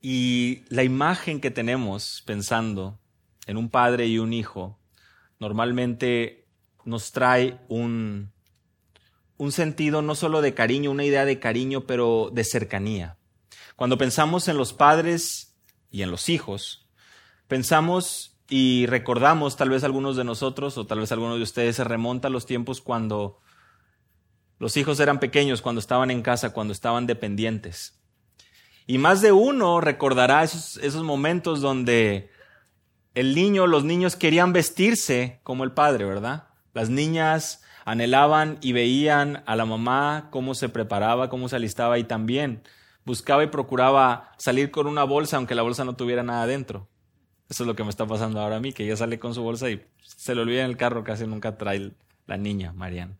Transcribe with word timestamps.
Y 0.00 0.64
la 0.68 0.84
imagen 0.84 1.40
que 1.40 1.50
tenemos 1.50 2.22
pensando 2.24 2.98
en 3.46 3.56
un 3.56 3.68
padre 3.68 4.06
y 4.06 4.18
un 4.18 4.32
hijo 4.32 4.78
normalmente 5.40 6.46
nos 6.84 7.12
trae 7.12 7.58
un, 7.68 8.32
un 9.36 9.52
sentido 9.52 10.02
no 10.02 10.14
solo 10.14 10.40
de 10.40 10.54
cariño, 10.54 10.90
una 10.90 11.04
idea 11.04 11.24
de 11.24 11.38
cariño, 11.38 11.86
pero 11.86 12.30
de 12.32 12.44
cercanía. 12.44 13.16
Cuando 13.76 13.98
pensamos 13.98 14.48
en 14.48 14.56
los 14.56 14.72
padres 14.72 15.56
y 15.90 16.02
en 16.02 16.10
los 16.10 16.28
hijos, 16.28 16.86
pensamos 17.46 18.36
y 18.48 18.86
recordamos, 18.86 19.56
tal 19.56 19.70
vez 19.70 19.84
algunos 19.84 20.16
de 20.16 20.24
nosotros 20.24 20.78
o 20.78 20.86
tal 20.86 21.00
vez 21.00 21.12
algunos 21.12 21.36
de 21.36 21.42
ustedes 21.42 21.76
se 21.76 21.84
remonta 21.84 22.28
a 22.28 22.30
los 22.30 22.46
tiempos 22.46 22.80
cuando 22.80 23.38
los 24.58 24.76
hijos 24.76 24.98
eran 25.00 25.20
pequeños, 25.20 25.62
cuando 25.62 25.80
estaban 25.80 26.10
en 26.10 26.22
casa, 26.22 26.52
cuando 26.52 26.72
estaban 26.72 27.06
dependientes. 27.06 27.97
Y 28.88 28.96
más 28.96 29.20
de 29.20 29.32
uno 29.32 29.82
recordará 29.82 30.42
esos, 30.42 30.78
esos 30.78 31.04
momentos 31.04 31.60
donde 31.60 32.30
el 33.14 33.34
niño, 33.34 33.66
los 33.66 33.84
niños 33.84 34.16
querían 34.16 34.54
vestirse 34.54 35.40
como 35.42 35.62
el 35.62 35.72
padre, 35.72 36.06
¿verdad? 36.06 36.48
Las 36.72 36.88
niñas 36.88 37.62
anhelaban 37.84 38.56
y 38.62 38.72
veían 38.72 39.42
a 39.44 39.56
la 39.56 39.66
mamá 39.66 40.28
cómo 40.30 40.54
se 40.54 40.70
preparaba, 40.70 41.28
cómo 41.28 41.50
se 41.50 41.56
alistaba 41.56 41.98
y 41.98 42.04
también 42.04 42.62
buscaba 43.04 43.44
y 43.44 43.48
procuraba 43.48 44.32
salir 44.38 44.70
con 44.70 44.86
una 44.86 45.04
bolsa 45.04 45.36
aunque 45.36 45.54
la 45.54 45.62
bolsa 45.62 45.84
no 45.84 45.94
tuviera 45.94 46.22
nada 46.22 46.46
dentro. 46.46 46.88
Eso 47.50 47.64
es 47.64 47.66
lo 47.66 47.76
que 47.76 47.84
me 47.84 47.90
está 47.90 48.06
pasando 48.06 48.40
ahora 48.40 48.56
a 48.56 48.60
mí, 48.60 48.72
que 48.72 48.84
ella 48.84 48.96
sale 48.96 49.18
con 49.18 49.34
su 49.34 49.42
bolsa 49.42 49.68
y 49.68 49.84
se 50.00 50.34
le 50.34 50.40
olvida 50.40 50.64
en 50.64 50.70
el 50.70 50.78
carro, 50.78 51.04
casi 51.04 51.26
nunca 51.26 51.58
trae 51.58 51.92
la 52.26 52.38
niña, 52.38 52.72
Marian. 52.72 53.18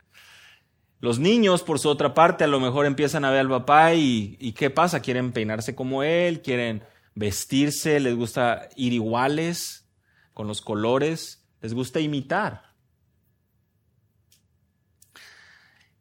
Los 1.00 1.20
niños, 1.20 1.62
por 1.62 1.78
su 1.78 1.88
otra 1.88 2.12
parte, 2.12 2.44
a 2.44 2.48
lo 2.48 2.58
mejor 2.58 2.84
empiezan 2.84 3.24
a 3.24 3.30
ver 3.30 3.40
al 3.40 3.48
papá 3.48 3.94
y, 3.94 4.52
¿qué 4.56 4.68
pasa? 4.68 5.00
Quieren 5.00 5.32
peinarse 5.32 5.74
como 5.76 6.02
él, 6.02 6.42
quieren 6.42 6.82
vestirse, 7.14 8.00
les 8.00 8.16
gusta 8.16 8.68
ir 8.74 8.92
iguales 8.92 9.86
con 10.34 10.48
los 10.48 10.60
colores, 10.60 11.46
les 11.60 11.72
gusta 11.72 12.00
imitar. 12.00 12.74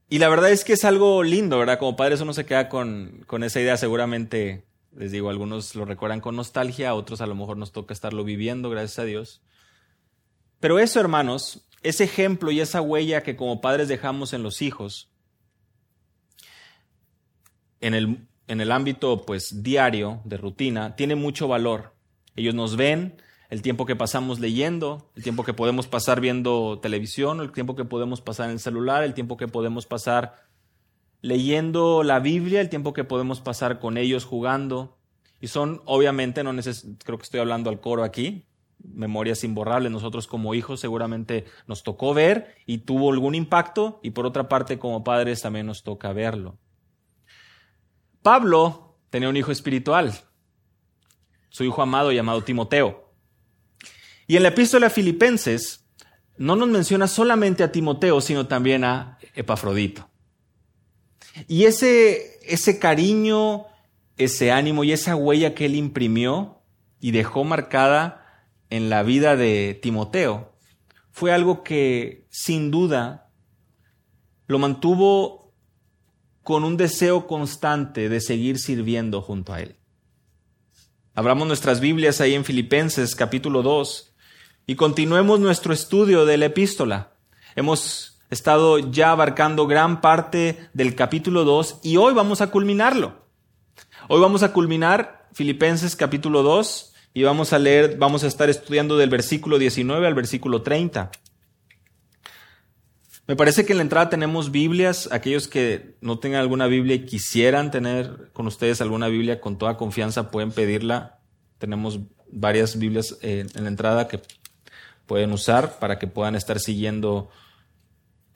Y 0.09 0.19
la 0.19 0.29
verdad 0.29 0.51
es 0.51 0.63
que 0.63 0.73
es 0.73 0.85
algo 0.85 1.21
lindo, 1.21 1.59
¿verdad? 1.59 1.77
Como 1.77 1.95
padres 1.95 2.21
uno 2.21 2.33
se 2.33 2.45
queda 2.45 2.69
con, 2.69 3.23
con 3.27 3.43
esa 3.43 3.59
idea, 3.59 3.77
seguramente, 3.77 4.65
les 4.95 5.11
digo, 5.11 5.29
algunos 5.29 5.75
lo 5.75 5.85
recuerdan 5.85 6.21
con 6.21 6.35
nostalgia, 6.35 6.95
otros 6.95 7.21
a 7.21 7.27
lo 7.27 7.35
mejor 7.35 7.57
nos 7.57 7.71
toca 7.71 7.93
estarlo 7.93 8.23
viviendo, 8.23 8.69
gracias 8.69 8.97
a 8.99 9.03
Dios. 9.03 9.41
Pero 10.59 10.79
eso, 10.79 10.99
hermanos, 10.99 11.66
ese 11.87 12.03
ejemplo 12.03 12.51
y 12.51 12.59
esa 12.59 12.81
huella 12.81 13.23
que 13.23 13.35
como 13.35 13.61
padres 13.61 13.87
dejamos 13.87 14.33
en 14.33 14.43
los 14.43 14.61
hijos, 14.61 15.09
en 17.79 17.93
el, 17.93 18.27
en 18.47 18.61
el 18.61 18.71
ámbito 18.71 19.25
pues 19.25 19.63
diario, 19.63 20.21
de 20.25 20.37
rutina, 20.37 20.95
tiene 20.95 21.15
mucho 21.15 21.47
valor. 21.47 21.93
Ellos 22.35 22.53
nos 22.53 22.75
ven, 22.75 23.21
el 23.49 23.61
tiempo 23.61 23.85
que 23.85 23.95
pasamos 23.95 24.39
leyendo, 24.39 25.09
el 25.15 25.23
tiempo 25.23 25.43
que 25.43 25.53
podemos 25.53 25.87
pasar 25.87 26.19
viendo 26.19 26.79
televisión, 26.79 27.39
el 27.39 27.51
tiempo 27.51 27.75
que 27.75 27.85
podemos 27.85 28.21
pasar 28.21 28.47
en 28.47 28.53
el 28.53 28.59
celular, 28.59 29.03
el 29.03 29.13
tiempo 29.13 29.37
que 29.37 29.47
podemos 29.47 29.85
pasar 29.85 30.47
leyendo 31.21 32.03
la 32.03 32.19
Biblia, 32.19 32.61
el 32.61 32.69
tiempo 32.69 32.93
que 32.93 33.03
podemos 33.03 33.41
pasar 33.41 33.79
con 33.79 33.97
ellos 33.97 34.25
jugando. 34.25 34.97
Y 35.39 35.47
son, 35.47 35.81
obviamente, 35.85 36.43
no 36.43 36.51
creo 37.03 37.17
que 37.17 37.23
estoy 37.23 37.39
hablando 37.39 37.69
al 37.69 37.79
coro 37.79 38.03
aquí, 38.03 38.46
memorias 38.83 39.43
imborrables. 39.43 39.91
Nosotros 39.91 40.27
como 40.27 40.53
hijos 40.53 40.79
seguramente 40.79 41.45
nos 41.67 41.83
tocó 41.83 42.13
ver 42.13 42.55
y 42.65 42.79
tuvo 42.79 43.11
algún 43.11 43.35
impacto 43.35 43.99
y 44.03 44.11
por 44.11 44.25
otra 44.25 44.49
parte 44.49 44.79
como 44.79 45.03
padres 45.03 45.41
también 45.41 45.65
nos 45.65 45.83
toca 45.83 46.13
verlo. 46.13 46.57
Pablo 48.21 48.97
tenía 49.09 49.29
un 49.29 49.37
hijo 49.37 49.51
espiritual, 49.51 50.13
su 51.49 51.63
hijo 51.63 51.81
amado 51.81 52.11
llamado 52.11 52.43
Timoteo. 52.43 53.13
Y 54.27 54.35
en 54.35 54.43
la 54.43 54.49
epístola 54.49 54.87
a 54.87 54.89
Filipenses 54.89 55.85
no 56.37 56.55
nos 56.55 56.67
menciona 56.67 57.07
solamente 57.07 57.63
a 57.63 57.71
Timoteo, 57.71 58.19
sino 58.21 58.47
también 58.47 58.83
a 58.83 59.17
Epafrodito. 59.33 60.09
Y 61.47 61.65
ese, 61.65 62.39
ese 62.43 62.79
cariño, 62.79 63.65
ese 64.17 64.51
ánimo 64.51 64.83
y 64.83 64.91
esa 64.91 65.15
huella 65.15 65.53
que 65.55 65.65
él 65.65 65.75
imprimió 65.75 66.61
y 66.99 67.11
dejó 67.11 67.43
marcada 67.43 68.26
en 68.69 68.89
la 68.89 69.03
vida 69.03 69.35
de 69.35 69.79
Timoteo 69.81 70.53
fue 71.11 71.33
algo 71.33 71.63
que 71.63 72.27
sin 72.29 72.69
duda 72.71 73.31
lo 74.47 74.59
mantuvo 74.59 75.53
con 76.43 76.63
un 76.63 76.77
deseo 76.77 77.27
constante 77.27 78.07
de 78.07 78.21
seguir 78.21 78.59
sirviendo 78.59 79.21
junto 79.21 79.53
a 79.53 79.61
él. 79.61 79.75
Abramos 81.13 81.47
nuestras 81.47 81.79
Biblias 81.79 82.21
ahí 82.21 82.35
en 82.35 82.45
Filipenses 82.45 83.15
capítulo 83.15 83.63
2 83.63 84.13
y 84.67 84.75
continuemos 84.75 85.39
nuestro 85.39 85.73
estudio 85.73 86.25
de 86.25 86.37
la 86.37 86.45
epístola. 86.45 87.13
Hemos 87.55 88.19
estado 88.29 88.77
ya 88.77 89.11
abarcando 89.11 89.65
gran 89.65 89.99
parte 90.01 90.69
del 90.73 90.95
capítulo 90.95 91.43
2 91.43 91.79
y 91.83 91.97
hoy 91.97 92.13
vamos 92.13 92.41
a 92.41 92.51
culminarlo. 92.51 93.25
Hoy 94.07 94.21
vamos 94.21 94.43
a 94.43 94.53
culminar 94.53 95.27
Filipenses 95.33 95.95
capítulo 95.95 96.43
2 96.43 96.93
y 97.17 97.23
vamos 97.23 97.51
a 97.51 97.57
leer, 97.57 97.97
vamos 97.97 98.23
a 98.23 98.27
estar 98.27 98.47
estudiando 98.47 98.95
del 98.95 99.09
versículo 99.09 99.57
19 99.57 100.05
al 100.05 100.13
versículo 100.13 100.61
30. 100.61 101.09
Me 103.25 103.35
parece 103.35 103.65
que 103.65 103.73
en 103.73 103.77
la 103.77 103.81
entrada 103.81 104.11
tenemos 104.11 104.51
Biblias. 104.51 105.09
Aquellos 105.11 105.47
que 105.47 105.97
no 105.99 106.19
tengan 106.19 106.41
alguna 106.41 106.67
Biblia 106.67 106.93
y 106.93 107.07
quisieran 107.07 107.71
tener 107.71 108.29
con 108.33 108.45
ustedes 108.45 108.81
alguna 108.81 109.07
Biblia, 109.07 109.41
con 109.41 109.57
toda 109.57 109.77
confianza 109.77 110.29
pueden 110.29 110.51
pedirla. 110.51 111.17
Tenemos 111.57 112.01
varias 112.31 112.77
Biblias 112.77 113.17
eh, 113.23 113.47
en 113.51 113.63
la 113.63 113.69
entrada 113.69 114.07
que 114.07 114.21
pueden 115.07 115.31
usar 115.31 115.79
para 115.79 115.97
que 115.97 116.05
puedan 116.05 116.35
estar 116.35 116.59
siguiendo 116.59 117.31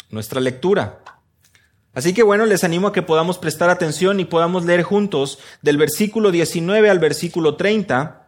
nuestra 0.09 0.41
lectura. 0.41 1.03
Así 1.93 2.15
que 2.15 2.23
bueno, 2.23 2.47
les 2.47 2.63
animo 2.63 2.87
a 2.87 2.93
que 2.93 3.03
podamos 3.03 3.37
prestar 3.37 3.69
atención 3.69 4.19
y 4.19 4.25
podamos 4.25 4.65
leer 4.65 4.81
juntos 4.81 5.37
del 5.61 5.77
versículo 5.77 6.31
19 6.31 6.89
al 6.89 6.97
versículo 6.97 7.57
30 7.57 8.20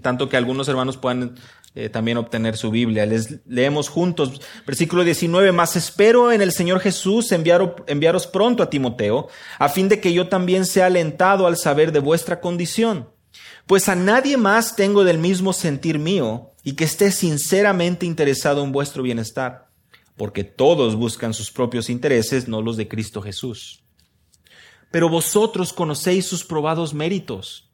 tanto 0.00 0.28
que 0.28 0.36
algunos 0.36 0.68
hermanos 0.68 0.96
puedan 0.96 1.36
eh, 1.74 1.90
también 1.90 2.16
obtener 2.16 2.56
su 2.56 2.70
Biblia. 2.70 3.04
Les 3.04 3.46
leemos 3.46 3.90
juntos, 3.90 4.40
versículo 4.66 5.04
19, 5.04 5.52
más 5.52 5.76
espero 5.76 6.32
en 6.32 6.40
el 6.40 6.52
Señor 6.52 6.80
Jesús 6.80 7.32
enviaros 7.32 8.26
pronto 8.28 8.62
a 8.62 8.70
Timoteo, 8.70 9.28
a 9.58 9.68
fin 9.68 9.90
de 9.90 10.00
que 10.00 10.14
yo 10.14 10.28
también 10.28 10.64
sea 10.64 10.86
alentado 10.86 11.46
al 11.46 11.58
saber 11.58 11.92
de 11.92 11.98
vuestra 11.98 12.40
condición. 12.40 13.10
Pues 13.66 13.90
a 13.90 13.94
nadie 13.94 14.38
más 14.38 14.74
tengo 14.74 15.04
del 15.04 15.18
mismo 15.18 15.52
sentir 15.52 15.98
mío 15.98 16.52
y 16.62 16.72
que 16.76 16.84
esté 16.84 17.12
sinceramente 17.12 18.06
interesado 18.06 18.64
en 18.64 18.72
vuestro 18.72 19.02
bienestar, 19.02 19.68
porque 20.16 20.44
todos 20.44 20.96
buscan 20.96 21.34
sus 21.34 21.50
propios 21.50 21.90
intereses, 21.90 22.48
no 22.48 22.62
los 22.62 22.78
de 22.78 22.88
Cristo 22.88 23.20
Jesús. 23.20 23.82
Pero 24.90 25.10
vosotros 25.10 25.74
conocéis 25.74 26.26
sus 26.26 26.42
probados 26.42 26.94
méritos 26.94 27.65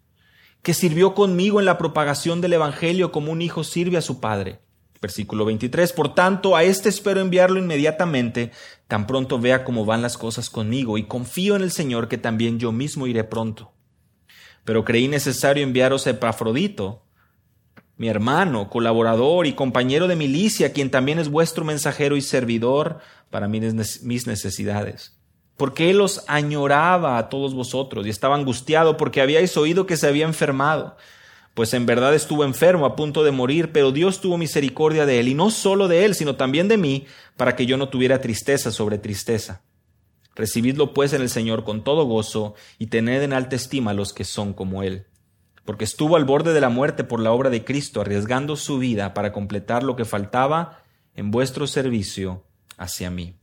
que 0.63 0.75
sirvió 0.75 1.15
conmigo 1.15 1.59
en 1.59 1.67
la 1.67 1.77
propagación 1.77 2.41
del 2.41 2.53
Evangelio 2.55 3.11
como 3.11 3.33
un 3.33 3.43
hijo 3.43 3.65
sirve 3.65 3.99
a 3.99 4.03
su 4.03 4.21
padre. 4.21 4.61
Versículo 5.01 5.45
23. 5.45 5.93
Por 5.93 6.15
tanto, 6.15 6.55
a 6.55 6.63
este 6.63 6.89
espero 6.89 7.21
enviarlo 7.21 7.59
inmediatamente, 7.59 8.53
tan 8.87 9.09
pronto 9.09 9.41
vea 9.41 9.65
cómo 9.65 9.85
van 9.85 10.01
las 10.01 10.17
cosas 10.17 10.49
conmigo, 10.49 10.97
y 10.97 11.05
confío 11.05 11.57
en 11.57 11.63
el 11.63 11.73
Señor 11.73 12.07
que 12.07 12.19
también 12.19 12.61
yo 12.61 12.71
mismo 12.71 13.09
iré 13.09 13.25
pronto. 13.25 13.73
Pero 14.65 14.85
creí 14.85 15.09
necesario 15.09 15.65
enviaros 15.65 16.07
a 16.07 16.11
Epafrodito, 16.11 17.03
mi 17.97 18.09
hermano, 18.09 18.71
colaborador 18.71 19.49
y 19.49 19.55
compañero 19.55 20.07
de 20.07 20.15
milicia, 20.15 20.73
quien 20.73 20.91
también 20.91 21.19
es 21.19 21.29
vuestro 21.29 21.65
mensajero 21.65 22.17
y 22.17 22.21
servidor 22.21 23.01
para 23.31 23.49
mis 23.49 24.27
necesidades 24.27 25.22
porque 25.57 25.91
él 25.91 26.01
os 26.01 26.25
añoraba 26.29 27.19
a 27.19 27.29
todos 27.29 27.55
vosotros 27.55 28.07
y 28.07 28.11
estaba 28.11 28.37
angustiado 28.37 28.97
porque 28.97 29.21
habíais 29.21 29.57
oído 29.57 29.87
que 29.87 29.97
se 29.97 30.07
había 30.07 30.25
enfermado. 30.25 30.97
Pues 31.55 31.75
en 31.75 31.85
verdad 31.85 32.15
estuvo 32.15 32.45
enfermo 32.45 32.87
a 32.87 32.97
punto 32.97 33.25
de 33.25 33.31
morir, 33.31 33.73
pero 33.73 33.93
Dios 33.93 34.21
tuvo 34.21 34.39
misericordia 34.39 35.05
de 35.05 35.21
él, 35.21 35.29
y 35.29 35.35
no 35.35 35.51
solo 35.51 35.87
de 35.87 36.07
él, 36.07 36.15
sino 36.15 36.37
también 36.37 36.67
de 36.67 36.79
mí, 36.79 37.07
para 37.37 37.57
que 37.57 37.67
yo 37.67 37.77
no 37.77 37.91
tuviera 37.91 38.23
tristeza 38.23 38.71
sobre 38.71 38.97
tristeza. 38.97 39.63
Recibidlo 40.35 40.95
pues 40.95 41.13
en 41.13 41.21
el 41.21 41.29
Señor 41.29 41.65
con 41.65 41.85
todo 41.85 42.07
gozo, 42.07 42.55
y 42.79 42.87
tened 42.87 43.23
en 43.23 43.35
alta 43.35 43.55
estima 43.55 43.91
a 43.91 43.95
los 43.95 44.15
que 44.15 44.25
son 44.25 44.55
como 44.55 44.83
él. 44.83 45.07
Porque 45.67 45.85
estuvo 45.85 46.17
al 46.17 46.25
borde 46.25 46.55
de 46.55 46.61
la 46.63 46.71
muerte 46.71 47.05
por 47.05 47.21
la 47.21 47.33
obra 47.33 47.51
de 47.51 47.65
Cristo, 47.65 48.01
arriesgando 48.01 48.57
su 48.57 48.79
vida 48.79 49.13
para 49.13 49.33
completar 49.33 49.83
lo 49.83 49.95
que 49.95 50.07
faltaba 50.07 50.83
en 51.15 51.31
vuestro 51.31 51.67
servicio 51.67 52.45
hacia 52.79 53.11
mí. 53.11 53.42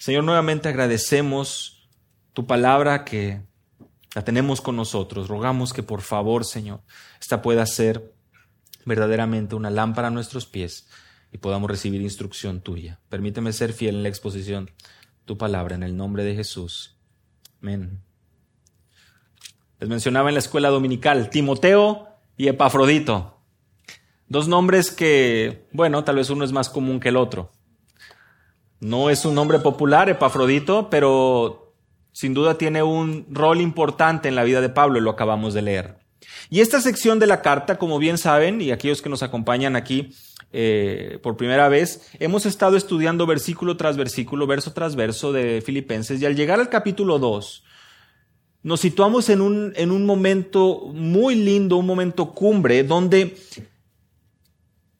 Señor, 0.00 0.24
nuevamente 0.24 0.70
agradecemos 0.70 1.86
tu 2.32 2.46
palabra 2.46 3.04
que 3.04 3.42
la 4.14 4.24
tenemos 4.24 4.62
con 4.62 4.74
nosotros. 4.74 5.28
Rogamos 5.28 5.74
que 5.74 5.82
por 5.82 6.00
favor, 6.00 6.46
Señor, 6.46 6.80
esta 7.20 7.42
pueda 7.42 7.66
ser 7.66 8.14
verdaderamente 8.86 9.56
una 9.56 9.68
lámpara 9.68 10.08
a 10.08 10.10
nuestros 10.10 10.46
pies 10.46 10.88
y 11.30 11.36
podamos 11.36 11.70
recibir 11.70 12.00
instrucción 12.00 12.62
tuya. 12.62 12.98
Permíteme 13.10 13.52
ser 13.52 13.74
fiel 13.74 13.96
en 13.96 14.02
la 14.04 14.08
exposición 14.08 14.70
tu 15.26 15.36
palabra 15.36 15.74
en 15.74 15.82
el 15.82 15.94
nombre 15.98 16.24
de 16.24 16.34
Jesús. 16.34 16.96
Amén. 17.60 18.00
Les 19.80 19.90
mencionaba 19.90 20.30
en 20.30 20.34
la 20.34 20.40
escuela 20.40 20.70
dominical, 20.70 21.28
Timoteo 21.28 22.08
y 22.38 22.48
Epafrodito. 22.48 23.38
Dos 24.28 24.48
nombres 24.48 24.92
que, 24.92 25.68
bueno, 25.72 26.04
tal 26.04 26.16
vez 26.16 26.30
uno 26.30 26.42
es 26.42 26.52
más 26.52 26.70
común 26.70 27.00
que 27.00 27.10
el 27.10 27.18
otro. 27.18 27.52
No 28.80 29.10
es 29.10 29.26
un 29.26 29.34
nombre 29.34 29.58
popular, 29.58 30.08
Epafrodito, 30.08 30.88
pero 30.88 31.74
sin 32.12 32.32
duda 32.34 32.56
tiene 32.56 32.82
un 32.82 33.26
rol 33.30 33.60
importante 33.60 34.28
en 34.28 34.34
la 34.34 34.42
vida 34.42 34.60
de 34.60 34.70
Pablo 34.70 35.00
lo 35.00 35.10
acabamos 35.10 35.54
de 35.54 35.62
leer. 35.62 35.98
Y 36.48 36.60
esta 36.60 36.80
sección 36.80 37.18
de 37.18 37.26
la 37.26 37.42
carta, 37.42 37.76
como 37.76 37.98
bien 37.98 38.18
saben, 38.18 38.60
y 38.60 38.70
aquellos 38.70 39.02
que 39.02 39.10
nos 39.10 39.22
acompañan 39.22 39.76
aquí 39.76 40.14
eh, 40.52 41.18
por 41.22 41.36
primera 41.36 41.68
vez, 41.68 42.10
hemos 42.18 42.46
estado 42.46 42.76
estudiando 42.76 43.26
versículo 43.26 43.76
tras 43.76 43.96
versículo, 43.96 44.46
verso 44.46 44.72
tras 44.72 44.96
verso 44.96 45.32
de 45.32 45.62
Filipenses, 45.64 46.20
y 46.20 46.26
al 46.26 46.34
llegar 46.34 46.58
al 46.58 46.70
capítulo 46.70 47.18
2, 47.18 47.64
nos 48.62 48.80
situamos 48.80 49.28
en 49.28 49.40
un, 49.40 49.72
en 49.76 49.90
un 49.90 50.04
momento 50.04 50.90
muy 50.92 51.34
lindo, 51.34 51.76
un 51.76 51.86
momento 51.86 52.32
cumbre, 52.32 52.82
donde 52.82 53.36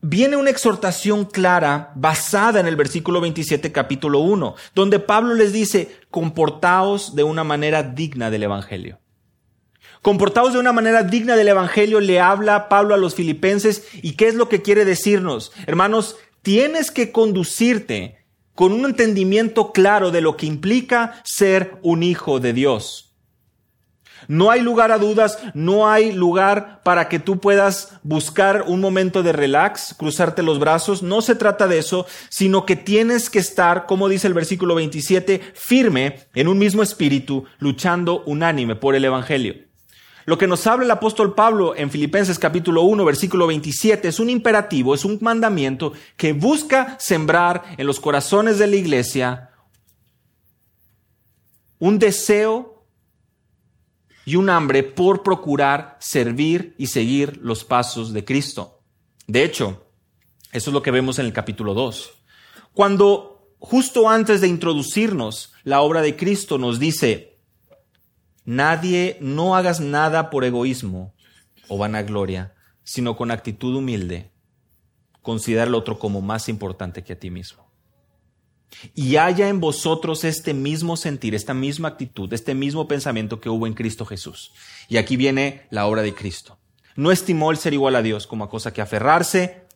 viene 0.03 0.37
una 0.37 0.51
exhortación 0.51 1.25
clara 1.25 1.93
basada 1.95 2.61
en 2.61 2.67
el 2.67 2.77
versículo 2.77 3.21
27, 3.21 3.73
capítulo 3.73 4.21
1, 4.21 4.55
donde 4.75 4.99
Pablo 4.99 5.35
les 5.35 5.53
dice, 5.53 5.97
comportaos 6.11 7.15
de 7.15 7.23
una 7.23 7.45
manera 7.45 7.83
digna 7.83 8.31
del 8.31 8.45
Evangelio. 8.45 8.99
Comportaos 10.03 10.55
de 10.55 10.59
una 10.59 10.73
manera 10.73 11.03
digna 11.03 11.37
del 11.37 11.49
Evangelio, 11.49 12.01
le 12.01 12.21
habla 12.21 12.71
Pablo 12.71 12.95
a 12.95 12.99
los 12.99 13.15
filipenses. 13.15 13.87
¿Y 14.03 14.13
qué 14.13 14.29
es 14.29 14.35
lo 14.35 14.49
que 14.49 14.63
quiere 14.63 14.87
decirnos? 14.87 15.53
Hermanos, 15.67 16.17
tienes 16.41 16.91
que 16.91 17.13
conducirte 17.13 18.25
con 18.55 18.73
un 18.73 18.87
entendimiento 18.87 19.73
claro 19.73 20.11
de 20.11 20.23
lo 20.23 20.39
que 20.39 20.47
implica 20.47 21.21
ser 21.25 21.79
un 21.83 22.03
hijo 22.03 22.41
de 22.41 22.55
Dios. 22.55 23.10
No 24.31 24.53
hay 24.53 24.61
lugar 24.61 24.93
a 24.93 24.99
dudas, 24.99 25.41
no 25.55 25.91
hay 25.91 26.13
lugar 26.13 26.83
para 26.85 27.09
que 27.09 27.19
tú 27.19 27.41
puedas 27.41 27.95
buscar 28.05 28.63
un 28.69 28.81
momento 28.81 29.25
de 29.25 29.33
relax, 29.33 29.93
cruzarte 29.99 30.45
los 30.45 30.61
brazos. 30.61 31.03
No 31.03 31.21
se 31.21 31.35
trata 31.35 31.67
de 31.67 31.79
eso, 31.79 32.07
sino 32.29 32.65
que 32.65 32.77
tienes 32.77 33.29
que 33.29 33.41
estar, 33.41 33.87
como 33.87 34.09
dice 34.09 34.29
el 34.29 34.35
versículo 34.35 34.77
27, 34.77 35.41
firme 35.55 36.29
en 36.33 36.47
un 36.47 36.59
mismo 36.59 36.81
espíritu, 36.81 37.47
luchando 37.59 38.23
unánime 38.25 38.77
por 38.77 38.95
el 38.95 39.05
Evangelio. 39.05 39.57
Lo 40.27 40.39
que 40.39 40.47
nos 40.47 40.65
habla 40.69 40.85
el 40.85 40.93
apóstol 40.93 41.35
Pablo 41.35 41.75
en 41.75 41.91
Filipenses 41.91 42.39
capítulo 42.39 42.83
1, 42.83 43.05
versículo 43.05 43.49
27 43.49 44.07
es 44.07 44.21
un 44.21 44.31
imperativo, 44.31 44.95
es 44.95 45.05
un 45.05 45.19
mandamiento 45.21 45.93
que 46.17 46.35
busca 46.35 46.97
sembrar 47.01 47.65
en 47.77 47.85
los 47.85 47.99
corazones 47.99 48.61
de 48.61 48.69
la 48.69 48.77
iglesia 48.77 49.51
un 51.81 51.99
deseo 51.99 52.70
y 54.25 54.37
un 54.37 54.51
hambre 54.51 54.83
por 54.83 55.23
procurar 55.23 55.97
servir 56.01 56.75
y 56.79 56.89
seguir 56.89 57.39
los 57.43 57.65
pasos 57.65 58.13
de 58.13 58.25
Cristo. 58.25 58.81
De 59.27 59.45
hecho, 59.45 59.87
eso 60.53 60.71
es 60.71 60.75
lo 60.75 60.83
que 60.83 60.91
vemos 60.91 61.19
en 61.19 61.27
el 61.27 61.33
capítulo 61.33 61.75
2. 61.75 62.11
Cuando 62.73 63.55
justo 63.59 64.09
antes 64.09 64.41
de 64.41 64.49
introducirnos 64.49 65.53
la 65.65 65.81
obra 65.81 66.03
de 66.03 66.17
Cristo 66.17 66.59
nos 66.59 66.79
dice, 66.79 67.39
nadie, 68.45 69.17
no 69.21 69.57
hagas 69.57 69.81
nada 69.81 70.31
por 70.31 70.45
egoísmo 70.45 71.15
o 71.69 71.79
vanagloria, 71.79 72.55
sino 72.83 73.17
con 73.17 73.31
actitud 73.31 73.77
humilde, 73.77 74.33
considera 75.23 75.65
al 75.65 75.75
otro 75.75 75.99
como 75.99 76.21
más 76.21 76.49
importante 76.49 77.05
que 77.05 77.13
a 77.13 77.19
ti 77.19 77.31
mismo 77.31 77.70
y 78.95 79.17
haya 79.17 79.49
en 79.49 79.61
vosotros 79.61 80.25
este 80.25 80.55
mismo 80.55 80.97
sentir, 80.97 81.35
esta 81.35 81.55
misma 81.55 81.89
actitud, 81.89 82.33
este 82.33 82.55
mismo 82.55 82.89
pensamiento 82.89 83.41
que 83.41 83.49
hubo 83.49 83.67
en 83.67 83.75
Cristo 83.75 84.07
Jesús. 84.07 84.53
Y 84.89 84.97
aquí 84.97 85.17
viene 85.17 85.67
la 85.71 85.87
obra 85.87 86.03
de 86.03 86.15
Cristo. 86.15 86.59
No 86.97 87.13
estimó 87.13 87.51
el 87.51 87.57
ser 87.57 87.75
igual 87.75 87.97
a 87.97 88.03
Dios 88.03 88.27
como 88.27 88.45
a 88.45 88.51
cosa 88.51 88.73
que 88.73 88.83
aferrarse, 88.83 89.67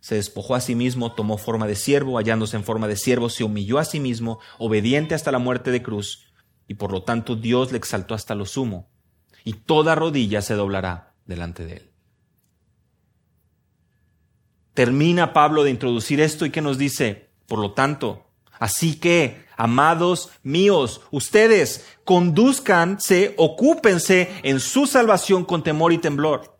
se 0.00 0.14
despojó 0.14 0.54
a 0.54 0.60
sí 0.60 0.76
mismo, 0.76 1.12
tomó 1.12 1.36
forma 1.36 1.66
de 1.66 1.74
siervo, 1.74 2.18
hallándose 2.18 2.56
en 2.56 2.62
forma 2.62 2.86
de 2.86 2.96
siervo, 2.96 3.28
se 3.28 3.42
humilló 3.42 3.78
a 3.78 3.84
sí 3.84 3.98
mismo, 3.98 4.38
obediente 4.58 5.16
hasta 5.16 5.32
la 5.32 5.40
muerte 5.40 5.72
de 5.72 5.82
cruz, 5.82 6.32
y 6.68 6.74
por 6.74 6.92
lo 6.92 7.02
tanto 7.02 7.34
Dios 7.34 7.72
le 7.72 7.78
exaltó 7.78 8.14
hasta 8.14 8.36
lo 8.36 8.46
sumo, 8.46 8.88
y 9.42 9.54
toda 9.54 9.96
rodilla 9.96 10.42
se 10.42 10.54
doblará 10.54 11.14
delante 11.24 11.66
de 11.66 11.72
él. 11.78 11.90
Termina 14.74 15.32
Pablo 15.32 15.64
de 15.64 15.70
introducir 15.70 16.20
esto 16.20 16.46
y 16.46 16.50
que 16.50 16.60
nos 16.60 16.78
dice, 16.78 17.25
por 17.46 17.58
lo 17.58 17.72
tanto, 17.72 18.26
así 18.58 18.96
que, 18.96 19.44
amados 19.56 20.30
míos, 20.42 21.00
ustedes 21.10 21.86
conduzcanse, 22.04 23.34
ocúpense 23.36 24.30
en 24.42 24.60
su 24.60 24.86
salvación 24.86 25.44
con 25.44 25.62
temor 25.62 25.92
y 25.92 25.98
temblor. 25.98 26.58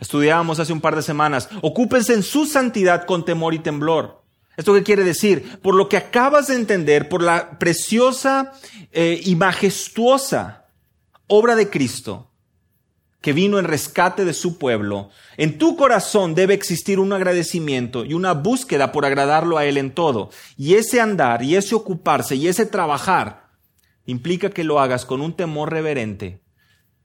Estudiábamos 0.00 0.58
hace 0.58 0.72
un 0.72 0.80
par 0.80 0.96
de 0.96 1.02
semanas, 1.02 1.48
ocúpense 1.60 2.14
en 2.14 2.22
su 2.22 2.46
santidad 2.46 3.04
con 3.04 3.24
temor 3.24 3.54
y 3.54 3.58
temblor. 3.58 4.22
¿Esto 4.56 4.74
qué 4.74 4.82
quiere 4.82 5.04
decir? 5.04 5.60
Por 5.60 5.74
lo 5.74 5.88
que 5.88 5.96
acabas 5.96 6.48
de 6.48 6.54
entender, 6.54 7.08
por 7.08 7.22
la 7.22 7.58
preciosa 7.58 8.52
eh, 8.92 9.20
y 9.24 9.36
majestuosa 9.36 10.66
obra 11.26 11.54
de 11.54 11.70
Cristo, 11.70 12.29
que 13.20 13.32
vino 13.32 13.58
en 13.58 13.66
rescate 13.66 14.24
de 14.24 14.32
su 14.32 14.58
pueblo, 14.58 15.10
en 15.36 15.58
tu 15.58 15.76
corazón 15.76 16.34
debe 16.34 16.54
existir 16.54 16.98
un 16.98 17.12
agradecimiento 17.12 18.04
y 18.04 18.14
una 18.14 18.32
búsqueda 18.32 18.92
por 18.92 19.04
agradarlo 19.04 19.58
a 19.58 19.66
Él 19.66 19.76
en 19.76 19.92
todo. 19.92 20.30
Y 20.56 20.74
ese 20.74 21.00
andar, 21.00 21.42
y 21.42 21.56
ese 21.56 21.74
ocuparse, 21.74 22.36
y 22.36 22.48
ese 22.48 22.64
trabajar, 22.64 23.50
implica 24.06 24.50
que 24.50 24.64
lo 24.64 24.80
hagas 24.80 25.04
con 25.04 25.20
un 25.20 25.34
temor 25.34 25.70
reverente 25.70 26.42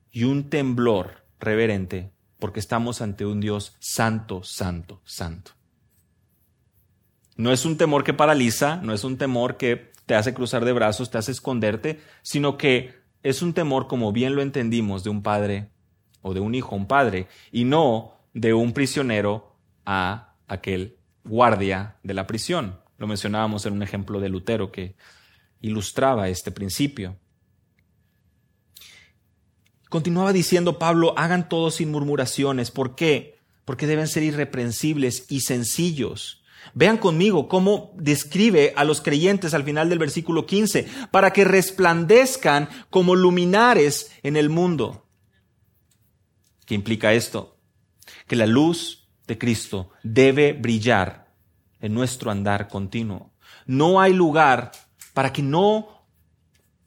y 0.10 0.24
un 0.24 0.50
temblor 0.50 1.26
reverente, 1.40 2.14
porque 2.40 2.62
estamos 2.62 3.02
ante 3.02 3.26
un 3.26 3.42
Dios 3.42 3.76
santo, 3.80 4.44
santo, 4.44 5.02
santo. 5.04 5.52
No 7.36 7.52
es 7.52 7.66
un 7.66 7.76
temor 7.76 8.06
que 8.06 8.14
paraliza, 8.14 8.78
no 8.78 8.94
es 8.94 9.04
un 9.04 9.18
temor 9.18 9.58
que 9.58 9.92
te 10.06 10.16
hace 10.16 10.34
cruzar 10.34 10.64
de 10.64 10.72
brazos, 10.72 11.12
te 11.12 11.18
hace 11.18 11.34
esconderte, 11.34 12.00
sino 12.22 12.58
que 12.58 12.94
es 13.24 13.42
un 13.42 13.54
temor, 13.54 13.88
como 13.88 14.14
bien 14.14 14.36
lo 14.36 14.42
entendimos, 14.42 15.04
de 15.04 15.10
un 15.10 15.22
Padre 15.22 15.75
o 16.28 16.34
de 16.34 16.40
un 16.40 16.56
hijo 16.56 16.74
a 16.74 16.78
un 16.80 16.88
padre, 16.88 17.28
y 17.52 17.66
no 17.66 18.16
de 18.34 18.56
un 18.56 18.74
prisionero 18.74 19.56
a 19.86 20.34
aquel 20.48 20.98
guardia 21.24 21.98
de 22.02 22.16
la 22.16 22.26
prisión. 22.26 22.80
Lo 22.98 23.06
mencionábamos 23.06 23.68
en 23.68 23.74
un 23.74 23.84
ejemplo 23.84 24.20
de 24.20 24.30
Lutero 24.30 24.72
que 24.72 24.96
ilustraba 25.62 26.28
este 26.28 26.52
principio. 26.52 27.16
Continuaba 29.88 30.34
diciendo 30.34 30.80
Pablo, 30.80 31.14
hagan 31.16 31.48
todo 31.48 31.70
sin 31.70 31.92
murmuraciones. 31.92 32.72
¿Por 32.72 32.96
qué? 32.96 33.38
Porque 33.64 33.86
deben 33.86 34.08
ser 34.08 34.24
irreprensibles 34.24 35.28
y 35.30 35.42
sencillos. 35.42 36.44
Vean 36.74 36.98
conmigo 36.98 37.48
cómo 37.48 37.94
describe 37.98 38.74
a 38.76 38.84
los 38.84 39.00
creyentes 39.00 39.54
al 39.54 39.64
final 39.64 39.90
del 39.90 40.00
versículo 40.00 40.48
15, 40.48 40.88
para 41.12 41.34
que 41.34 41.44
resplandezcan 41.44 42.68
como 42.90 43.16
luminares 43.16 44.12
en 44.24 44.38
el 44.38 44.50
mundo. 44.50 45.05
¿Qué 46.66 46.76
implica 46.76 47.14
esto? 47.14 47.58
Que 48.28 48.36
la 48.36 48.48
luz 48.48 49.08
de 49.28 49.38
Cristo 49.38 49.92
debe 50.04 50.54
brillar 50.54 51.28
en 51.80 51.94
nuestro 51.94 52.32
andar 52.32 52.68
continuo. 52.68 53.32
No 53.66 54.02
hay 54.02 54.14
lugar 54.14 54.72
para 55.14 55.32
que 55.32 55.42
no, 55.42 56.06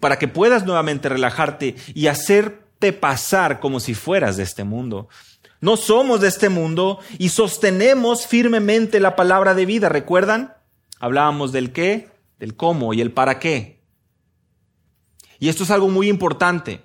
para 0.01 0.19
que 0.19 0.29
puedas 0.29 0.65
nuevamente 0.65 1.09
relajarte 1.09 1.77
y 1.95 2.07
hacerte 2.07 2.93
pasar 2.93 3.61
como 3.61 3.81
si 3.81 3.95
fueras 3.95 4.37
de 4.37 4.43
este 4.43 4.65
mundo. 4.65 5.09
No 5.61 5.77
somos 5.77 6.21
de 6.21 6.29
este 6.29 6.49
mundo 6.49 7.01
y 7.19 7.31
sostenemos 7.31 8.27
firmemente 8.27 9.01
la 9.01 9.17
palabra 9.17 9.55
de 9.55 9.67
vida. 9.67 9.89
¿Recuerdan? 9.89 10.55
Hablábamos 11.01 11.53
del 11.53 11.73
qué, 11.73 12.11
del 12.39 12.55
cómo 12.55 12.95
y 12.95 13.01
el 13.01 13.13
para 13.13 13.39
qué. 13.39 13.83
Y 15.41 15.49
esto 15.49 15.65
es 15.65 15.71
algo 15.71 15.89
muy 15.89 16.09
importante. 16.09 16.83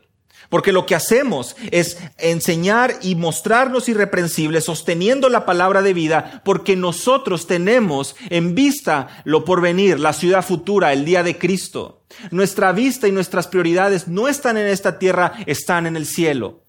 Porque 0.49 0.71
lo 0.71 0.85
que 0.85 0.95
hacemos 0.95 1.55
es 1.71 1.97
enseñar 2.17 2.95
y 3.01 3.15
mostrarnos 3.15 3.89
irreprensibles 3.89 4.65
sosteniendo 4.65 5.29
la 5.29 5.45
palabra 5.45 5.81
de 5.81 5.93
vida 5.93 6.41
porque 6.45 6.75
nosotros 6.75 7.47
tenemos 7.47 8.15
en 8.29 8.55
vista 8.55 9.21
lo 9.23 9.45
porvenir, 9.45 9.99
la 9.99 10.13
ciudad 10.13 10.45
futura, 10.45 10.93
el 10.93 11.05
día 11.05 11.23
de 11.23 11.37
Cristo. 11.37 12.03
Nuestra 12.31 12.71
vista 12.71 13.07
y 13.07 13.11
nuestras 13.11 13.47
prioridades 13.47 14.07
no 14.07 14.27
están 14.27 14.57
en 14.57 14.67
esta 14.67 14.99
tierra, 14.99 15.33
están 15.45 15.87
en 15.87 15.95
el 15.95 16.05
cielo. 16.05 16.63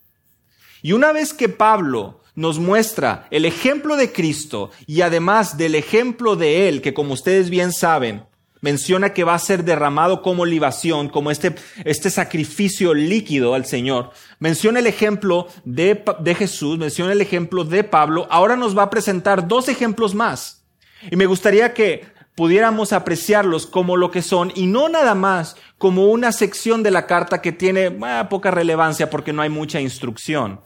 Y 0.83 0.93
una 0.93 1.13
vez 1.13 1.33
que 1.33 1.49
Pablo 1.49 2.21
nos 2.35 2.59
muestra 2.59 3.27
el 3.31 3.45
ejemplo 3.45 3.97
de 3.97 4.13
Cristo 4.13 4.71
y 4.87 5.03
además 5.03 5.57
del 5.57 5.75
ejemplo 5.75 6.37
de 6.37 6.69
Él, 6.69 6.83
que 6.83 6.95
como 6.95 7.15
ustedes 7.15 7.49
bien 7.49 7.73
saben, 7.73 8.25
menciona 8.65 9.13
que 9.13 9.25
va 9.25 9.35
a 9.35 9.39
ser 9.39 9.63
derramado 9.63 10.23
como 10.23 10.47
libación, 10.47 11.11
como 11.11 11.31
este, 11.31 11.55
este 11.85 12.09
sacrificio 12.09 12.95
líquido 12.95 13.53
al 13.53 13.67
Señor. 13.67 14.13
Menciona 14.39 14.79
el 14.79 14.87
ejemplo 14.87 15.49
de, 15.67 16.03
de 16.21 16.35
Jesús, 16.35 16.79
menciona 16.79 17.13
el 17.13 17.21
ejemplo 17.21 17.65
de 17.65 17.85
Pablo. 17.85 18.27
Ahora 18.31 18.57
nos 18.57 18.77
va 18.77 18.85
a 18.85 18.91
presentar 18.91 19.47
dos 19.47 19.69
ejemplos 19.69 20.15
más. 20.15 20.65
Y 21.11 21.17
me 21.17 21.27
gustaría 21.27 21.75
que 21.75 22.07
pudiéramos 22.35 22.95
apreciarlos 22.95 23.67
como 23.67 23.99
lo 23.99 24.11
que 24.11 24.23
son 24.23 24.51
y 24.55 24.65
no 24.65 24.89
nada 24.89 25.15
más 25.15 25.57
como 25.77 26.07
una 26.07 26.33
sección 26.33 26.83
de 26.83 26.91
la 26.91 27.07
carta 27.07 27.43
que 27.43 27.53
tiene 27.53 27.95
ah, 28.03 28.29
poca 28.31 28.51
relevancia 28.51 29.11
porque 29.11 29.35
no 29.35 29.43
hay 29.43 29.51
mucha 29.51 29.79
instrucción. 29.79 30.63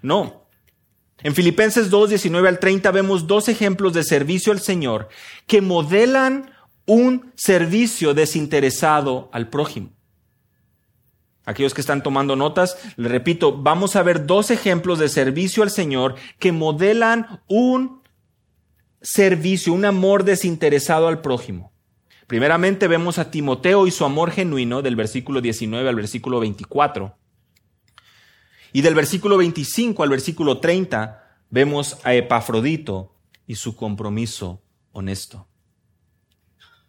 No. 0.00 0.46
En 1.24 1.34
Filipenses 1.34 1.90
2, 1.90 2.10
19 2.10 2.48
al 2.48 2.60
30 2.60 2.88
vemos 2.92 3.26
dos 3.26 3.48
ejemplos 3.48 3.94
de 3.94 4.04
servicio 4.04 4.52
al 4.52 4.60
Señor 4.60 5.08
que 5.48 5.60
modelan 5.60 6.51
un 6.92 7.32
servicio 7.36 8.12
desinteresado 8.12 9.30
al 9.32 9.48
prójimo. 9.48 9.92
Aquellos 11.46 11.72
que 11.72 11.80
están 11.80 12.02
tomando 12.02 12.36
notas, 12.36 12.76
les 12.96 13.10
repito, 13.10 13.56
vamos 13.56 13.96
a 13.96 14.02
ver 14.02 14.26
dos 14.26 14.50
ejemplos 14.50 14.98
de 14.98 15.08
servicio 15.08 15.62
al 15.62 15.70
Señor 15.70 16.16
que 16.38 16.52
modelan 16.52 17.40
un 17.48 18.02
servicio, 19.00 19.72
un 19.72 19.86
amor 19.86 20.24
desinteresado 20.24 21.08
al 21.08 21.22
prójimo. 21.22 21.72
Primeramente 22.26 22.86
vemos 22.88 23.18
a 23.18 23.30
Timoteo 23.30 23.86
y 23.86 23.90
su 23.90 24.04
amor 24.04 24.30
genuino 24.30 24.82
del 24.82 24.94
versículo 24.94 25.40
19 25.40 25.88
al 25.88 25.96
versículo 25.96 26.40
24. 26.40 27.16
Y 28.74 28.82
del 28.82 28.94
versículo 28.94 29.38
25 29.38 30.02
al 30.02 30.10
versículo 30.10 30.58
30 30.58 31.38
vemos 31.48 31.96
a 32.04 32.12
Epafrodito 32.14 33.14
y 33.46 33.54
su 33.54 33.76
compromiso 33.76 34.62
honesto. 34.92 35.48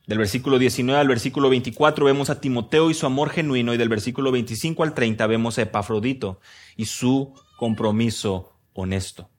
Del 0.06 0.18
versículo 0.18 0.60
19 0.60 1.00
al 1.00 1.08
versículo 1.08 1.50
24 1.50 2.06
vemos 2.06 2.30
a 2.30 2.42
Timoteo 2.42 2.90
y 2.90 2.94
su 2.94 3.06
amor 3.06 3.30
genuino 3.30 3.74
y 3.74 3.78
del 3.78 3.88
versículo 3.88 4.32
25 4.32 4.84
al 4.84 4.94
30 4.94 5.26
vemos 5.28 5.58
a 5.58 5.62
Epafrodito 5.62 6.42
y 6.76 6.86
su 6.86 7.34
compromiso 7.58 8.52
honesto. 8.74 9.30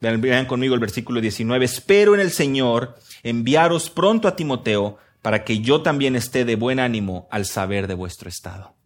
Vean 0.00 0.46
conmigo 0.46 0.74
el 0.74 0.80
versículo 0.80 1.20
19. 1.20 1.64
Espero 1.64 2.14
en 2.14 2.20
el 2.20 2.30
Señor 2.30 2.96
enviaros 3.22 3.90
pronto 3.90 4.28
a 4.28 4.36
Timoteo 4.36 4.98
para 5.22 5.44
que 5.44 5.60
yo 5.60 5.82
también 5.82 6.14
esté 6.14 6.44
de 6.44 6.56
buen 6.56 6.78
ánimo 6.78 7.26
al 7.30 7.46
saber 7.46 7.86
de 7.86 7.94
vuestro 7.94 8.28
estado. 8.28 8.76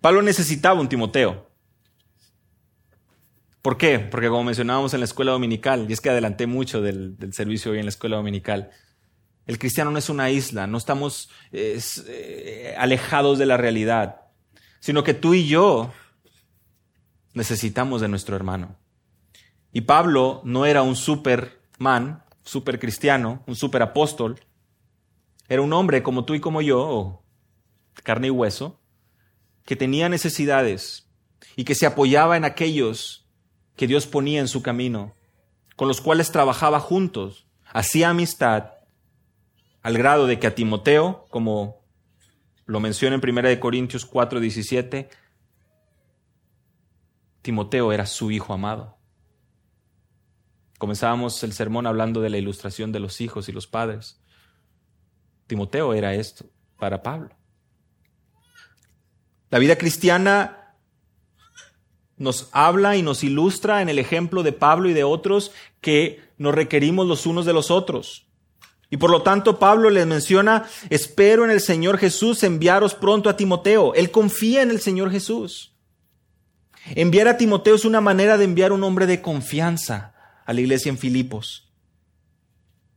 Pablo 0.00 0.22
necesitaba 0.22 0.80
un 0.80 0.88
Timoteo. 0.88 1.50
¿Por 3.64 3.78
qué? 3.78 3.98
Porque 3.98 4.28
como 4.28 4.44
mencionábamos 4.44 4.92
en 4.92 5.00
la 5.00 5.06
escuela 5.06 5.32
dominical, 5.32 5.86
y 5.88 5.94
es 5.94 6.02
que 6.02 6.10
adelanté 6.10 6.46
mucho 6.46 6.82
del, 6.82 7.16
servicio 7.32 7.72
hoy 7.72 7.78
en 7.78 7.86
la 7.86 7.88
escuela 7.88 8.16
dominical, 8.16 8.70
el 9.46 9.58
cristiano 9.58 9.90
no 9.90 9.96
es 9.96 10.10
una 10.10 10.28
isla, 10.28 10.66
no 10.66 10.76
estamos 10.76 11.30
eh, 11.50 12.74
alejados 12.76 13.38
de 13.38 13.46
la 13.46 13.56
realidad, 13.56 14.20
sino 14.80 15.02
que 15.02 15.14
tú 15.14 15.32
y 15.32 15.46
yo 15.46 15.94
necesitamos 17.32 18.02
de 18.02 18.08
nuestro 18.08 18.36
hermano. 18.36 18.76
Y 19.72 19.80
Pablo 19.80 20.42
no 20.44 20.66
era 20.66 20.82
un 20.82 20.94
superman, 20.94 22.22
super 22.42 22.78
cristiano, 22.78 23.42
un 23.46 23.56
super 23.56 23.80
apóstol. 23.80 24.40
Era 25.48 25.62
un 25.62 25.72
hombre 25.72 26.02
como 26.02 26.26
tú 26.26 26.34
y 26.34 26.40
como 26.40 26.60
yo, 26.60 27.24
carne 28.02 28.26
y 28.26 28.30
hueso, 28.30 28.82
que 29.64 29.74
tenía 29.74 30.10
necesidades 30.10 31.08
y 31.56 31.64
que 31.64 31.74
se 31.74 31.86
apoyaba 31.86 32.36
en 32.36 32.44
aquellos 32.44 33.23
que 33.76 33.86
Dios 33.86 34.06
ponía 34.06 34.40
en 34.40 34.48
su 34.48 34.62
camino, 34.62 35.14
con 35.76 35.88
los 35.88 36.00
cuales 36.00 36.30
trabajaba 36.30 36.80
juntos, 36.80 37.46
hacía 37.72 38.10
amistad, 38.10 38.72
al 39.82 39.98
grado 39.98 40.26
de 40.26 40.38
que 40.38 40.46
a 40.46 40.54
Timoteo, 40.54 41.26
como 41.30 41.82
lo 42.66 42.80
menciona 42.80 43.16
en 43.16 43.38
1 43.38 43.60
Corintios 43.60 44.06
4, 44.06 44.40
17, 44.40 45.08
Timoteo 47.42 47.92
era 47.92 48.06
su 48.06 48.30
hijo 48.30 48.54
amado. 48.54 48.96
Comenzábamos 50.78 51.42
el 51.42 51.52
sermón 51.52 51.86
hablando 51.86 52.20
de 52.20 52.30
la 52.30 52.38
ilustración 52.38 52.92
de 52.92 53.00
los 53.00 53.20
hijos 53.20 53.48
y 53.48 53.52
los 53.52 53.66
padres. 53.66 54.20
Timoteo 55.46 55.92
era 55.92 56.14
esto 56.14 56.46
para 56.78 57.02
Pablo. 57.02 57.36
La 59.50 59.58
vida 59.58 59.76
cristiana 59.76 60.63
nos 62.16 62.48
habla 62.52 62.96
y 62.96 63.02
nos 63.02 63.24
ilustra 63.24 63.82
en 63.82 63.88
el 63.88 63.98
ejemplo 63.98 64.42
de 64.42 64.52
Pablo 64.52 64.88
y 64.88 64.92
de 64.92 65.04
otros 65.04 65.52
que 65.80 66.20
nos 66.38 66.54
requerimos 66.54 67.06
los 67.06 67.26
unos 67.26 67.46
de 67.46 67.52
los 67.52 67.70
otros. 67.70 68.26
Y 68.90 68.96
por 68.96 69.10
lo 69.10 69.22
tanto 69.22 69.58
Pablo 69.58 69.90
les 69.90 70.06
menciona, 70.06 70.64
espero 70.90 71.44
en 71.44 71.50
el 71.50 71.60
Señor 71.60 71.98
Jesús 71.98 72.42
enviaros 72.44 72.94
pronto 72.94 73.28
a 73.28 73.36
Timoteo. 73.36 73.94
Él 73.94 74.10
confía 74.10 74.62
en 74.62 74.70
el 74.70 74.80
Señor 74.80 75.10
Jesús. 75.10 75.74
Enviar 76.94 77.28
a 77.28 77.36
Timoteo 77.36 77.74
es 77.74 77.84
una 77.84 78.00
manera 78.00 78.36
de 78.36 78.44
enviar 78.44 78.72
un 78.72 78.84
hombre 78.84 79.06
de 79.06 79.22
confianza 79.22 80.14
a 80.44 80.52
la 80.52 80.60
iglesia 80.60 80.90
en 80.90 80.98
Filipos. 80.98 81.72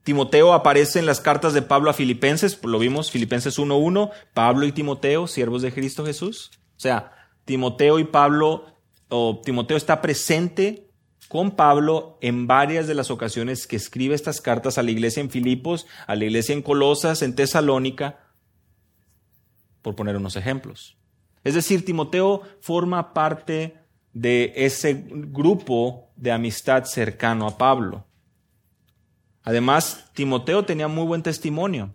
Timoteo 0.03 0.53
aparece 0.53 0.99
en 0.99 1.05
las 1.05 1.19
cartas 1.19 1.53
de 1.53 1.61
Pablo 1.61 1.89
a 1.89 1.93
Filipenses, 1.93 2.57
lo 2.63 2.79
vimos, 2.79 3.11
Filipenses 3.11 3.59
1.1, 3.59 4.11
Pablo 4.33 4.65
y 4.65 4.71
Timoteo, 4.71 5.27
siervos 5.27 5.61
de 5.61 5.73
Cristo 5.73 6.05
Jesús. 6.05 6.51
O 6.77 6.79
sea, 6.79 7.11
Timoteo 7.43 7.99
y 7.99 8.05
Pablo 8.05 8.76
Timoteo 9.43 9.77
está 9.77 10.01
presente 10.01 10.87
con 11.27 11.51
Pablo 11.51 12.17
en 12.21 12.47
varias 12.47 12.87
de 12.87 12.95
las 12.95 13.11
ocasiones 13.11 13.67
que 13.67 13.75
escribe 13.75 14.15
estas 14.15 14.41
cartas 14.41 14.77
a 14.77 14.83
la 14.83 14.91
iglesia 14.91 15.21
en 15.21 15.29
Filipos, 15.29 15.87
a 16.07 16.15
la 16.15 16.25
iglesia 16.25 16.53
en 16.53 16.61
Colosas, 16.61 17.21
en 17.21 17.35
Tesalónica, 17.35 18.19
por 19.81 19.95
poner 19.95 20.15
unos 20.17 20.35
ejemplos. 20.35 20.97
Es 21.43 21.53
decir, 21.53 21.85
Timoteo 21.85 22.41
forma 22.61 23.13
parte 23.13 23.75
de 24.13 24.53
ese 24.55 25.05
grupo 25.09 26.09
de 26.15 26.31
amistad 26.31 26.85
cercano 26.85 27.47
a 27.47 27.57
Pablo. 27.57 28.05
Además, 29.43 30.09
Timoteo 30.13 30.65
tenía 30.65 30.87
muy 30.87 31.05
buen 31.05 31.23
testimonio. 31.23 31.93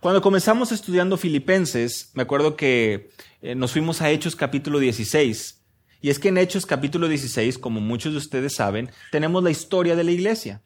Cuando 0.00 0.22
comenzamos 0.22 0.72
estudiando 0.72 1.16
Filipenses, 1.16 2.10
me 2.14 2.22
acuerdo 2.22 2.56
que 2.56 3.10
eh, 3.42 3.54
nos 3.54 3.72
fuimos 3.72 4.00
a 4.00 4.10
Hechos 4.10 4.36
capítulo 4.36 4.78
16 4.78 5.57
y 6.00 6.10
es 6.10 6.18
que 6.18 6.28
en 6.28 6.38
Hechos 6.38 6.66
capítulo 6.66 7.08
16, 7.08 7.58
como 7.58 7.80
muchos 7.80 8.12
de 8.12 8.18
ustedes 8.18 8.54
saben, 8.54 8.90
tenemos 9.10 9.42
la 9.42 9.50
historia 9.50 9.96
de 9.96 10.04
la 10.04 10.12
iglesia. 10.12 10.62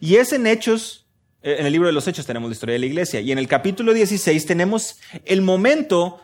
Y 0.00 0.16
es 0.16 0.32
en 0.32 0.46
Hechos, 0.46 1.06
eh, 1.42 1.56
en 1.60 1.66
el 1.66 1.72
libro 1.72 1.86
de 1.86 1.92
los 1.92 2.08
Hechos 2.08 2.26
tenemos 2.26 2.48
la 2.50 2.54
historia 2.54 2.72
de 2.72 2.80
la 2.80 2.86
iglesia. 2.86 3.20
Y 3.20 3.30
en 3.30 3.38
el 3.38 3.46
capítulo 3.46 3.92
16 3.92 4.46
tenemos 4.46 4.98
el 5.24 5.42
momento 5.42 6.20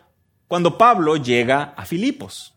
cuando 0.48 0.78
Pablo 0.78 1.16
llega 1.16 1.74
a 1.76 1.86
Filipos. 1.86 2.54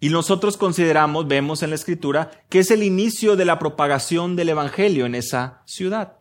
Y 0.00 0.10
nosotros 0.10 0.56
consideramos, 0.56 1.26
vemos 1.26 1.62
en 1.62 1.70
la 1.70 1.76
escritura, 1.76 2.30
que 2.48 2.60
es 2.60 2.70
el 2.70 2.82
inicio 2.82 3.36
de 3.36 3.44
la 3.44 3.58
propagación 3.58 4.36
del 4.36 4.50
Evangelio 4.50 5.06
en 5.06 5.14
esa 5.14 5.62
ciudad. 5.66 6.18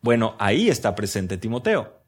Bueno, 0.00 0.36
ahí 0.38 0.68
está 0.68 0.94
presente 0.94 1.38
Timoteo. 1.38 2.02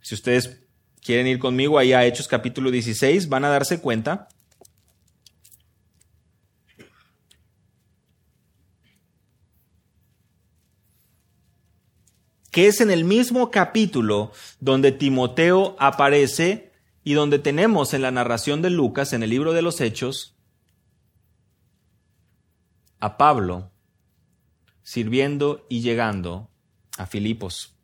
Si 0.00 0.14
ustedes 0.14 0.62
quieren 1.04 1.26
ir 1.26 1.38
conmigo 1.38 1.78
ahí 1.78 1.92
a 1.92 2.04
Hechos 2.04 2.28
capítulo 2.28 2.70
16, 2.70 3.28
van 3.28 3.44
a 3.44 3.48
darse 3.48 3.80
cuenta 3.80 4.28
que 12.50 12.66
es 12.66 12.80
en 12.80 12.90
el 12.90 13.04
mismo 13.04 13.50
capítulo 13.50 14.32
donde 14.58 14.92
Timoteo 14.92 15.76
aparece 15.78 16.72
y 17.04 17.14
donde 17.14 17.38
tenemos 17.38 17.94
en 17.94 18.02
la 18.02 18.10
narración 18.10 18.62
de 18.62 18.70
Lucas, 18.70 19.12
en 19.12 19.22
el 19.22 19.30
libro 19.30 19.52
de 19.52 19.62
los 19.62 19.80
Hechos, 19.80 20.36
a 23.00 23.16
Pablo 23.16 23.70
sirviendo 24.82 25.66
y 25.68 25.82
llegando 25.82 26.50
a 26.96 27.06
Filipos. 27.06 27.77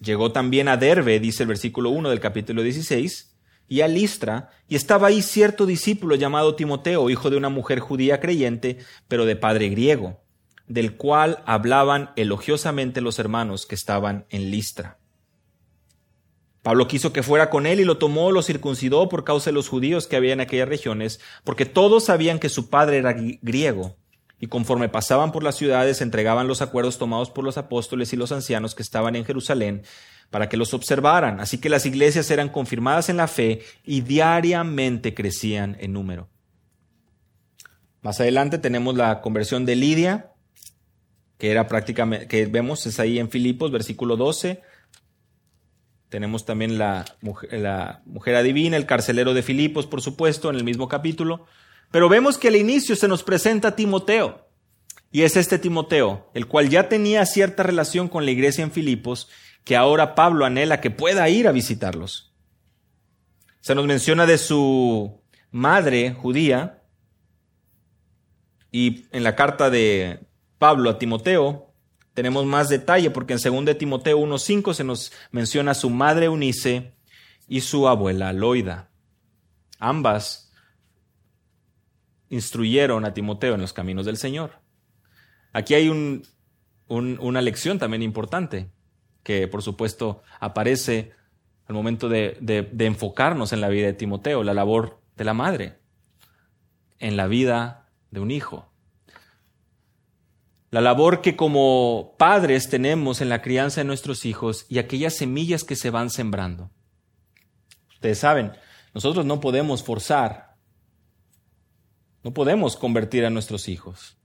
Llegó 0.00 0.32
también 0.32 0.68
a 0.68 0.78
Derbe, 0.78 1.20
dice 1.20 1.42
el 1.42 1.48
versículo 1.48 1.90
1 1.90 2.08
del 2.08 2.20
capítulo 2.20 2.62
16, 2.62 3.36
y 3.68 3.82
a 3.82 3.88
Listra, 3.88 4.50
y 4.66 4.74
estaba 4.74 5.08
ahí 5.08 5.20
cierto 5.20 5.66
discípulo 5.66 6.16
llamado 6.16 6.56
Timoteo, 6.56 7.10
hijo 7.10 7.28
de 7.28 7.36
una 7.36 7.50
mujer 7.50 7.80
judía 7.80 8.18
creyente, 8.18 8.78
pero 9.08 9.26
de 9.26 9.36
padre 9.36 9.68
griego, 9.68 10.22
del 10.66 10.96
cual 10.96 11.42
hablaban 11.44 12.10
elogiosamente 12.16 13.02
los 13.02 13.18
hermanos 13.18 13.66
que 13.66 13.74
estaban 13.74 14.24
en 14.30 14.50
Listra. 14.50 14.98
Pablo 16.62 16.88
quiso 16.88 17.12
que 17.12 17.22
fuera 17.22 17.50
con 17.50 17.66
él 17.66 17.80
y 17.80 17.84
lo 17.84 17.98
tomó, 17.98 18.32
lo 18.32 18.42
circuncidó 18.42 19.08
por 19.08 19.24
causa 19.24 19.50
de 19.50 19.54
los 19.54 19.68
judíos 19.68 20.06
que 20.06 20.16
había 20.16 20.32
en 20.32 20.40
aquellas 20.40 20.68
regiones, 20.68 21.20
porque 21.44 21.66
todos 21.66 22.04
sabían 22.04 22.38
que 22.38 22.48
su 22.48 22.70
padre 22.70 22.98
era 22.98 23.14
griego 23.14 23.99
y 24.40 24.46
conforme 24.46 24.88
pasaban 24.88 25.32
por 25.32 25.44
las 25.44 25.56
ciudades 25.56 26.00
entregaban 26.00 26.48
los 26.48 26.62
acuerdos 26.62 26.96
tomados 26.96 27.30
por 27.30 27.44
los 27.44 27.58
apóstoles 27.58 28.12
y 28.12 28.16
los 28.16 28.32
ancianos 28.32 28.74
que 28.74 28.82
estaban 28.82 29.14
en 29.14 29.26
Jerusalén 29.26 29.82
para 30.30 30.48
que 30.48 30.56
los 30.56 30.72
observaran. 30.72 31.40
Así 31.40 31.58
que 31.58 31.68
las 31.68 31.84
iglesias 31.84 32.30
eran 32.30 32.48
confirmadas 32.48 33.10
en 33.10 33.18
la 33.18 33.28
fe 33.28 33.60
y 33.84 34.00
diariamente 34.00 35.12
crecían 35.12 35.76
en 35.78 35.92
número. 35.92 36.30
Más 38.00 38.18
adelante 38.18 38.56
tenemos 38.56 38.96
la 38.96 39.20
conversión 39.20 39.66
de 39.66 39.76
Lidia, 39.76 40.32
que 41.36 41.50
era 41.50 41.68
prácticamente, 41.68 42.26
que 42.26 42.46
vemos 42.46 42.86
es 42.86 42.98
ahí 42.98 43.18
en 43.18 43.28
Filipos, 43.28 43.70
versículo 43.70 44.16
12. 44.16 44.62
Tenemos 46.08 46.46
también 46.46 46.78
la 46.78 47.04
la 47.50 48.02
mujer 48.06 48.36
adivina, 48.36 48.78
el 48.78 48.86
carcelero 48.86 49.34
de 49.34 49.42
Filipos, 49.42 49.86
por 49.86 50.00
supuesto, 50.00 50.48
en 50.48 50.56
el 50.56 50.64
mismo 50.64 50.88
capítulo. 50.88 51.46
Pero 51.90 52.08
vemos 52.08 52.38
que 52.38 52.48
al 52.48 52.56
inicio 52.56 52.94
se 52.96 53.08
nos 53.08 53.22
presenta 53.22 53.68
a 53.68 53.76
Timoteo. 53.76 54.46
Y 55.12 55.22
es 55.22 55.36
este 55.36 55.58
Timoteo, 55.58 56.30
el 56.34 56.46
cual 56.46 56.68
ya 56.68 56.88
tenía 56.88 57.26
cierta 57.26 57.64
relación 57.64 58.08
con 58.08 58.24
la 58.24 58.30
iglesia 58.30 58.62
en 58.62 58.70
Filipos, 58.70 59.28
que 59.64 59.76
ahora 59.76 60.14
Pablo 60.14 60.44
anhela 60.44 60.80
que 60.80 60.90
pueda 60.90 61.28
ir 61.28 61.48
a 61.48 61.52
visitarlos. 61.52 62.32
Se 63.60 63.74
nos 63.74 63.86
menciona 63.86 64.24
de 64.24 64.38
su 64.38 65.20
madre 65.50 66.14
judía, 66.14 66.84
y 68.70 69.06
en 69.10 69.24
la 69.24 69.34
carta 69.34 69.68
de 69.68 70.20
Pablo 70.58 70.90
a 70.90 70.98
Timoteo 70.98 71.72
tenemos 72.14 72.46
más 72.46 72.68
detalle, 72.68 73.10
porque 73.10 73.34
en 73.34 73.40
2 73.42 73.64
de 73.64 73.74
Timoteo 73.74 74.18
1.5 74.20 74.74
se 74.74 74.84
nos 74.84 75.12
menciona 75.32 75.74
su 75.74 75.90
madre 75.90 76.28
Unice 76.28 76.94
y 77.48 77.62
su 77.62 77.88
abuela 77.88 78.32
Loida. 78.32 78.90
Ambas 79.80 80.49
instruyeron 82.30 83.04
a 83.04 83.12
Timoteo 83.12 83.54
en 83.54 83.60
los 83.60 83.72
caminos 83.72 84.06
del 84.06 84.16
Señor. 84.16 84.60
Aquí 85.52 85.74
hay 85.74 85.88
una 86.88 87.42
lección 87.42 87.78
también 87.78 88.02
importante, 88.02 88.70
que 89.22 89.46
por 89.48 89.62
supuesto 89.62 90.22
aparece 90.38 91.12
al 91.66 91.74
momento 91.74 92.08
de, 92.08 92.38
de 92.40 92.86
enfocarnos 92.86 93.52
en 93.52 93.60
la 93.60 93.68
vida 93.68 93.86
de 93.86 93.92
Timoteo, 93.92 94.42
la 94.42 94.54
labor 94.54 95.00
de 95.16 95.24
la 95.24 95.34
madre, 95.34 95.78
en 96.98 97.16
la 97.16 97.26
vida 97.26 97.88
de 98.10 98.20
un 98.20 98.30
hijo. 98.30 98.70
La 100.70 100.80
labor 100.80 101.20
que 101.20 101.34
como 101.34 102.14
padres 102.16 102.68
tenemos 102.68 103.20
en 103.20 103.28
la 103.28 103.42
crianza 103.42 103.80
de 103.80 103.86
nuestros 103.86 104.24
hijos 104.24 104.66
y 104.68 104.78
aquellas 104.78 105.14
semillas 105.14 105.64
que 105.64 105.74
se 105.74 105.90
van 105.90 106.10
sembrando. 106.10 106.70
Ustedes 107.94 108.18
saben, 108.18 108.52
nosotros 108.94 109.26
no 109.26 109.40
podemos 109.40 109.82
forzar, 109.82 110.49
no 112.22 112.32
podemos 112.32 112.76
convertir 112.76 113.24
a 113.24 113.30
nuestros 113.30 113.68
hijos. 113.68 114.16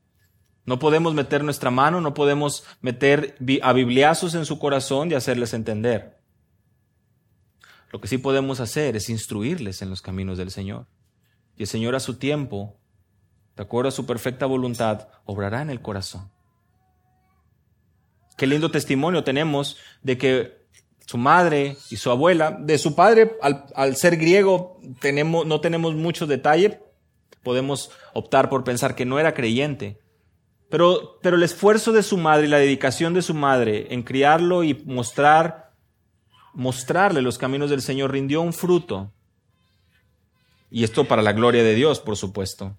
No 0.66 0.80
podemos 0.80 1.14
meter 1.14 1.44
nuestra 1.44 1.70
mano, 1.70 2.02
no 2.02 2.14
podemos 2.14 2.64
meter 2.82 3.38
a 3.62 3.74
bibliazos 3.74 4.34
en 4.34 4.46
su 4.46 4.58
corazón 4.58 5.12
y 5.12 5.14
hacerles 5.14 5.54
entender. 5.54 6.20
Lo 7.92 8.02
que 8.02 8.08
sí 8.08 8.18
podemos 8.18 8.60
hacer 8.60 8.96
es 8.96 9.10
instruirles 9.10 9.82
en 9.82 9.90
los 9.90 10.02
caminos 10.02 10.38
del 10.38 10.52
Señor. 10.52 10.88
Y 11.56 11.64
el 11.64 11.68
Señor 11.68 11.96
a 11.96 12.00
su 12.00 12.16
tiempo, 12.16 12.78
de 13.56 13.64
acuerdo 13.64 13.90
a 13.90 13.92
su 13.92 14.06
perfecta 14.06 14.46
voluntad, 14.48 15.08
obrará 15.24 15.62
en 15.62 15.70
el 15.70 15.82
corazón. 15.82 16.30
Qué 18.38 18.48
lindo 18.48 18.72
testimonio 18.72 19.24
tenemos 19.24 19.78
de 20.02 20.18
que 20.18 20.66
su 21.06 21.18
madre 21.18 21.78
y 21.90 21.98
su 21.98 22.10
abuela, 22.10 22.52
de 22.52 22.78
su 22.78 22.96
padre, 22.96 23.38
al, 23.42 23.96
ser 23.96 24.18
griego, 24.18 24.82
tenemos, 25.00 25.46
no 25.46 25.62
tenemos 25.62 25.96
mucho 25.96 26.28
detalle. 26.28 26.82
Podemos 27.46 27.92
optar 28.14 28.50
por 28.50 28.64
pensar 28.64 28.96
que 28.96 29.06
no 29.06 29.20
era 29.20 29.36
creyente, 29.36 30.00
pero, 30.72 31.20
pero 31.22 31.38
el 31.38 31.44
esfuerzo 31.44 31.92
de 31.92 32.02
su 32.02 32.18
madre 32.18 32.48
y 32.48 32.50
la 32.50 32.58
dedicación 32.58 33.14
de 33.14 33.22
su 33.22 33.36
madre 33.36 33.86
en 33.92 34.02
criarlo 34.02 34.64
y 34.64 34.74
mostrar, 34.86 35.72
mostrarle 36.56 37.22
los 37.22 37.38
caminos 37.38 37.70
del 37.70 37.84
Señor 37.84 38.12
rindió 38.12 38.42
un 38.42 38.52
fruto. 38.52 39.14
Y 40.72 40.84
esto 40.84 41.06
para 41.06 41.22
la 41.22 41.34
gloria 41.34 41.64
de 41.64 41.75
Dios, 41.75 42.00
por 42.00 42.18
supuesto. 42.18 42.75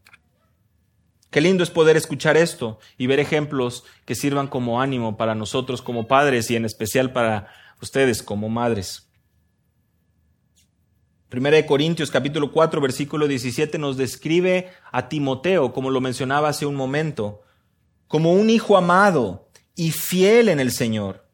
Qué 1.30 1.40
lindo 1.40 1.62
es 1.62 1.70
poder 1.70 1.96
escuchar 1.96 2.36
esto 2.36 2.80
y 2.98 3.06
ver 3.06 3.20
ejemplos 3.20 3.84
que 4.04 4.16
sirvan 4.16 4.48
como 4.48 4.80
ánimo 4.80 5.16
para 5.16 5.36
nosotros 5.36 5.80
como 5.80 6.08
padres 6.08 6.50
y 6.50 6.56
en 6.56 6.64
especial 6.64 7.12
para 7.12 7.52
ustedes 7.80 8.20
como 8.20 8.48
madres. 8.48 9.08
Primera 11.28 11.56
de 11.56 11.66
Corintios 11.66 12.12
capítulo 12.12 12.52
4 12.52 12.80
versículo 12.80 13.26
17 13.26 13.78
nos 13.78 13.96
describe 13.96 14.70
a 14.92 15.08
Timoteo, 15.08 15.72
como 15.72 15.90
lo 15.90 16.00
mencionaba 16.00 16.50
hace 16.50 16.66
un 16.66 16.76
momento, 16.76 17.42
como 18.06 18.32
un 18.32 18.48
hijo 18.48 18.76
amado 18.76 19.48
y 19.74 19.90
fiel 19.90 20.48
en 20.48 20.60
el 20.60 20.70
Señor. 20.70 21.26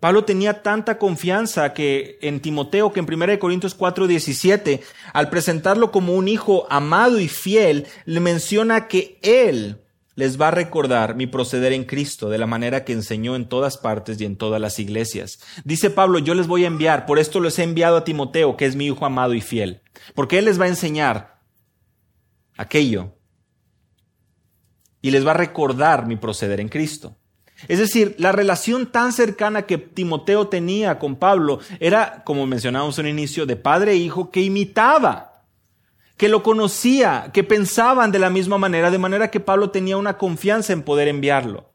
Pablo 0.00 0.24
tenía 0.24 0.62
tanta 0.62 0.96
confianza 0.98 1.74
que 1.74 2.18
en 2.22 2.40
Timoteo 2.40 2.90
que 2.90 3.00
en 3.00 3.06
1 3.12 3.38
Corintios 3.38 3.76
4:17, 3.76 4.80
al 5.12 5.28
presentarlo 5.28 5.92
como 5.92 6.14
un 6.14 6.26
hijo 6.26 6.66
amado 6.70 7.20
y 7.20 7.28
fiel, 7.28 7.86
le 8.06 8.20
menciona 8.20 8.88
que 8.88 9.18
él 9.20 9.82
les 10.14 10.40
va 10.40 10.48
a 10.48 10.52
recordar 10.52 11.14
mi 11.14 11.26
proceder 11.26 11.72
en 11.72 11.84
Cristo 11.84 12.28
de 12.28 12.38
la 12.38 12.46
manera 12.46 12.84
que 12.84 12.92
enseñó 12.92 13.36
en 13.36 13.48
todas 13.48 13.78
partes 13.78 14.20
y 14.20 14.24
en 14.24 14.36
todas 14.36 14.60
las 14.60 14.78
iglesias. 14.78 15.40
Dice 15.64 15.90
Pablo, 15.90 16.18
yo 16.18 16.34
les 16.34 16.46
voy 16.46 16.64
a 16.64 16.68
enviar, 16.68 17.06
por 17.06 17.18
esto 17.18 17.40
les 17.40 17.58
he 17.58 17.62
enviado 17.62 17.96
a 17.96 18.04
Timoteo, 18.04 18.56
que 18.56 18.66
es 18.66 18.76
mi 18.76 18.86
hijo 18.86 19.06
amado 19.06 19.34
y 19.34 19.40
fiel, 19.40 19.82
porque 20.14 20.38
él 20.38 20.44
les 20.46 20.60
va 20.60 20.64
a 20.64 20.68
enseñar 20.68 21.40
aquello 22.56 23.14
y 25.00 25.10
les 25.10 25.26
va 25.26 25.30
a 25.30 25.34
recordar 25.34 26.06
mi 26.06 26.16
proceder 26.16 26.60
en 26.60 26.68
Cristo. 26.68 27.16
Es 27.68 27.78
decir, 27.78 28.14
la 28.18 28.32
relación 28.32 28.90
tan 28.90 29.12
cercana 29.12 29.62
que 29.62 29.78
Timoteo 29.78 30.48
tenía 30.48 30.98
con 30.98 31.16
Pablo 31.16 31.60
era, 31.78 32.22
como 32.24 32.46
mencionábamos 32.46 32.98
en 32.98 33.06
un 33.06 33.10
inicio, 33.10 33.46
de 33.46 33.56
padre 33.56 33.92
e 33.92 33.96
hijo 33.96 34.30
que 34.30 34.40
imitaba, 34.40 35.29
que 36.20 36.28
lo 36.28 36.42
conocía, 36.42 37.30
que 37.32 37.42
pensaban 37.44 38.12
de 38.12 38.18
la 38.18 38.28
misma 38.28 38.58
manera, 38.58 38.90
de 38.90 38.98
manera 38.98 39.30
que 39.30 39.40
Pablo 39.40 39.70
tenía 39.70 39.96
una 39.96 40.18
confianza 40.18 40.74
en 40.74 40.82
poder 40.82 41.08
enviarlo. 41.08 41.72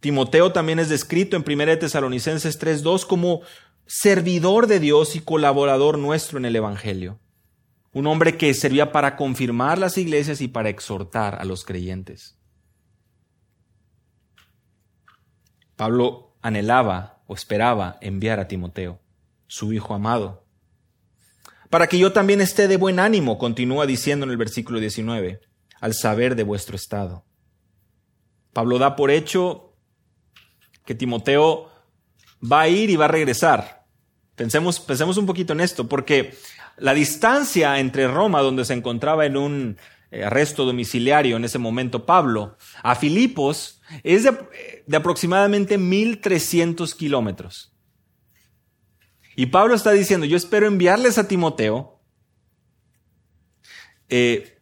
Timoteo 0.00 0.50
también 0.50 0.80
es 0.80 0.88
descrito 0.88 1.36
en 1.36 1.44
1 1.46 1.78
Tesalonicenses 1.78 2.60
3.2 2.60 3.06
como 3.06 3.42
servidor 3.86 4.66
de 4.66 4.80
Dios 4.80 5.14
y 5.14 5.20
colaborador 5.20 5.98
nuestro 5.98 6.36
en 6.36 6.46
el 6.46 6.56
Evangelio 6.56 7.20
un 7.92 8.08
hombre 8.08 8.36
que 8.36 8.52
servía 8.52 8.90
para 8.90 9.14
confirmar 9.14 9.78
las 9.78 9.96
iglesias 9.96 10.40
y 10.40 10.48
para 10.48 10.68
exhortar 10.68 11.36
a 11.40 11.44
los 11.44 11.64
creyentes. 11.64 12.36
Pablo 15.76 16.36
anhelaba 16.42 17.22
o 17.28 17.34
esperaba 17.34 17.98
enviar 18.00 18.40
a 18.40 18.48
Timoteo, 18.48 19.00
su 19.46 19.72
hijo 19.72 19.94
amado, 19.94 20.45
para 21.70 21.88
que 21.88 21.98
yo 21.98 22.12
también 22.12 22.40
esté 22.40 22.68
de 22.68 22.76
buen 22.76 22.98
ánimo, 22.98 23.38
continúa 23.38 23.86
diciendo 23.86 24.24
en 24.24 24.30
el 24.30 24.36
versículo 24.36 24.80
19, 24.80 25.40
al 25.80 25.94
saber 25.94 26.36
de 26.36 26.42
vuestro 26.42 26.76
estado. 26.76 27.24
Pablo 28.52 28.78
da 28.78 28.96
por 28.96 29.10
hecho 29.10 29.74
que 30.84 30.94
Timoteo 30.94 31.70
va 32.40 32.62
a 32.62 32.68
ir 32.68 32.90
y 32.90 32.96
va 32.96 33.06
a 33.06 33.08
regresar. 33.08 33.84
Pensemos, 34.34 34.80
pensemos 34.80 35.16
un 35.16 35.26
poquito 35.26 35.52
en 35.52 35.60
esto, 35.60 35.88
porque 35.88 36.34
la 36.76 36.94
distancia 36.94 37.78
entre 37.78 38.08
Roma, 38.08 38.42
donde 38.42 38.64
se 38.64 38.74
encontraba 38.74 39.26
en 39.26 39.36
un 39.36 39.76
eh, 40.10 40.24
arresto 40.24 40.64
domiciliario 40.64 41.36
en 41.36 41.44
ese 41.44 41.58
momento 41.58 42.06
Pablo, 42.06 42.56
a 42.82 42.94
Filipos, 42.94 43.80
es 44.02 44.24
de, 44.24 44.82
de 44.86 44.96
aproximadamente 44.96 45.78
1300 45.78 46.94
kilómetros. 46.94 47.75
Y 49.36 49.46
Pablo 49.46 49.74
está 49.74 49.92
diciendo, 49.92 50.26
yo 50.26 50.36
espero 50.36 50.66
enviarles 50.66 51.18
a 51.18 51.28
Timoteo, 51.28 52.00
eh, 54.08 54.58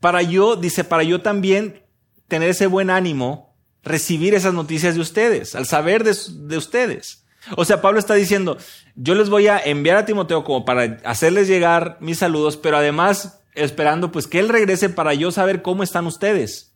para 0.00 0.22
yo, 0.22 0.56
dice, 0.56 0.84
para 0.84 1.02
yo 1.02 1.20
también 1.20 1.84
tener 2.26 2.48
ese 2.48 2.66
buen 2.66 2.88
ánimo, 2.88 3.56
recibir 3.82 4.34
esas 4.34 4.54
noticias 4.54 4.94
de 4.94 5.02
ustedes, 5.02 5.54
al 5.54 5.66
saber 5.66 6.02
de, 6.02 6.16
de 6.30 6.56
ustedes. 6.56 7.26
O 7.56 7.66
sea, 7.66 7.82
Pablo 7.82 7.98
está 7.98 8.14
diciendo, 8.14 8.56
yo 8.94 9.14
les 9.14 9.28
voy 9.28 9.48
a 9.48 9.58
enviar 9.58 9.98
a 9.98 10.06
Timoteo 10.06 10.44
como 10.44 10.64
para 10.64 10.98
hacerles 11.04 11.46
llegar 11.46 11.98
mis 12.00 12.18
saludos, 12.18 12.56
pero 12.56 12.78
además 12.78 13.42
esperando 13.54 14.10
pues 14.10 14.26
que 14.26 14.40
él 14.40 14.48
regrese 14.48 14.88
para 14.88 15.12
yo 15.12 15.30
saber 15.30 15.60
cómo 15.60 15.82
están 15.82 16.06
ustedes. 16.06 16.74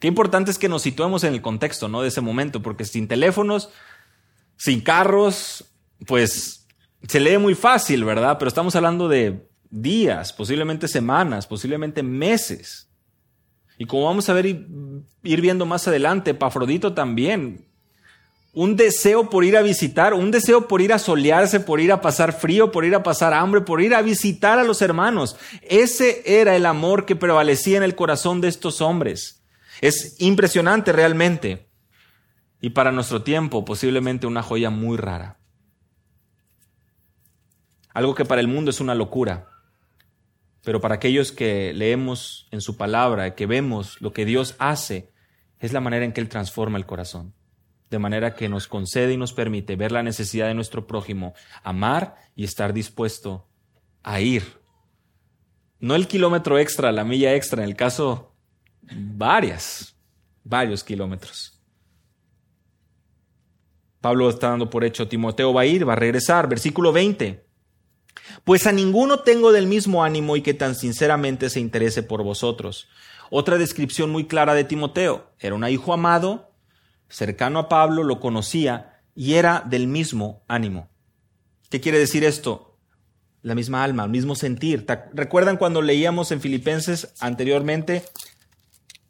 Qué 0.00 0.08
importante 0.08 0.50
es 0.50 0.58
que 0.58 0.68
nos 0.68 0.82
situemos 0.82 1.22
en 1.22 1.34
el 1.34 1.42
contexto, 1.42 1.88
¿no? 1.88 2.02
De 2.02 2.08
ese 2.08 2.20
momento, 2.20 2.62
porque 2.62 2.84
sin 2.84 3.06
teléfonos, 3.06 3.70
sin 4.56 4.80
carros, 4.80 5.64
pues 6.06 6.66
se 7.06 7.20
lee 7.20 7.38
muy 7.38 7.54
fácil, 7.54 8.04
¿verdad? 8.04 8.36
Pero 8.38 8.48
estamos 8.48 8.74
hablando 8.76 9.08
de 9.08 9.48
días, 9.70 10.32
posiblemente 10.32 10.88
semanas, 10.88 11.46
posiblemente 11.46 12.02
meses. 12.02 12.88
Y 13.78 13.84
como 13.84 14.06
vamos 14.06 14.28
a 14.28 14.32
ver 14.32 14.46
ir, 14.46 15.40
viendo 15.40 15.64
más 15.64 15.86
adelante, 15.86 16.34
Pafrodito 16.34 16.94
también 16.94 17.66
un 18.52 18.74
deseo 18.74 19.30
por 19.30 19.44
ir 19.44 19.56
a 19.56 19.62
visitar, 19.62 20.14
un 20.14 20.32
deseo 20.32 20.66
por 20.66 20.80
ir 20.80 20.92
a 20.92 20.98
solearse, 20.98 21.60
por 21.60 21.80
ir 21.80 21.92
a 21.92 22.00
pasar 22.00 22.32
frío, 22.32 22.72
por 22.72 22.84
ir 22.84 22.94
a 22.96 23.04
pasar 23.04 23.32
hambre, 23.32 23.60
por 23.60 23.80
ir 23.80 23.94
a 23.94 24.02
visitar 24.02 24.58
a 24.58 24.64
los 24.64 24.82
hermanos. 24.82 25.36
Ese 25.62 26.22
era 26.26 26.56
el 26.56 26.66
amor 26.66 27.06
que 27.06 27.14
prevalecía 27.14 27.76
en 27.76 27.84
el 27.84 27.94
corazón 27.94 28.40
de 28.40 28.48
estos 28.48 28.80
hombres. 28.80 29.44
Es 29.80 30.16
impresionante 30.18 30.92
realmente. 30.92 31.68
Y 32.60 32.70
para 32.70 32.90
nuestro 32.90 33.22
tiempo 33.22 33.64
posiblemente 33.64 34.26
una 34.26 34.42
joya 34.42 34.70
muy 34.70 34.96
rara. 34.96 35.38
Algo 37.98 38.14
que 38.14 38.24
para 38.24 38.40
el 38.40 38.46
mundo 38.46 38.70
es 38.70 38.80
una 38.80 38.94
locura. 38.94 39.48
Pero 40.62 40.80
para 40.80 40.94
aquellos 40.94 41.32
que 41.32 41.72
leemos 41.74 42.46
en 42.52 42.60
su 42.60 42.76
palabra, 42.76 43.34
que 43.34 43.46
vemos 43.46 44.00
lo 44.00 44.12
que 44.12 44.24
Dios 44.24 44.54
hace, 44.60 45.10
es 45.58 45.72
la 45.72 45.80
manera 45.80 46.04
en 46.04 46.12
que 46.12 46.20
Él 46.20 46.28
transforma 46.28 46.78
el 46.78 46.86
corazón. 46.86 47.34
de 47.90 47.98
manera 47.98 48.36
que 48.36 48.48
nos 48.48 48.68
concede 48.68 49.14
y 49.14 49.16
nos 49.16 49.32
permite 49.32 49.74
ver 49.74 49.90
la 49.90 50.04
necesidad 50.04 50.46
de 50.46 50.54
nuestro 50.54 50.86
prójimo, 50.86 51.34
amar 51.64 52.14
y 52.36 52.44
estar 52.44 52.72
dispuesto 52.72 53.48
a 54.04 54.20
ir. 54.20 54.44
No 55.80 55.96
el 55.96 56.06
kilómetro 56.06 56.56
extra, 56.56 56.92
la 56.92 57.02
milla 57.02 57.34
extra, 57.34 57.64
en 57.64 57.68
el 57.68 57.74
caso 57.74 58.36
varias, 58.82 59.96
varios 60.44 60.84
kilómetros. 60.84 61.60
Pablo 64.00 64.30
está 64.30 64.50
dando 64.50 64.70
por 64.70 64.84
hecho, 64.84 65.08
Timoteo 65.08 65.52
va 65.52 65.62
a 65.62 65.66
ir, 65.66 65.88
va 65.88 65.94
a 65.94 65.96
regresar. 65.96 66.48
Versículo 66.48 66.92
20. 66.92 67.47
Pues 68.44 68.66
a 68.66 68.72
ninguno 68.72 69.20
tengo 69.20 69.52
del 69.52 69.66
mismo 69.66 70.04
ánimo 70.04 70.36
y 70.36 70.42
que 70.42 70.54
tan 70.54 70.74
sinceramente 70.74 71.50
se 71.50 71.60
interese 71.60 72.02
por 72.02 72.22
vosotros. 72.22 72.88
Otra 73.30 73.58
descripción 73.58 74.10
muy 74.10 74.26
clara 74.26 74.54
de 74.54 74.64
Timoteo. 74.64 75.30
Era 75.38 75.54
un 75.54 75.66
hijo 75.68 75.92
amado, 75.92 76.52
cercano 77.08 77.58
a 77.58 77.68
Pablo, 77.68 78.04
lo 78.04 78.20
conocía 78.20 79.00
y 79.14 79.34
era 79.34 79.64
del 79.68 79.86
mismo 79.86 80.44
ánimo. 80.48 80.88
¿Qué 81.70 81.80
quiere 81.80 81.98
decir 81.98 82.24
esto? 82.24 82.78
La 83.42 83.54
misma 83.54 83.84
alma, 83.84 84.04
el 84.04 84.10
mismo 84.10 84.34
sentir. 84.34 84.86
¿Recuerdan 85.12 85.56
cuando 85.56 85.82
leíamos 85.82 86.32
en 86.32 86.40
Filipenses 86.40 87.14
anteriormente? 87.20 88.04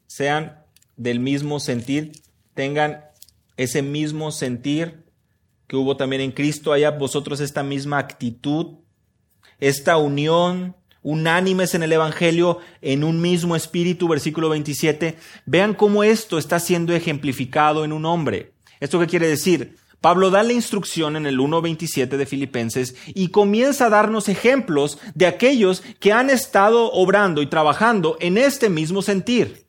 Sean 0.07 0.65
del 0.97 1.21
mismo 1.21 1.61
sentir, 1.61 2.13
tengan 2.55 3.05
ese 3.57 3.83
mismo 3.83 4.33
sentir 4.33 5.05
que 5.69 5.77
hubo 5.77 5.97
también 5.97 6.23
en 6.23 6.33
Cristo, 6.33 6.73
haya 6.73 6.91
vosotros 6.91 7.41
esta 7.41 7.63
misma 7.63 7.99
actitud, 7.99 8.79
esta 9.61 9.97
unión 9.97 10.75
unánimes 11.03 11.75
en 11.75 11.83
el 11.83 11.93
Evangelio, 11.93 12.59
en 12.83 13.05
un 13.05 13.21
mismo 13.21 13.57
espíritu, 13.57 14.09
versículo 14.09 14.49
27. 14.49 15.17
Vean 15.47 15.75
cómo 15.75 16.05
esto 16.05 16.39
está 16.39 16.59
siendo 16.61 16.95
ejemplificado 16.95 17.85
en 17.85 17.93
un 17.93 18.05
hombre. 18.05 18.53
¿Esto 18.81 18.99
qué 19.01 19.07
quiere 19.07 19.29
decir? 19.29 19.77
Pablo 20.01 20.31
da 20.31 20.43
la 20.43 20.53
instrucción 20.53 21.17
en 21.17 21.27
el 21.27 21.39
1.27 21.39 22.09
de 22.09 22.27
Filipenses 22.27 22.95
y 23.09 23.29
comienza 23.29 23.87
a 23.87 23.91
darnos 23.91 24.29
ejemplos 24.29 24.99
de 25.15 25.27
aquellos 25.27 25.83
que 25.99 26.13
han 26.13 26.31
estado 26.31 26.93
obrando 26.93 27.43
y 27.43 27.47
trabajando 27.47 28.17
en 28.21 28.39
este 28.39 28.69
mismo 28.69 29.03
sentir 29.03 29.68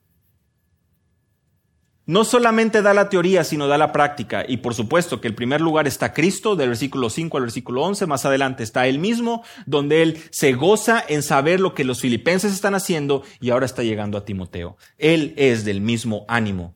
no 2.10 2.24
solamente 2.24 2.82
da 2.82 2.96
la 2.96 3.08
teoría, 3.08 3.44
sino 3.44 3.68
da 3.68 3.78
la 3.78 3.92
práctica. 3.92 4.44
Y 4.48 4.58
por 4.58 4.74
supuesto 4.74 5.22
que 5.22 5.28
el 5.28 5.36
primer 5.36 5.62
lugar 5.62 5.86
está 5.86 6.12
Cristo, 6.12 6.56
del 6.56 6.70
versículo 6.70 7.08
5 7.12 7.38
al 7.38 7.44
versículo 7.44 7.84
11, 7.84 8.08
más 8.08 8.26
adelante 8.26 8.64
está 8.64 8.88
Él 8.88 8.98
mismo, 8.98 9.44
donde 9.68 10.02
Él 10.02 10.20
se 10.32 10.54
goza 10.54 11.04
en 11.08 11.22
saber 11.22 11.60
lo 11.60 11.76
que 11.76 11.84
los 11.84 12.02
filipenses 12.02 12.52
están 12.52 12.74
haciendo 12.74 13.22
y 13.40 13.52
ahora 13.52 13.68
está 13.68 13.84
llegando 13.84 14.18
a 14.18 14.26
Timoteo. 14.26 14.76
Él 14.98 15.36
es 15.38 15.66
del 15.66 15.82
mismo 15.82 16.26
ánimo. 16.28 16.74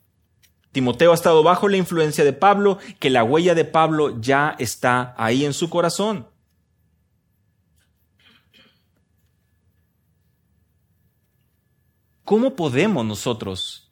Timoteo 0.71 1.09
ha 1.09 1.15
estado 1.15 1.41
bajo 1.41 1.67
la 1.67 1.77
influencia 1.77 2.23
de 2.23 2.33
Pablo, 2.33 2.77
que 2.99 3.09
la 3.09 3.23
huella 3.23 3.55
de 3.55 3.65
Pablo 3.65 4.21
ya 4.21 4.55
está 4.59 5.15
ahí 5.17 5.45
en 5.45 5.53
su 5.53 5.67
corazón. 5.67 6.27
¿Cómo 12.23 12.55
podemos 12.55 13.03
nosotros 13.03 13.82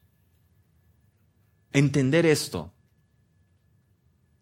entender 1.74 2.26
esto 2.26 2.74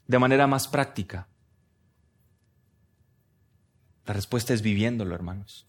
de 0.07 0.19
manera 0.19 0.47
más 0.47 0.67
práctica? 0.67 1.27
La 4.05 4.13
respuesta 4.13 4.53
es 4.53 4.61
viviéndolo, 4.61 5.13
hermanos. 5.13 5.67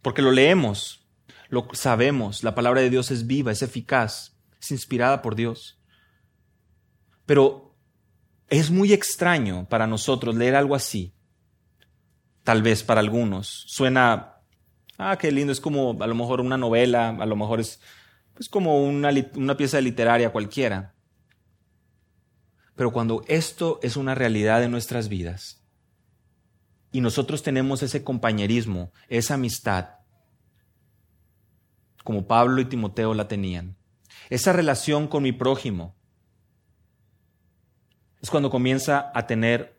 Porque 0.00 0.22
lo 0.22 0.30
leemos, 0.30 1.04
lo 1.48 1.66
sabemos, 1.72 2.44
la 2.44 2.54
palabra 2.54 2.82
de 2.82 2.90
Dios 2.90 3.10
es 3.10 3.26
viva, 3.26 3.50
es 3.50 3.62
eficaz, 3.62 4.36
es 4.60 4.70
inspirada 4.70 5.22
por 5.22 5.34
Dios. 5.34 5.78
Pero 7.26 7.74
es 8.48 8.70
muy 8.70 8.92
extraño 8.92 9.66
para 9.68 9.86
nosotros 9.86 10.34
leer 10.36 10.54
algo 10.54 10.74
así. 10.74 11.14
Tal 12.42 12.62
vez 12.62 12.82
para 12.82 13.00
algunos 13.00 13.64
suena, 13.66 14.36
ah, 14.98 15.16
qué 15.18 15.32
lindo, 15.32 15.52
es 15.52 15.60
como 15.60 15.96
a 16.00 16.06
lo 16.06 16.14
mejor 16.14 16.40
una 16.40 16.58
novela, 16.58 17.08
a 17.08 17.26
lo 17.26 17.34
mejor 17.34 17.60
es 17.60 17.80
pues 18.34 18.48
como 18.48 18.84
una, 18.84 19.10
una 19.36 19.56
pieza 19.56 19.80
literaria 19.80 20.32
cualquiera. 20.32 20.94
Pero 22.74 22.92
cuando 22.92 23.22
esto 23.28 23.78
es 23.82 23.96
una 23.96 24.14
realidad 24.14 24.62
en 24.64 24.72
nuestras 24.72 25.08
vidas 25.08 25.62
y 26.90 27.00
nosotros 27.00 27.42
tenemos 27.42 27.82
ese 27.82 28.02
compañerismo, 28.02 28.92
esa 29.08 29.34
amistad, 29.34 29.90
como 32.02 32.26
Pablo 32.26 32.60
y 32.60 32.66
Timoteo 32.66 33.14
la 33.14 33.28
tenían, 33.28 33.76
esa 34.30 34.52
relación 34.52 35.06
con 35.06 35.22
mi 35.22 35.32
prójimo, 35.32 35.94
es 38.20 38.30
cuando 38.30 38.50
comienza 38.50 39.12
a 39.14 39.26
tener 39.26 39.78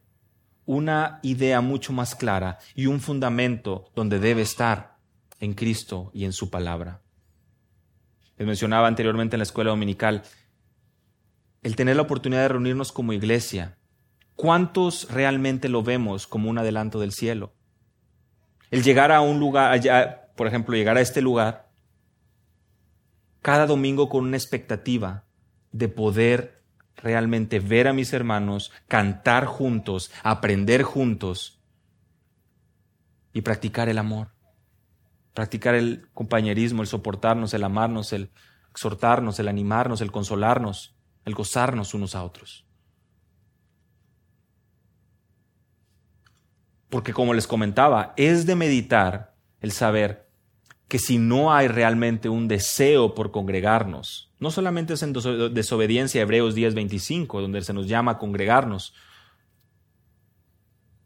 una 0.65 1.19
idea 1.21 1.61
mucho 1.61 1.93
más 1.93 2.15
clara 2.15 2.59
y 2.75 2.85
un 2.85 2.99
fundamento 3.01 3.91
donde 3.95 4.19
debe 4.19 4.41
estar 4.41 4.97
en 5.39 5.53
Cristo 5.53 6.11
y 6.13 6.25
en 6.25 6.33
su 6.33 6.49
palabra 6.49 7.04
les 8.37 8.47
mencionaba 8.47 8.87
anteriormente 8.87 9.35
en 9.35 9.39
la 9.39 9.43
escuela 9.43 9.71
dominical, 9.71 10.23
el 11.63 11.75
tener 11.75 11.95
la 11.95 12.03
oportunidad 12.03 12.41
de 12.41 12.49
reunirnos 12.49 12.91
como 12.91 13.13
iglesia, 13.13 13.77
¿cuántos 14.35 15.09
realmente 15.11 15.69
lo 15.69 15.83
vemos 15.83 16.27
como 16.27 16.49
un 16.49 16.57
adelanto 16.57 16.99
del 16.99 17.11
cielo? 17.11 17.53
El 18.71 18.83
llegar 18.83 19.11
a 19.11 19.21
un 19.21 19.39
lugar, 19.39 19.71
allá, 19.71 20.31
por 20.35 20.47
ejemplo, 20.47 20.75
llegar 20.75 20.97
a 20.97 21.01
este 21.01 21.21
lugar, 21.21 21.71
cada 23.41 23.65
domingo 23.65 24.09
con 24.09 24.25
una 24.25 24.37
expectativa 24.37 25.25
de 25.71 25.87
poder 25.87 26.63
realmente 26.97 27.59
ver 27.59 27.87
a 27.87 27.93
mis 27.93 28.13
hermanos, 28.13 28.71
cantar 28.87 29.45
juntos, 29.45 30.11
aprender 30.23 30.83
juntos 30.83 31.61
y 33.33 33.41
practicar 33.41 33.89
el 33.89 33.97
amor 33.97 34.34
practicar 35.35 35.75
el 35.75 36.07
compañerismo, 36.13 36.81
el 36.81 36.87
soportarnos, 36.87 37.53
el 37.53 37.63
amarnos, 37.63 38.13
el 38.13 38.31
exhortarnos, 38.71 39.37
el 39.37 39.49
animarnos, 39.49 40.01
el 40.01 40.11
consolarnos, 40.11 40.95
el 41.25 41.35
gozarnos 41.35 41.93
unos 41.93 42.15
a 42.15 42.23
otros. 42.23 42.65
Porque 46.89 47.13
como 47.13 47.33
les 47.33 47.47
comentaba, 47.47 48.13
es 48.15 48.45
de 48.45 48.55
meditar 48.55 49.35
el 49.59 49.71
saber 49.71 50.29
que 50.87 50.99
si 50.99 51.17
no 51.17 51.53
hay 51.53 51.67
realmente 51.67 52.29
un 52.29 52.47
deseo 52.47 53.13
por 53.13 53.31
congregarnos, 53.31 54.31
no 54.39 54.51
solamente 54.51 54.93
es 54.93 55.03
en 55.03 55.11
desobediencia 55.11 56.21
a 56.21 56.23
Hebreos 56.23 56.55
10:25, 56.55 57.41
donde 57.41 57.61
se 57.61 57.73
nos 57.73 57.87
llama 57.87 58.13
a 58.13 58.17
congregarnos, 58.17 58.93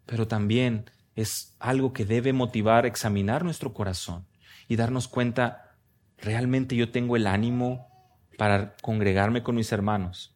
pero 0.05 0.27
también 0.27 0.91
es 1.21 1.53
algo 1.59 1.91
que 1.91 2.05
debe 2.05 2.31
motivar, 2.31 2.85
examinar 2.85 3.43
nuestro 3.43 3.73
corazón 3.73 4.25
y 4.69 4.77
darnos 4.77 5.09
cuenta, 5.09 5.75
realmente 6.17 6.77
yo 6.77 6.91
tengo 6.91 7.17
el 7.17 7.27
ánimo 7.27 7.89
para 8.37 8.77
congregarme 8.77 9.43
con 9.43 9.55
mis 9.55 9.71
hermanos. 9.73 10.33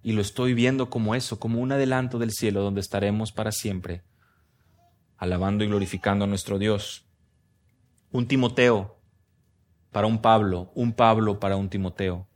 Y 0.00 0.12
lo 0.12 0.22
estoy 0.22 0.54
viendo 0.54 0.90
como 0.90 1.16
eso, 1.16 1.40
como 1.40 1.60
un 1.60 1.72
adelanto 1.72 2.20
del 2.20 2.30
cielo 2.30 2.62
donde 2.62 2.80
estaremos 2.80 3.32
para 3.32 3.50
siempre, 3.50 4.04
alabando 5.16 5.64
y 5.64 5.66
glorificando 5.66 6.24
a 6.24 6.28
nuestro 6.28 6.60
Dios. 6.60 7.04
Un 8.12 8.28
Timoteo 8.28 9.00
para 9.90 10.06
un 10.06 10.22
Pablo, 10.22 10.70
un 10.76 10.92
Pablo 10.92 11.40
para 11.40 11.56
un 11.56 11.68
Timoteo. 11.68 12.28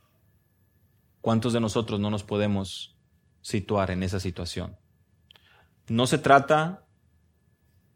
¿Cuántos 1.20 1.52
de 1.52 1.61
nosotros 1.61 2.00
no 2.00 2.11
nos 2.11 2.24
podemos 2.24 2.96
situar 3.42 3.92
en 3.92 4.02
esa 4.02 4.18
situación? 4.18 4.76
No 5.88 6.07
se 6.07 6.18
trata 6.18 6.85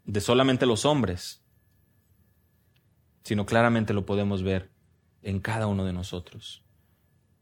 de 0.04 0.20
solamente 0.20 0.66
los 0.66 0.84
hombres, 0.84 1.42
sino 3.22 3.46
claramente 3.46 3.92
lo 3.92 4.06
podemos 4.06 4.42
ver 4.42 4.70
en 5.22 5.40
cada 5.40 5.66
uno 5.66 5.84
de 5.84 5.92
nosotros. 5.92 6.64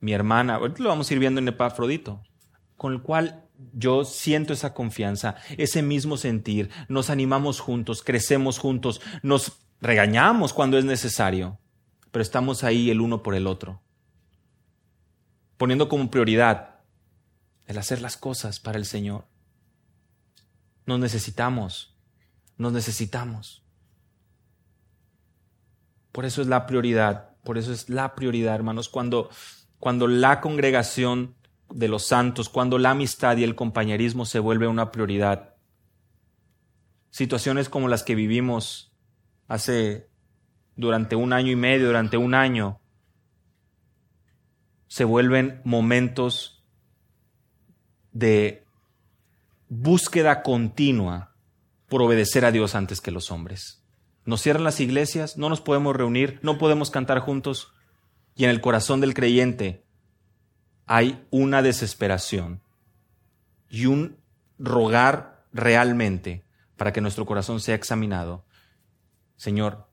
Mi 0.00 0.12
hermana, 0.12 0.58
lo 0.58 0.88
vamos 0.88 1.10
a 1.10 1.14
ir 1.14 1.20
viendo 1.20 1.40
en 1.40 1.48
Epafrodito, 1.48 2.22
con 2.76 2.92
el 2.92 3.02
cual 3.02 3.44
yo 3.72 4.04
siento 4.04 4.52
esa 4.52 4.72
confianza, 4.72 5.36
ese 5.56 5.82
mismo 5.82 6.16
sentir, 6.16 6.70
nos 6.88 7.10
animamos 7.10 7.60
juntos, 7.60 8.02
crecemos 8.02 8.58
juntos, 8.58 9.00
nos 9.22 9.58
regañamos 9.80 10.52
cuando 10.52 10.78
es 10.78 10.84
necesario, 10.84 11.58
pero 12.10 12.22
estamos 12.22 12.64
ahí 12.64 12.90
el 12.90 13.00
uno 13.00 13.22
por 13.22 13.34
el 13.34 13.46
otro, 13.46 13.82
poniendo 15.56 15.88
como 15.88 16.10
prioridad 16.10 16.76
el 17.66 17.78
hacer 17.78 18.00
las 18.00 18.16
cosas 18.16 18.60
para 18.60 18.78
el 18.78 18.84
Señor. 18.84 19.26
Nos 20.88 20.98
necesitamos, 20.98 21.94
nos 22.56 22.72
necesitamos. 22.72 23.62
Por 26.12 26.24
eso 26.24 26.40
es 26.40 26.48
la 26.48 26.64
prioridad, 26.64 27.36
por 27.44 27.58
eso 27.58 27.74
es 27.74 27.90
la 27.90 28.14
prioridad, 28.14 28.54
hermanos, 28.54 28.88
cuando, 28.88 29.28
cuando 29.78 30.08
la 30.08 30.40
congregación 30.40 31.34
de 31.68 31.88
los 31.88 32.06
santos, 32.06 32.48
cuando 32.48 32.78
la 32.78 32.92
amistad 32.92 33.36
y 33.36 33.44
el 33.44 33.54
compañerismo 33.54 34.24
se 34.24 34.38
vuelve 34.38 34.66
una 34.66 34.90
prioridad. 34.90 35.56
Situaciones 37.10 37.68
como 37.68 37.88
las 37.88 38.02
que 38.02 38.14
vivimos 38.14 38.90
hace 39.46 40.08
durante 40.74 41.16
un 41.16 41.34
año 41.34 41.52
y 41.52 41.56
medio, 41.56 41.88
durante 41.88 42.16
un 42.16 42.32
año, 42.32 42.80
se 44.86 45.04
vuelven 45.04 45.60
momentos 45.64 46.64
de 48.12 48.67
búsqueda 49.68 50.42
continua 50.42 51.34
por 51.88 52.02
obedecer 52.02 52.44
a 52.44 52.52
Dios 52.52 52.74
antes 52.74 53.00
que 53.00 53.10
los 53.10 53.30
hombres. 53.30 53.82
Nos 54.24 54.42
cierran 54.42 54.64
las 54.64 54.80
iglesias, 54.80 55.38
no 55.38 55.48
nos 55.48 55.60
podemos 55.60 55.96
reunir, 55.96 56.38
no 56.42 56.58
podemos 56.58 56.90
cantar 56.90 57.20
juntos. 57.20 57.72
Y 58.34 58.44
en 58.44 58.50
el 58.50 58.60
corazón 58.60 59.00
del 59.00 59.14
creyente 59.14 59.84
hay 60.86 61.26
una 61.30 61.62
desesperación 61.62 62.62
y 63.68 63.86
un 63.86 64.18
rogar 64.58 65.46
realmente 65.52 66.44
para 66.76 66.92
que 66.92 67.00
nuestro 67.00 67.26
corazón 67.26 67.60
sea 67.60 67.74
examinado. 67.74 68.44
Señor, 69.36 69.88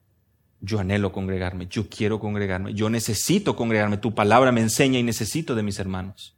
yo 0.62 0.80
anhelo 0.80 1.12
congregarme, 1.12 1.68
yo 1.68 1.90
quiero 1.90 2.20
congregarme, 2.20 2.74
yo 2.74 2.90
necesito 2.90 3.56
congregarme, 3.56 3.98
tu 3.98 4.16
palabra 4.16 4.52
me 4.52 4.62
enseña 4.62 5.00
y 5.00 5.04
necesito 5.04 5.56
de 5.56 5.64
mis 5.64 5.80
hermanos. 5.80 6.35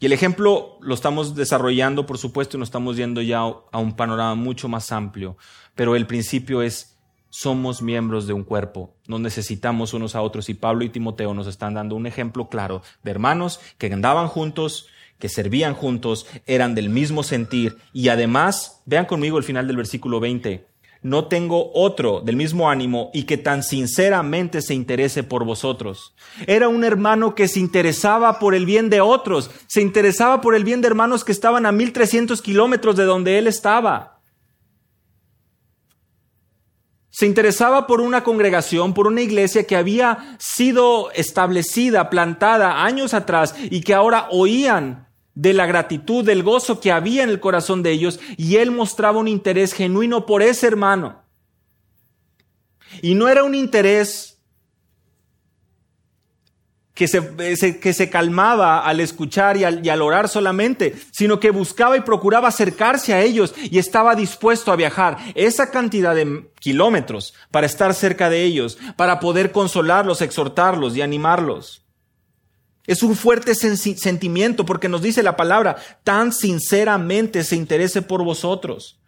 Y 0.00 0.06
el 0.06 0.14
ejemplo 0.14 0.78
lo 0.80 0.94
estamos 0.94 1.34
desarrollando, 1.34 2.06
por 2.06 2.16
supuesto, 2.16 2.56
y 2.56 2.60
nos 2.60 2.68
estamos 2.68 2.96
yendo 2.96 3.20
ya 3.20 3.40
a 3.40 3.78
un 3.78 3.94
panorama 3.94 4.34
mucho 4.34 4.66
más 4.66 4.92
amplio, 4.92 5.36
pero 5.74 5.94
el 5.94 6.06
principio 6.06 6.62
es, 6.62 6.96
somos 7.28 7.82
miembros 7.82 8.26
de 8.26 8.32
un 8.32 8.42
cuerpo, 8.42 8.94
nos 9.06 9.20
necesitamos 9.20 9.92
unos 9.92 10.14
a 10.14 10.22
otros. 10.22 10.48
Y 10.48 10.54
Pablo 10.54 10.84
y 10.84 10.88
Timoteo 10.88 11.34
nos 11.34 11.46
están 11.46 11.74
dando 11.74 11.96
un 11.96 12.06
ejemplo 12.06 12.48
claro 12.48 12.80
de 13.02 13.10
hermanos 13.10 13.60
que 13.76 13.92
andaban 13.92 14.28
juntos, 14.28 14.88
que 15.18 15.28
servían 15.28 15.74
juntos, 15.74 16.26
eran 16.46 16.74
del 16.74 16.88
mismo 16.88 17.22
sentir. 17.22 17.76
Y 17.92 18.08
además, 18.08 18.82
vean 18.86 19.04
conmigo 19.04 19.36
el 19.36 19.44
final 19.44 19.66
del 19.66 19.76
versículo 19.76 20.18
20, 20.18 20.66
no 21.02 21.28
tengo 21.28 21.70
otro 21.74 22.20
del 22.20 22.36
mismo 22.36 22.68
ánimo 22.68 23.10
y 23.14 23.22
que 23.22 23.38
tan 23.38 23.62
sinceramente 23.62 24.60
se 24.60 24.74
interese 24.74 25.22
por 25.22 25.44
vosotros. 25.44 26.14
Era 26.46 26.68
un 26.68 26.84
hermano 26.84 27.34
que 27.34 27.48
se 27.48 27.58
interesaba 27.58 28.38
por 28.38 28.54
el 28.54 28.66
bien 28.66 28.90
de 28.90 29.00
otros, 29.00 29.50
se 29.66 29.80
interesaba 29.80 30.40
por 30.40 30.54
el 30.54 30.64
bien 30.64 30.80
de 30.80 30.88
hermanos 30.88 31.24
que 31.24 31.32
estaban 31.32 31.64
a 31.64 31.72
1300 31.72 32.42
kilómetros 32.42 32.96
de 32.96 33.04
donde 33.04 33.38
él 33.38 33.46
estaba. 33.46 34.20
Se 37.08 37.26
interesaba 37.26 37.86
por 37.86 38.00
una 38.00 38.22
congregación, 38.22 38.94
por 38.94 39.06
una 39.06 39.20
iglesia 39.20 39.66
que 39.66 39.76
había 39.76 40.36
sido 40.38 41.10
establecida, 41.12 42.08
plantada 42.08 42.84
años 42.84 43.14
atrás 43.14 43.54
y 43.70 43.80
que 43.80 43.94
ahora 43.94 44.28
oían 44.30 45.09
de 45.34 45.52
la 45.52 45.66
gratitud, 45.66 46.24
del 46.24 46.42
gozo 46.42 46.80
que 46.80 46.92
había 46.92 47.22
en 47.22 47.30
el 47.30 47.40
corazón 47.40 47.82
de 47.82 47.90
ellos, 47.90 48.20
y 48.36 48.56
él 48.56 48.70
mostraba 48.70 49.18
un 49.18 49.28
interés 49.28 49.72
genuino 49.72 50.26
por 50.26 50.42
ese 50.42 50.66
hermano. 50.66 51.22
Y 53.02 53.14
no 53.14 53.28
era 53.28 53.44
un 53.44 53.54
interés 53.54 54.30
que 57.00 57.08
se, 57.08 57.80
que 57.80 57.94
se 57.94 58.10
calmaba 58.10 58.84
al 58.84 59.00
escuchar 59.00 59.56
y 59.56 59.64
al, 59.64 59.86
y 59.86 59.88
al 59.88 60.02
orar 60.02 60.28
solamente, 60.28 60.94
sino 61.12 61.40
que 61.40 61.50
buscaba 61.50 61.96
y 61.96 62.00
procuraba 62.00 62.48
acercarse 62.48 63.14
a 63.14 63.22
ellos 63.22 63.54
y 63.56 63.78
estaba 63.78 64.14
dispuesto 64.14 64.70
a 64.70 64.76
viajar 64.76 65.16
esa 65.34 65.70
cantidad 65.70 66.14
de 66.14 66.50
kilómetros 66.58 67.32
para 67.50 67.66
estar 67.66 67.94
cerca 67.94 68.28
de 68.28 68.42
ellos, 68.42 68.76
para 68.96 69.18
poder 69.18 69.50
consolarlos, 69.50 70.20
exhortarlos 70.20 70.94
y 70.94 71.00
animarlos. 71.00 71.86
Es 72.86 73.02
un 73.02 73.14
fuerte 73.14 73.54
sentimiento 73.54 74.64
porque 74.64 74.88
nos 74.88 75.02
dice 75.02 75.22
la 75.22 75.36
palabra, 75.36 75.76
tan 76.02 76.32
sinceramente 76.32 77.44
se 77.44 77.56
interese 77.56 78.02
por 78.02 78.24
vosotros. 78.24 79.00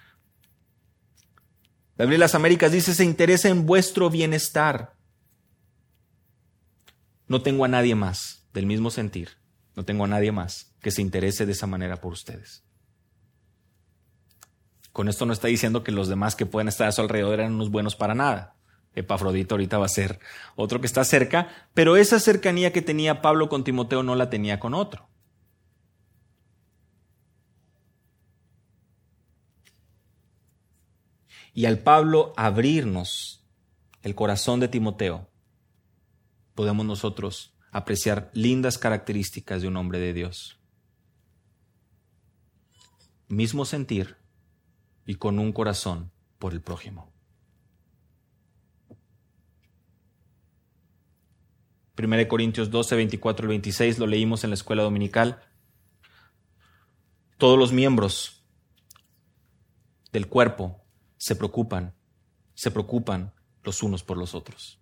La 1.96 2.04
Biblia 2.04 2.16
de 2.16 2.24
las 2.24 2.34
Américas 2.34 2.72
dice, 2.72 2.94
se 2.94 3.04
interesa 3.04 3.48
en 3.48 3.66
vuestro 3.66 4.10
bienestar. 4.10 4.94
No 7.28 7.42
tengo 7.42 7.64
a 7.64 7.68
nadie 7.68 7.94
más 7.94 8.46
del 8.52 8.66
mismo 8.66 8.90
sentir, 8.90 9.30
no 9.74 9.84
tengo 9.84 10.04
a 10.04 10.08
nadie 10.08 10.32
más 10.32 10.74
que 10.80 10.90
se 10.90 11.00
interese 11.00 11.46
de 11.46 11.52
esa 11.52 11.66
manera 11.66 11.96
por 11.96 12.12
ustedes. 12.12 12.64
Con 14.92 15.08
esto 15.08 15.24
no 15.24 15.32
está 15.32 15.48
diciendo 15.48 15.82
que 15.82 15.92
los 15.92 16.08
demás 16.08 16.36
que 16.36 16.44
pueden 16.44 16.68
estar 16.68 16.86
a 16.86 16.92
su 16.92 17.00
alrededor 17.00 17.40
eran 17.40 17.54
unos 17.54 17.70
buenos 17.70 17.96
para 17.96 18.14
nada. 18.14 18.54
Epafrodito 18.94 19.54
ahorita 19.54 19.78
va 19.78 19.86
a 19.86 19.88
ser 19.88 20.20
otro 20.54 20.80
que 20.80 20.86
está 20.86 21.04
cerca, 21.04 21.68
pero 21.74 21.96
esa 21.96 22.20
cercanía 22.20 22.72
que 22.72 22.82
tenía 22.82 23.22
Pablo 23.22 23.48
con 23.48 23.64
Timoteo 23.64 24.02
no 24.02 24.14
la 24.14 24.28
tenía 24.28 24.60
con 24.60 24.74
otro. 24.74 25.08
Y 31.54 31.66
al 31.66 31.78
Pablo 31.78 32.32
abrirnos 32.36 33.44
el 34.02 34.14
corazón 34.14 34.60
de 34.60 34.68
Timoteo, 34.68 35.28
podemos 36.54 36.86
nosotros 36.86 37.54
apreciar 37.70 38.30
lindas 38.34 38.78
características 38.78 39.62
de 39.62 39.68
un 39.68 39.76
hombre 39.76 39.98
de 39.98 40.12
Dios. 40.12 40.58
Mismo 43.28 43.64
sentir 43.64 44.16
y 45.06 45.14
con 45.16 45.38
un 45.38 45.52
corazón 45.52 46.10
por 46.38 46.52
el 46.52 46.60
prójimo. 46.60 47.11
1 51.98 52.28
Corintios 52.28 52.70
12, 52.70 52.96
24 52.96 53.46
y 53.46 53.48
26, 53.48 53.98
lo 53.98 54.06
leímos 54.06 54.44
en 54.44 54.50
la 54.50 54.54
escuela 54.54 54.82
dominical. 54.82 55.42
Todos 57.36 57.58
los 57.58 57.72
miembros 57.72 58.44
del 60.12 60.28
cuerpo 60.28 60.84
se 61.16 61.36
preocupan, 61.36 61.94
se 62.54 62.70
preocupan 62.70 63.34
los 63.62 63.82
unos 63.82 64.02
por 64.02 64.16
los 64.16 64.34
otros. 64.34 64.78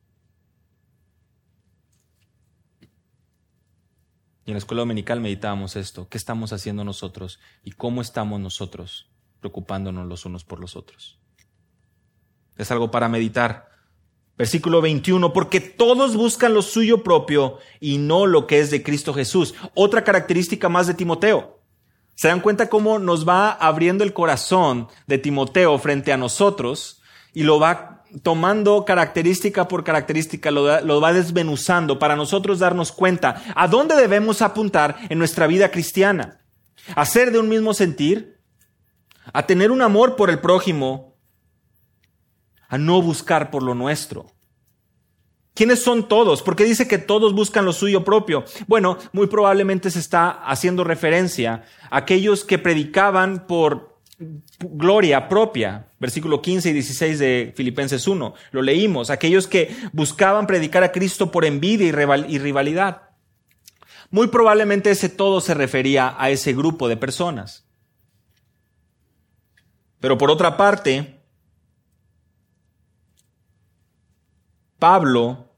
Y 4.45 4.51
en 4.51 4.55
la 4.55 4.59
escuela 4.59 4.81
dominical 4.81 5.21
meditábamos 5.21 5.77
esto, 5.77 6.09
¿qué 6.09 6.19
estamos 6.19 6.53
haciendo 6.53 6.85
nosotros 6.85 7.41
y 7.63 7.73
cómo 7.73 8.01
estamos 8.03 8.41
nosotros 8.41 9.11
preocupándonos 9.41 10.07
los 10.07 10.25
unos 10.25 10.45
por 10.45 10.61
los 10.61 10.77
otros? 10.77 11.21
Es 12.57 12.71
algo 12.71 12.91
para 12.91 13.09
meditar. 13.09 13.70
Versículo 14.41 14.81
21, 14.81 15.35
porque 15.35 15.61
todos 15.61 16.17
buscan 16.17 16.55
lo 16.55 16.63
suyo 16.63 17.03
propio 17.03 17.59
y 17.79 17.99
no 17.99 18.25
lo 18.25 18.47
que 18.47 18.59
es 18.59 18.71
de 18.71 18.83
Cristo 18.83 19.13
Jesús. 19.13 19.55
Otra 19.75 20.03
característica 20.03 20.71
más 20.71 20.87
de 20.87 20.95
Timoteo. 20.95 21.61
¿Se 22.15 22.29
dan 22.29 22.41
cuenta 22.41 22.71
cómo 22.71 22.99
nos 22.99 23.29
va 23.29 23.51
abriendo 23.51 24.03
el 24.03 24.15
corazón 24.15 24.89
de 25.07 25.19
Timoteo 25.19 25.79
frente 25.79 26.11
a 26.11 26.17
nosotros 26.17 27.03
y 27.35 27.43
lo 27.43 27.61
va 27.61 28.03
tomando 28.23 28.87
característica 28.87 29.69
por 29.69 29.85
característica, 29.85 30.51
lo, 30.51 30.81
lo 30.81 31.03
va 31.03 31.13
desmenuzando 31.13 31.99
para 31.99 32.17
nosotros 32.17 32.61
darnos 32.61 32.93
cuenta 32.93 33.43
a 33.55 33.69
dónde 33.69 33.95
debemos 33.95 34.41
apuntar 34.41 34.97
en 35.11 35.19
nuestra 35.19 35.49
vida 35.49 35.71
cristiana? 35.71 36.41
A 36.95 37.05
ser 37.05 37.31
de 37.31 37.41
un 37.41 37.51
mismo 37.51 37.75
sentir, 37.75 38.41
a 39.35 39.45
tener 39.45 39.71
un 39.71 39.83
amor 39.83 40.17
por 40.17 40.31
el 40.31 40.39
prójimo, 40.39 41.10
a 42.71 42.79
no 42.79 43.03
buscar 43.03 43.51
por 43.51 43.63
lo 43.63 43.75
nuestro. 43.75 44.27
¿Quiénes 45.53 45.83
son 45.83 46.09
todos? 46.09 46.43
¿Por 46.43 46.57
qué 46.57 46.65
dice 46.65 46.89
que 46.89 46.97
todos 46.97 47.35
buscan 47.35 47.67
lo 47.67 47.73
suyo 47.73 48.05
propio? 48.05 48.45
Bueno, 48.67 48.97
muy 49.13 49.27
probablemente 49.27 49.91
se 49.91 49.99
está 49.99 50.31
haciendo 50.31 50.85
referencia 50.85 51.65
a 51.91 51.99
aquellos 51.99 52.45
que 52.45 52.59
predicaban 52.59 53.47
por 53.47 53.99
gloria 54.61 55.29
propia. 55.29 55.89
Versículo 55.99 56.41
15 56.41 56.71
y 56.71 56.73
16 56.73 57.19
de 57.19 57.53
Filipenses 57.57 58.07
1. 58.07 58.35
Lo 58.53 58.63
leímos. 58.63 59.11
Aquellos 59.11 59.47
que 59.49 59.77
buscaban 59.93 60.47
predicar 60.47 60.85
a 60.85 60.93
Cristo 60.93 61.31
por 61.31 61.45
envidia 61.45 61.89
y 62.29 62.39
rivalidad. 62.39 63.03
Muy 64.11 64.29
probablemente 64.29 64.91
ese 64.91 65.09
todo 65.09 65.41
se 65.41 65.55
refería 65.55 66.15
a 66.17 66.31
ese 66.31 66.53
grupo 66.53 66.89
de 66.89 66.97
personas. 66.97 67.67
Pero 70.01 70.17
por 70.17 70.31
otra 70.31 70.57
parte, 70.57 71.20
Pablo 74.81 75.51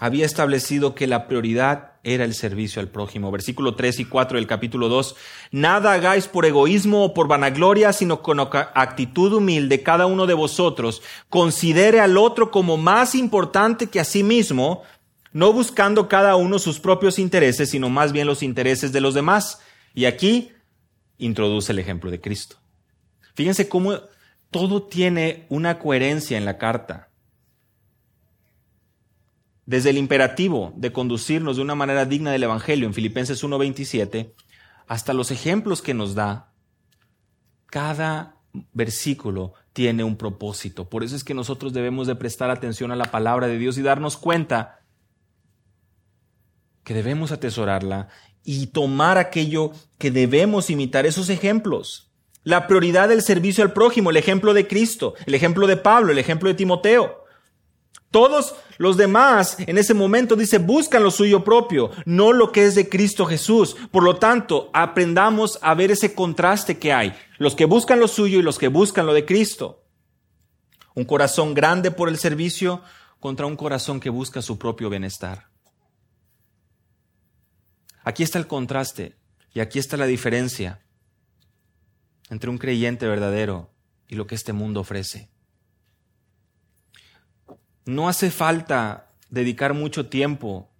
había 0.00 0.24
establecido 0.24 0.94
que 0.94 1.06
la 1.06 1.28
prioridad 1.28 1.92
era 2.02 2.24
el 2.24 2.34
servicio 2.34 2.80
al 2.80 2.88
prójimo. 2.88 3.30
Versículo 3.30 3.74
3 3.74 4.00
y 4.00 4.04
4 4.06 4.38
del 4.38 4.46
capítulo 4.46 4.88
2. 4.88 5.14
Nada 5.52 5.92
hagáis 5.92 6.26
por 6.26 6.46
egoísmo 6.46 7.04
o 7.04 7.14
por 7.14 7.28
vanagloria, 7.28 7.92
sino 7.92 8.22
con 8.22 8.40
actitud 8.40 9.34
humilde 9.34 9.82
cada 9.82 10.06
uno 10.06 10.26
de 10.26 10.32
vosotros. 10.32 11.02
Considere 11.28 12.00
al 12.00 12.16
otro 12.16 12.50
como 12.50 12.78
más 12.78 13.14
importante 13.14 13.88
que 13.88 14.00
a 14.00 14.04
sí 14.04 14.22
mismo, 14.22 14.82
no 15.32 15.52
buscando 15.52 16.08
cada 16.08 16.34
uno 16.36 16.58
sus 16.58 16.80
propios 16.80 17.18
intereses, 17.18 17.68
sino 17.70 17.90
más 17.90 18.12
bien 18.12 18.26
los 18.26 18.42
intereses 18.42 18.92
de 18.92 19.02
los 19.02 19.12
demás. 19.12 19.60
Y 19.94 20.06
aquí 20.06 20.50
introduce 21.18 21.72
el 21.72 21.78
ejemplo 21.78 22.10
de 22.10 22.22
Cristo. 22.22 22.56
Fíjense 23.34 23.68
cómo 23.68 24.00
todo 24.50 24.84
tiene 24.84 25.44
una 25.50 25.78
coherencia 25.78 26.38
en 26.38 26.46
la 26.46 26.56
carta 26.56 27.09
desde 29.70 29.90
el 29.90 29.98
imperativo 29.98 30.72
de 30.74 30.90
conducirnos 30.90 31.54
de 31.54 31.62
una 31.62 31.76
manera 31.76 32.04
digna 32.04 32.32
del 32.32 32.42
Evangelio 32.42 32.88
en 32.88 32.92
Filipenses 32.92 33.44
1.27, 33.44 34.32
hasta 34.88 35.14
los 35.14 35.30
ejemplos 35.30 35.80
que 35.80 35.94
nos 35.94 36.16
da, 36.16 36.52
cada 37.66 38.34
versículo 38.72 39.52
tiene 39.72 40.02
un 40.02 40.16
propósito. 40.16 40.88
Por 40.88 41.04
eso 41.04 41.14
es 41.14 41.22
que 41.22 41.34
nosotros 41.34 41.72
debemos 41.72 42.08
de 42.08 42.16
prestar 42.16 42.50
atención 42.50 42.90
a 42.90 42.96
la 42.96 43.12
palabra 43.12 43.46
de 43.46 43.58
Dios 43.58 43.78
y 43.78 43.82
darnos 43.82 44.16
cuenta 44.16 44.80
que 46.82 46.92
debemos 46.92 47.30
atesorarla 47.30 48.08
y 48.42 48.66
tomar 48.66 49.18
aquello 49.18 49.70
que 49.98 50.10
debemos 50.10 50.68
imitar, 50.70 51.06
esos 51.06 51.28
ejemplos. 51.28 52.10
La 52.42 52.66
prioridad 52.66 53.08
del 53.08 53.22
servicio 53.22 53.62
al 53.62 53.72
prójimo, 53.72 54.10
el 54.10 54.16
ejemplo 54.16 54.52
de 54.52 54.66
Cristo, 54.66 55.14
el 55.26 55.34
ejemplo 55.36 55.68
de 55.68 55.76
Pablo, 55.76 56.10
el 56.10 56.18
ejemplo 56.18 56.48
de 56.48 56.56
Timoteo. 56.56 57.19
Todos 58.10 58.56
los 58.78 58.96
demás 58.96 59.56
en 59.58 59.78
ese 59.78 59.94
momento 59.94 60.34
dice 60.34 60.58
buscan 60.58 61.04
lo 61.04 61.12
suyo 61.12 61.44
propio, 61.44 61.90
no 62.04 62.32
lo 62.32 62.50
que 62.50 62.64
es 62.64 62.74
de 62.74 62.88
Cristo 62.88 63.24
Jesús. 63.24 63.76
Por 63.92 64.02
lo 64.02 64.16
tanto, 64.16 64.68
aprendamos 64.72 65.58
a 65.62 65.74
ver 65.74 65.92
ese 65.92 66.14
contraste 66.14 66.78
que 66.78 66.92
hay. 66.92 67.14
Los 67.38 67.54
que 67.54 67.66
buscan 67.66 68.00
lo 68.00 68.08
suyo 68.08 68.40
y 68.40 68.42
los 68.42 68.58
que 68.58 68.68
buscan 68.68 69.06
lo 69.06 69.14
de 69.14 69.24
Cristo. 69.24 69.84
Un 70.94 71.04
corazón 71.04 71.54
grande 71.54 71.92
por 71.92 72.08
el 72.08 72.18
servicio 72.18 72.82
contra 73.20 73.46
un 73.46 73.54
corazón 73.54 74.00
que 74.00 74.10
busca 74.10 74.42
su 74.42 74.58
propio 74.58 74.90
bienestar. 74.90 75.46
Aquí 78.02 78.24
está 78.24 78.38
el 78.38 78.48
contraste 78.48 79.16
y 79.52 79.60
aquí 79.60 79.78
está 79.78 79.96
la 79.96 80.06
diferencia 80.06 80.80
entre 82.28 82.50
un 82.50 82.58
creyente 82.58 83.06
verdadero 83.06 83.70
y 84.08 84.16
lo 84.16 84.26
que 84.26 84.34
este 84.34 84.52
mundo 84.52 84.80
ofrece. 84.80 85.28
No 87.86 88.08
hace 88.08 88.30
falta 88.30 89.10
dedicar 89.30 89.74
mucho 89.74 90.06
tiempo 90.06 90.70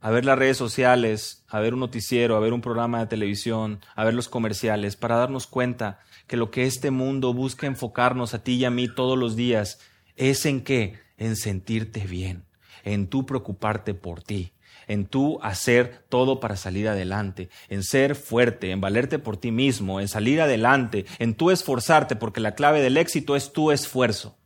a 0.00 0.10
ver 0.10 0.24
las 0.24 0.38
redes 0.38 0.56
sociales, 0.56 1.44
a 1.48 1.58
ver 1.60 1.74
un 1.74 1.80
noticiero, 1.80 2.36
a 2.36 2.40
ver 2.40 2.52
un 2.52 2.60
programa 2.60 3.00
de 3.00 3.06
televisión, 3.06 3.80
a 3.96 4.04
ver 4.04 4.14
los 4.14 4.28
comerciales, 4.28 4.96
para 4.96 5.16
darnos 5.16 5.46
cuenta 5.46 6.00
que 6.26 6.36
lo 6.36 6.50
que 6.50 6.64
este 6.64 6.90
mundo 6.90 7.34
busca 7.34 7.66
enfocarnos 7.66 8.34
a 8.34 8.42
ti 8.42 8.54
y 8.54 8.64
a 8.64 8.70
mí 8.70 8.88
todos 8.88 9.18
los 9.18 9.34
días 9.34 9.80
es 10.16 10.46
en 10.46 10.62
qué? 10.62 10.98
En 11.16 11.34
sentirte 11.34 12.00
bien, 12.00 12.44
en 12.84 13.08
tú 13.08 13.26
preocuparte 13.26 13.92
por 13.92 14.22
ti, 14.22 14.52
en 14.86 15.06
tú 15.06 15.40
hacer 15.42 16.04
todo 16.08 16.38
para 16.38 16.56
salir 16.56 16.88
adelante, 16.88 17.48
en 17.68 17.82
ser 17.82 18.14
fuerte, 18.14 18.70
en 18.70 18.80
valerte 18.80 19.18
por 19.18 19.36
ti 19.36 19.50
mismo, 19.50 20.00
en 20.00 20.06
salir 20.06 20.40
adelante, 20.40 21.06
en 21.18 21.34
tú 21.34 21.50
esforzarte, 21.50 22.14
porque 22.14 22.40
la 22.40 22.54
clave 22.54 22.80
del 22.80 22.96
éxito 22.96 23.34
es 23.34 23.52
tu 23.52 23.72
esfuerzo. 23.72 24.36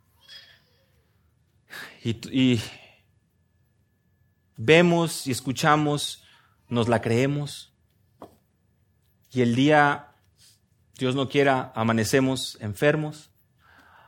Y, 2.05 2.61
vemos 4.57 5.27
y 5.27 5.31
escuchamos, 5.31 6.25
nos 6.69 6.89
la 6.89 7.01
creemos, 7.01 7.73
y 9.31 9.41
el 9.43 9.55
día, 9.55 10.09
Dios 10.99 11.15
no 11.15 11.29
quiera, 11.29 11.73
amanecemos 11.77 12.59
enfermos, 12.61 13.31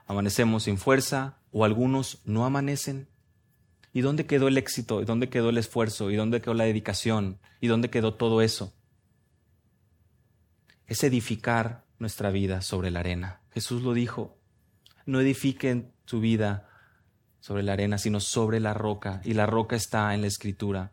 amanecemos 0.07 0.65
sin 0.65 0.77
fuerza, 0.77 1.39
o 1.53 1.65
algunos 1.65 2.21
no 2.25 2.45
amanecen. 2.45 3.09
¿Y 3.93 4.01
dónde 4.01 4.27
quedó 4.27 4.49
el 4.49 4.59
éxito? 4.59 5.01
¿Y 5.01 5.05
dónde 5.05 5.29
quedó 5.29 5.51
el 5.51 5.59
esfuerzo? 5.59 6.11
¿Y 6.11 6.17
dónde 6.17 6.41
quedó 6.41 6.53
la 6.53 6.65
dedicación? 6.65 7.39
¿Y 7.61 7.69
dónde 7.69 7.91
quedó 7.91 8.15
todo 8.15 8.43
eso? 8.43 8.75
Es 10.89 11.05
edificar 11.05 11.85
nuestra 11.99 12.31
vida 12.31 12.61
sobre 12.61 12.91
la 12.91 13.01
arena. 13.01 13.41
Jesús 13.53 13.83
lo 13.83 13.95
dijo. 13.95 14.37
No 15.07 15.21
edifiquen 15.21 15.93
su 16.07 16.21
vida 16.21 16.69
sobre 17.45 17.63
la 17.63 17.75
arena, 17.75 17.99
sino 17.99 18.21
sobre 18.21 18.59
la 18.59 18.73
roca. 18.73 19.21
Y 19.23 19.35
la 19.35 19.45
roca 19.45 19.77
está 19.77 20.15
en 20.15 20.23
la 20.23 20.29
escritura. 20.29 20.93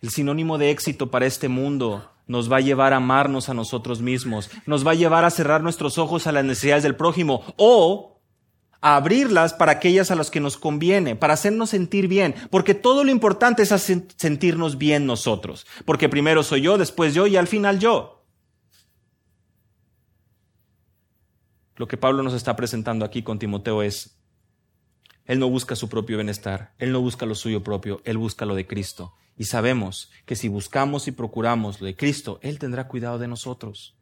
El 0.00 0.10
sinónimo 0.10 0.58
de 0.58 0.70
éxito 0.70 1.10
para 1.10 1.26
este 1.26 1.48
mundo 1.48 2.08
nos 2.28 2.50
va 2.50 2.58
a 2.58 2.60
llevar 2.60 2.92
a 2.92 2.98
amarnos 2.98 3.48
a 3.48 3.54
nosotros 3.54 4.00
mismos, 4.00 4.48
nos 4.64 4.86
va 4.86 4.92
a 4.92 4.94
llevar 4.94 5.24
a 5.24 5.30
cerrar 5.30 5.64
nuestros 5.64 5.98
ojos 5.98 6.28
a 6.28 6.32
las 6.32 6.44
necesidades 6.44 6.84
del 6.84 6.94
prójimo 6.94 7.42
o 7.56 8.20
a 8.80 8.94
abrirlas 8.94 9.54
para 9.54 9.72
aquellas 9.72 10.12
a 10.12 10.14
las 10.14 10.30
que 10.30 10.38
nos 10.38 10.56
conviene, 10.56 11.16
para 11.16 11.34
hacernos 11.34 11.70
sentir 11.70 12.06
bien, 12.06 12.36
porque 12.50 12.74
todo 12.74 13.02
lo 13.02 13.10
importante 13.10 13.64
es 13.64 13.70
sentirnos 14.16 14.78
bien 14.78 15.04
nosotros, 15.04 15.66
porque 15.84 16.08
primero 16.08 16.44
soy 16.44 16.62
yo, 16.62 16.78
después 16.78 17.12
yo 17.12 17.26
y 17.26 17.36
al 17.36 17.48
final 17.48 17.80
yo. 17.80 18.24
Lo 21.74 21.88
que 21.88 21.96
Pablo 21.96 22.22
nos 22.22 22.34
está 22.34 22.54
presentando 22.54 23.04
aquí 23.04 23.24
con 23.24 23.40
Timoteo 23.40 23.82
es, 23.82 24.16
él 25.26 25.38
no 25.38 25.48
busca 25.48 25.76
su 25.76 25.88
propio 25.88 26.16
bienestar, 26.16 26.72
él 26.78 26.92
no 26.92 27.00
busca 27.00 27.26
lo 27.26 27.34
suyo 27.34 27.62
propio, 27.62 28.00
él 28.04 28.18
busca 28.18 28.46
lo 28.46 28.54
de 28.54 28.66
Cristo. 28.66 29.14
Y 29.38 29.44
sabemos 29.44 30.10
que 30.24 30.36
si 30.36 30.48
buscamos 30.48 31.08
y 31.08 31.12
procuramos 31.12 31.80
lo 31.80 31.86
de 31.86 31.96
Cristo, 31.96 32.38
Él 32.42 32.58
tendrá 32.58 32.88
cuidado 32.88 33.18
de 33.18 33.28
nosotros. 33.28 33.94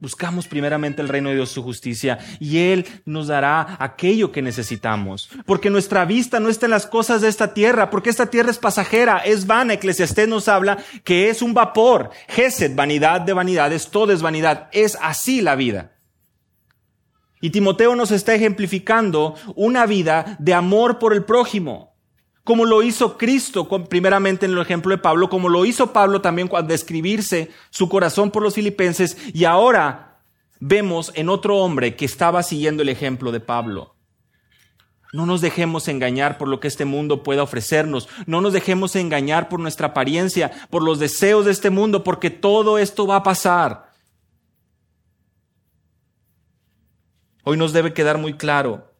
Buscamos 0.00 0.48
primeramente 0.48 1.00
el 1.00 1.08
reino 1.08 1.28
de 1.28 1.36
Dios, 1.36 1.50
su 1.50 1.62
justicia, 1.62 2.18
y 2.40 2.58
Él 2.58 2.84
nos 3.04 3.28
dará 3.28 3.76
aquello 3.78 4.32
que 4.32 4.42
necesitamos. 4.42 5.30
Porque 5.46 5.70
nuestra 5.70 6.04
vista 6.04 6.40
no 6.40 6.48
está 6.48 6.66
en 6.66 6.72
las 6.72 6.86
cosas 6.86 7.20
de 7.20 7.28
esta 7.28 7.54
tierra, 7.54 7.88
porque 7.90 8.10
esta 8.10 8.26
tierra 8.28 8.50
es 8.50 8.58
pasajera, 8.58 9.18
es 9.18 9.46
vana. 9.46 9.74
Eclesiastés 9.74 10.26
nos 10.26 10.48
habla 10.48 10.82
que 11.04 11.30
es 11.30 11.40
un 11.40 11.54
vapor. 11.54 12.10
Gesed, 12.26 12.74
vanidad 12.74 13.20
de 13.20 13.34
vanidades, 13.34 13.88
todo 13.90 14.12
es 14.12 14.22
vanidad. 14.22 14.68
Es 14.72 14.98
así 15.00 15.40
la 15.40 15.54
vida. 15.54 15.92
Y 17.42 17.50
Timoteo 17.50 17.94
nos 17.94 18.10
está 18.10 18.34
ejemplificando 18.34 19.34
una 19.54 19.84
vida 19.84 20.36
de 20.38 20.54
amor 20.54 20.98
por 20.98 21.12
el 21.12 21.24
prójimo 21.24 21.92
como 22.44 22.64
lo 22.64 22.82
hizo 22.82 23.16
Cristo, 23.16 23.68
primeramente 23.88 24.46
en 24.46 24.52
el 24.52 24.58
ejemplo 24.58 24.90
de 24.90 24.98
Pablo, 24.98 25.28
como 25.28 25.48
lo 25.48 25.64
hizo 25.64 25.92
Pablo 25.92 26.20
también 26.20 26.48
cuando 26.48 26.72
describirse 26.72 27.50
su 27.70 27.88
corazón 27.88 28.30
por 28.30 28.42
los 28.42 28.54
filipenses, 28.54 29.16
y 29.32 29.44
ahora 29.44 30.20
vemos 30.58 31.12
en 31.14 31.28
otro 31.28 31.58
hombre 31.58 31.94
que 31.94 32.04
estaba 32.04 32.42
siguiendo 32.42 32.82
el 32.82 32.88
ejemplo 32.88 33.30
de 33.30 33.40
Pablo. 33.40 33.94
No 35.12 35.26
nos 35.26 35.40
dejemos 35.40 35.88
engañar 35.88 36.38
por 36.38 36.48
lo 36.48 36.58
que 36.58 36.68
este 36.68 36.84
mundo 36.84 37.22
pueda 37.22 37.42
ofrecernos, 37.42 38.08
no 38.26 38.40
nos 38.40 38.54
dejemos 38.54 38.96
engañar 38.96 39.48
por 39.48 39.60
nuestra 39.60 39.88
apariencia, 39.88 40.50
por 40.70 40.82
los 40.82 40.98
deseos 40.98 41.44
de 41.44 41.52
este 41.52 41.70
mundo, 41.70 42.02
porque 42.02 42.30
todo 42.30 42.78
esto 42.78 43.06
va 43.06 43.16
a 43.16 43.22
pasar. 43.22 43.91
Hoy 47.44 47.56
nos 47.56 47.72
debe 47.72 47.92
quedar 47.92 48.18
muy 48.18 48.34
claro 48.34 48.92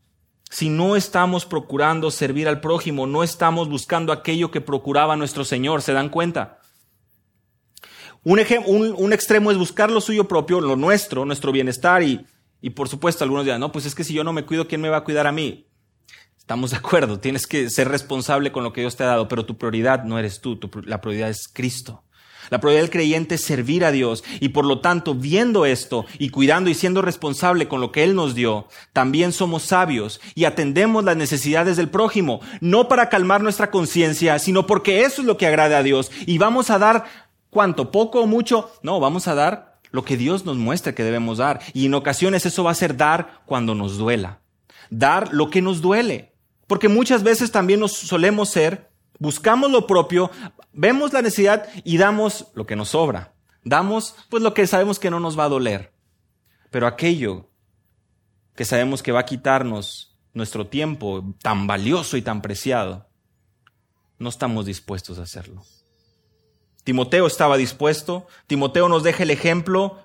si 0.52 0.68
no 0.68 0.96
estamos 0.96 1.46
procurando 1.46 2.10
servir 2.10 2.46
al 2.46 2.60
prójimo, 2.60 3.06
no 3.06 3.22
estamos 3.22 3.70
buscando 3.70 4.12
aquello 4.12 4.50
que 4.50 4.60
procuraba 4.60 5.16
nuestro 5.16 5.46
Señor, 5.46 5.80
¿se 5.80 5.94
dan 5.94 6.10
cuenta? 6.10 6.58
Un, 8.22 8.38
un, 8.98 9.12
extremo 9.14 9.50
es 9.50 9.56
buscar 9.56 9.90
lo 9.90 10.02
suyo 10.02 10.28
propio, 10.28 10.60
lo 10.60 10.76
nuestro, 10.76 11.24
nuestro 11.24 11.52
bienestar 11.52 12.02
y, 12.02 12.26
y 12.60 12.68
por 12.68 12.90
supuesto 12.90 13.24
algunos 13.24 13.46
dirán, 13.46 13.60
no, 13.60 13.72
pues 13.72 13.86
es 13.86 13.94
que 13.94 14.04
si 14.04 14.12
yo 14.12 14.24
no 14.24 14.34
me 14.34 14.44
cuido, 14.44 14.68
¿quién 14.68 14.82
me 14.82 14.90
va 14.90 14.98
a 14.98 15.04
cuidar 15.04 15.26
a 15.26 15.32
mí? 15.32 15.66
Estamos 16.36 16.72
de 16.72 16.76
acuerdo, 16.76 17.18
tienes 17.18 17.46
que 17.46 17.70
ser 17.70 17.88
responsable 17.88 18.52
con 18.52 18.62
lo 18.62 18.74
que 18.74 18.82
Dios 18.82 18.94
te 18.94 19.04
ha 19.04 19.06
dado, 19.06 19.28
pero 19.28 19.46
tu 19.46 19.56
prioridad 19.56 20.04
no 20.04 20.18
eres 20.18 20.42
tú, 20.42 20.60
la 20.84 21.00
prioridad 21.00 21.30
es 21.30 21.48
Cristo. 21.48 22.04
La 22.50 22.60
prioridad 22.60 22.82
del 22.82 22.90
creyente 22.90 23.36
es 23.36 23.44
servir 23.44 23.84
a 23.84 23.92
Dios 23.92 24.24
y 24.40 24.50
por 24.50 24.64
lo 24.64 24.80
tanto, 24.80 25.14
viendo 25.14 25.66
esto 25.66 26.06
y 26.18 26.30
cuidando 26.30 26.70
y 26.70 26.74
siendo 26.74 27.02
responsable 27.02 27.68
con 27.68 27.80
lo 27.80 27.92
que 27.92 28.04
Él 28.04 28.14
nos 28.14 28.34
dio, 28.34 28.66
también 28.92 29.32
somos 29.32 29.62
sabios 29.62 30.20
y 30.34 30.44
atendemos 30.44 31.04
las 31.04 31.16
necesidades 31.16 31.76
del 31.76 31.88
prójimo, 31.88 32.40
no 32.60 32.88
para 32.88 33.08
calmar 33.08 33.42
nuestra 33.42 33.70
conciencia, 33.70 34.38
sino 34.38 34.66
porque 34.66 35.02
eso 35.02 35.22
es 35.22 35.26
lo 35.26 35.36
que 35.36 35.46
agrada 35.46 35.78
a 35.78 35.82
Dios. 35.82 36.10
Y 36.26 36.38
vamos 36.38 36.70
a 36.70 36.78
dar 36.78 37.04
cuánto, 37.50 37.90
poco 37.90 38.20
o 38.20 38.26
mucho, 38.26 38.70
no, 38.82 39.00
vamos 39.00 39.28
a 39.28 39.34
dar 39.34 39.78
lo 39.90 40.04
que 40.04 40.16
Dios 40.16 40.44
nos 40.44 40.56
muestra 40.56 40.94
que 40.94 41.04
debemos 41.04 41.38
dar. 41.38 41.60
Y 41.72 41.86
en 41.86 41.94
ocasiones 41.94 42.46
eso 42.46 42.64
va 42.64 42.72
a 42.72 42.74
ser 42.74 42.96
dar 42.96 43.42
cuando 43.46 43.74
nos 43.74 43.98
duela, 43.98 44.40
dar 44.90 45.32
lo 45.32 45.50
que 45.50 45.62
nos 45.62 45.80
duele, 45.80 46.32
porque 46.66 46.88
muchas 46.88 47.22
veces 47.22 47.52
también 47.52 47.80
nos 47.80 47.92
solemos 47.92 48.48
ser 48.48 48.91
buscamos 49.22 49.70
lo 49.70 49.86
propio, 49.86 50.32
vemos 50.72 51.12
la 51.12 51.22
necesidad 51.22 51.68
y 51.84 51.96
damos 51.96 52.48
lo 52.54 52.66
que 52.66 52.74
nos 52.74 52.88
sobra. 52.90 53.32
Damos 53.62 54.16
pues 54.28 54.42
lo 54.42 54.52
que 54.52 54.66
sabemos 54.66 54.98
que 54.98 55.10
no 55.10 55.20
nos 55.20 55.38
va 55.38 55.44
a 55.44 55.48
doler. 55.48 55.92
Pero 56.70 56.88
aquello 56.88 57.48
que 58.56 58.64
sabemos 58.64 59.00
que 59.00 59.12
va 59.12 59.20
a 59.20 59.26
quitarnos 59.26 60.18
nuestro 60.34 60.66
tiempo 60.66 61.36
tan 61.40 61.68
valioso 61.68 62.16
y 62.16 62.22
tan 62.22 62.42
preciado, 62.42 63.06
no 64.18 64.28
estamos 64.28 64.66
dispuestos 64.66 65.20
a 65.20 65.22
hacerlo. 65.22 65.62
Timoteo 66.82 67.28
estaba 67.28 67.56
dispuesto, 67.56 68.26
Timoteo 68.48 68.88
nos 68.88 69.04
deja 69.04 69.22
el 69.22 69.30
ejemplo 69.30 70.00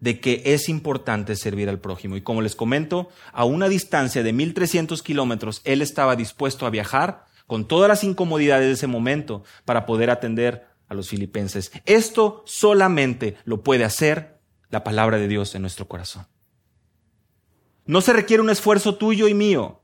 de 0.00 0.20
que 0.20 0.42
es 0.46 0.70
importante 0.70 1.36
servir 1.36 1.68
al 1.68 1.80
prójimo. 1.80 2.16
Y 2.16 2.22
como 2.22 2.40
les 2.40 2.56
comento, 2.56 3.10
a 3.32 3.44
una 3.44 3.68
distancia 3.68 4.22
de 4.22 4.32
1300 4.32 5.02
kilómetros, 5.02 5.60
él 5.64 5.82
estaba 5.82 6.16
dispuesto 6.16 6.64
a 6.64 6.70
viajar 6.70 7.26
con 7.46 7.66
todas 7.66 7.88
las 7.88 8.04
incomodidades 8.04 8.66
de 8.66 8.72
ese 8.72 8.86
momento 8.86 9.44
para 9.64 9.86
poder 9.86 10.10
atender 10.10 10.66
a 10.88 10.94
los 10.94 11.08
filipenses. 11.08 11.72
Esto 11.84 12.42
solamente 12.46 13.36
lo 13.44 13.62
puede 13.62 13.84
hacer 13.84 14.38
la 14.70 14.84
palabra 14.84 15.18
de 15.18 15.28
Dios 15.28 15.54
en 15.54 15.62
nuestro 15.62 15.88
corazón. 15.88 16.26
No 17.84 18.00
se 18.00 18.12
requiere 18.12 18.42
un 18.42 18.50
esfuerzo 18.50 18.94
tuyo 18.94 19.28
y 19.28 19.34
mío 19.34 19.82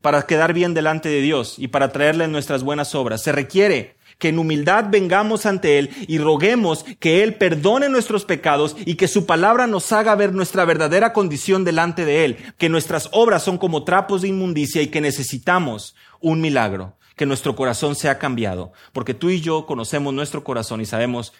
para 0.00 0.22
quedar 0.26 0.52
bien 0.52 0.74
delante 0.74 1.08
de 1.08 1.20
Dios 1.20 1.58
y 1.58 1.68
para 1.68 1.92
traerle 1.92 2.28
nuestras 2.28 2.62
buenas 2.62 2.94
obras. 2.94 3.22
Se 3.22 3.32
requiere 3.32 3.96
que 4.18 4.28
en 4.28 4.38
humildad 4.38 4.86
vengamos 4.90 5.46
ante 5.46 5.78
Él 5.78 5.90
y 6.08 6.18
roguemos 6.18 6.84
que 6.98 7.22
Él 7.22 7.34
perdone 7.34 7.88
nuestros 7.88 8.24
pecados 8.24 8.76
y 8.84 8.96
que 8.96 9.08
su 9.08 9.26
palabra 9.26 9.66
nos 9.66 9.92
haga 9.92 10.14
ver 10.16 10.32
nuestra 10.32 10.64
verdadera 10.64 11.12
condición 11.12 11.64
delante 11.64 12.04
de 12.04 12.24
Él, 12.24 12.36
que 12.58 12.68
nuestras 12.68 13.08
obras 13.12 13.42
son 13.42 13.58
como 13.58 13.84
trapos 13.84 14.22
de 14.22 14.28
inmundicia 14.28 14.82
y 14.82 14.88
que 14.88 15.00
necesitamos 15.00 15.94
un 16.20 16.40
milagro, 16.40 16.96
que 17.16 17.26
nuestro 17.26 17.56
corazón 17.56 17.96
sea 17.96 18.18
cambiado, 18.18 18.72
porque 18.92 19.14
tú 19.14 19.30
y 19.30 19.40
yo 19.40 19.66
conocemos 19.66 20.14
nuestro 20.14 20.44
corazón 20.44 20.80
y 20.80 20.86
sabemos 20.86 21.32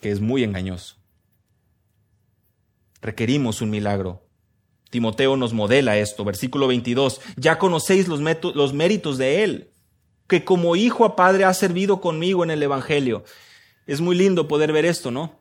que 0.00 0.10
es 0.10 0.20
muy 0.20 0.42
engañoso. 0.42 0.96
Requerimos 3.00 3.60
un 3.60 3.70
milagro. 3.70 4.26
Timoteo 4.90 5.36
nos 5.36 5.52
modela 5.52 5.98
esto, 5.98 6.24
versículo 6.24 6.68
22, 6.68 7.20
ya 7.36 7.58
conocéis 7.58 8.08
los, 8.08 8.20
los 8.54 8.72
méritos 8.72 9.18
de 9.18 9.44
él, 9.44 9.70
que 10.26 10.44
como 10.44 10.76
hijo 10.76 11.04
a 11.04 11.16
padre 11.16 11.44
ha 11.44 11.52
servido 11.52 12.00
conmigo 12.00 12.44
en 12.44 12.50
el 12.50 12.62
Evangelio. 12.62 13.24
Es 13.86 14.00
muy 14.00 14.16
lindo 14.16 14.48
poder 14.48 14.72
ver 14.72 14.86
esto, 14.86 15.10
¿no? 15.10 15.38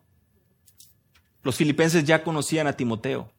Los 1.44 1.56
filipenses 1.56 2.04
ya 2.04 2.24
conocían 2.24 2.68
a 2.68 2.74
Timoteo. 2.74 3.32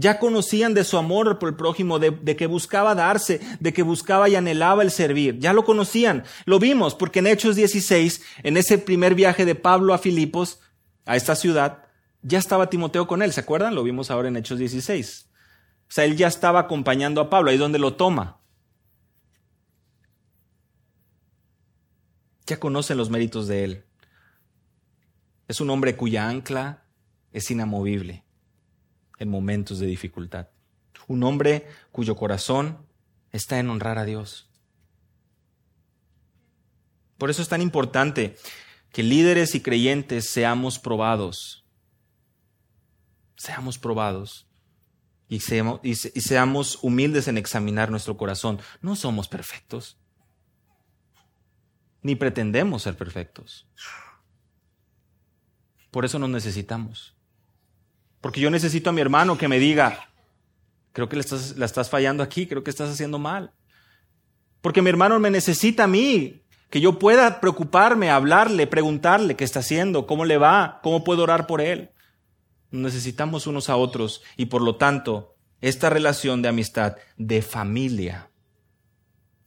Ya 0.00 0.18
conocían 0.18 0.72
de 0.72 0.84
su 0.84 0.96
amor 0.96 1.38
por 1.38 1.50
el 1.50 1.56
prójimo, 1.56 1.98
de, 1.98 2.34
que 2.34 2.46
buscaba 2.46 2.94
darse, 2.94 3.38
de 3.60 3.74
que 3.74 3.82
buscaba 3.82 4.30
y 4.30 4.34
anhelaba 4.34 4.82
el 4.82 4.90
servir. 4.90 5.38
Ya 5.38 5.52
lo 5.52 5.66
conocían. 5.66 6.24
Lo 6.46 6.58
vimos 6.58 6.94
porque 6.94 7.18
en 7.18 7.26
Hechos 7.26 7.54
16, 7.54 8.22
en 8.42 8.56
ese 8.56 8.78
primer 8.78 9.14
viaje 9.14 9.44
de 9.44 9.54
Pablo 9.54 9.92
a 9.92 9.98
Filipos, 9.98 10.60
a 11.04 11.16
esta 11.16 11.36
ciudad, 11.36 11.84
ya 12.22 12.38
estaba 12.38 12.70
Timoteo 12.70 13.06
con 13.06 13.20
él. 13.20 13.30
¿Se 13.34 13.40
acuerdan? 13.40 13.74
Lo 13.74 13.82
vimos 13.82 14.10
ahora 14.10 14.28
en 14.28 14.38
Hechos 14.38 14.58
16. 14.58 15.28
O 15.28 15.92
sea, 15.92 16.06
él 16.06 16.16
ya 16.16 16.28
estaba 16.28 16.60
acompañando 16.60 17.20
a 17.20 17.28
Pablo, 17.28 17.50
ahí 17.50 17.56
es 17.56 17.60
donde 17.60 17.78
lo 17.78 17.92
toma. 17.92 18.40
Ya 22.46 22.58
conocen 22.58 22.96
los 22.96 23.10
méritos 23.10 23.48
de 23.48 23.64
él. 23.64 23.84
Es 25.46 25.60
un 25.60 25.68
hombre 25.68 25.94
cuya 25.94 26.26
ancla 26.26 26.84
es 27.32 27.50
inamovible 27.50 28.24
en 29.20 29.28
momentos 29.28 29.78
de 29.78 29.86
dificultad. 29.86 30.48
Un 31.06 31.22
hombre 31.22 31.68
cuyo 31.92 32.16
corazón 32.16 32.78
está 33.30 33.60
en 33.60 33.70
honrar 33.70 33.98
a 33.98 34.04
Dios. 34.04 34.50
Por 37.18 37.30
eso 37.30 37.42
es 37.42 37.48
tan 37.48 37.62
importante 37.62 38.36
que 38.92 39.02
líderes 39.02 39.54
y 39.54 39.60
creyentes 39.60 40.30
seamos 40.30 40.78
probados. 40.78 41.64
Seamos 43.36 43.78
probados. 43.78 44.48
Y 45.28 45.38
seamos, 45.38 46.78
humildes 46.82 47.28
en 47.28 47.38
examinar 47.38 47.90
nuestro 47.90 48.16
corazón. 48.16 48.58
No 48.80 48.96
somos 48.96 49.28
perfectos. 49.28 49.96
Ni 52.02 52.16
pretendemos 52.16 52.82
ser 52.82 52.96
perfectos. 52.96 53.68
Por 55.90 56.04
eso 56.04 56.18
nos 56.18 56.30
necesitamos. 56.30 57.16
Porque 58.20 58.40
yo 58.40 58.50
necesito 58.50 58.90
a 58.90 58.92
mi 58.92 59.00
hermano 59.00 59.38
que 59.38 59.48
me 59.48 59.58
diga, 59.58 60.10
creo 60.92 61.08
que 61.08 61.16
la 61.16 61.20
estás, 61.20 61.56
la 61.56 61.66
estás 61.66 61.88
fallando 61.88 62.22
aquí, 62.22 62.46
creo 62.46 62.62
que 62.62 62.70
estás 62.70 62.90
haciendo 62.90 63.18
mal. 63.18 63.52
Porque 64.60 64.82
mi 64.82 64.90
hermano 64.90 65.18
me 65.18 65.30
necesita 65.30 65.84
a 65.84 65.86
mí, 65.86 66.42
que 66.70 66.80
yo 66.80 66.98
pueda 66.98 67.40
preocuparme, 67.40 68.10
hablarle, 68.10 68.66
preguntarle 68.66 69.36
qué 69.36 69.44
está 69.44 69.60
haciendo, 69.60 70.06
cómo 70.06 70.24
le 70.24 70.38
va, 70.38 70.80
cómo 70.82 71.02
puedo 71.02 71.24
orar 71.24 71.46
por 71.46 71.60
él. 71.60 71.90
Necesitamos 72.70 73.46
unos 73.46 73.68
a 73.68 73.76
otros 73.76 74.22
y 74.36 74.46
por 74.46 74.62
lo 74.62 74.76
tanto, 74.76 75.34
esta 75.60 75.90
relación 75.90 76.42
de 76.42 76.48
amistad, 76.48 76.96
de 77.16 77.42
familia, 77.42 78.30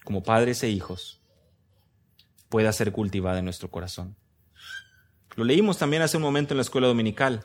como 0.04 0.22
padres 0.22 0.62
e 0.64 0.70
hijos, 0.70 1.22
pueda 2.50 2.74
ser 2.74 2.92
cultivada 2.92 3.40
en 3.40 3.46
nuestro 3.46 3.72
corazón. 3.72 4.18
Lo 5.36 5.46
leímos 5.46 5.78
también 5.78 6.02
hace 6.02 6.18
un 6.18 6.24
momento 6.24 6.54
en 6.54 6.58
la 6.58 6.64
escuela 6.64 6.88
dominical. 6.88 7.44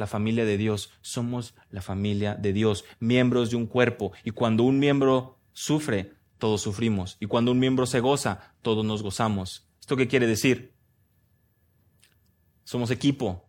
La 0.00 0.06
familia 0.06 0.46
de 0.46 0.56
Dios, 0.56 0.94
somos 1.02 1.52
la 1.68 1.82
familia 1.82 2.34
de 2.34 2.54
Dios, 2.54 2.86
miembros 3.00 3.50
de 3.50 3.56
un 3.56 3.66
cuerpo. 3.66 4.12
Y 4.24 4.30
cuando 4.30 4.62
un 4.62 4.78
miembro 4.78 5.38
sufre, 5.52 6.14
todos 6.38 6.62
sufrimos. 6.62 7.18
Y 7.20 7.26
cuando 7.26 7.52
un 7.52 7.58
miembro 7.58 7.84
se 7.84 8.00
goza, 8.00 8.54
todos 8.62 8.82
nos 8.82 9.02
gozamos. 9.02 9.68
¿Esto 9.78 9.98
qué 9.98 10.08
quiere 10.08 10.26
decir? 10.26 10.72
Somos 12.64 12.90
equipo. 12.90 13.46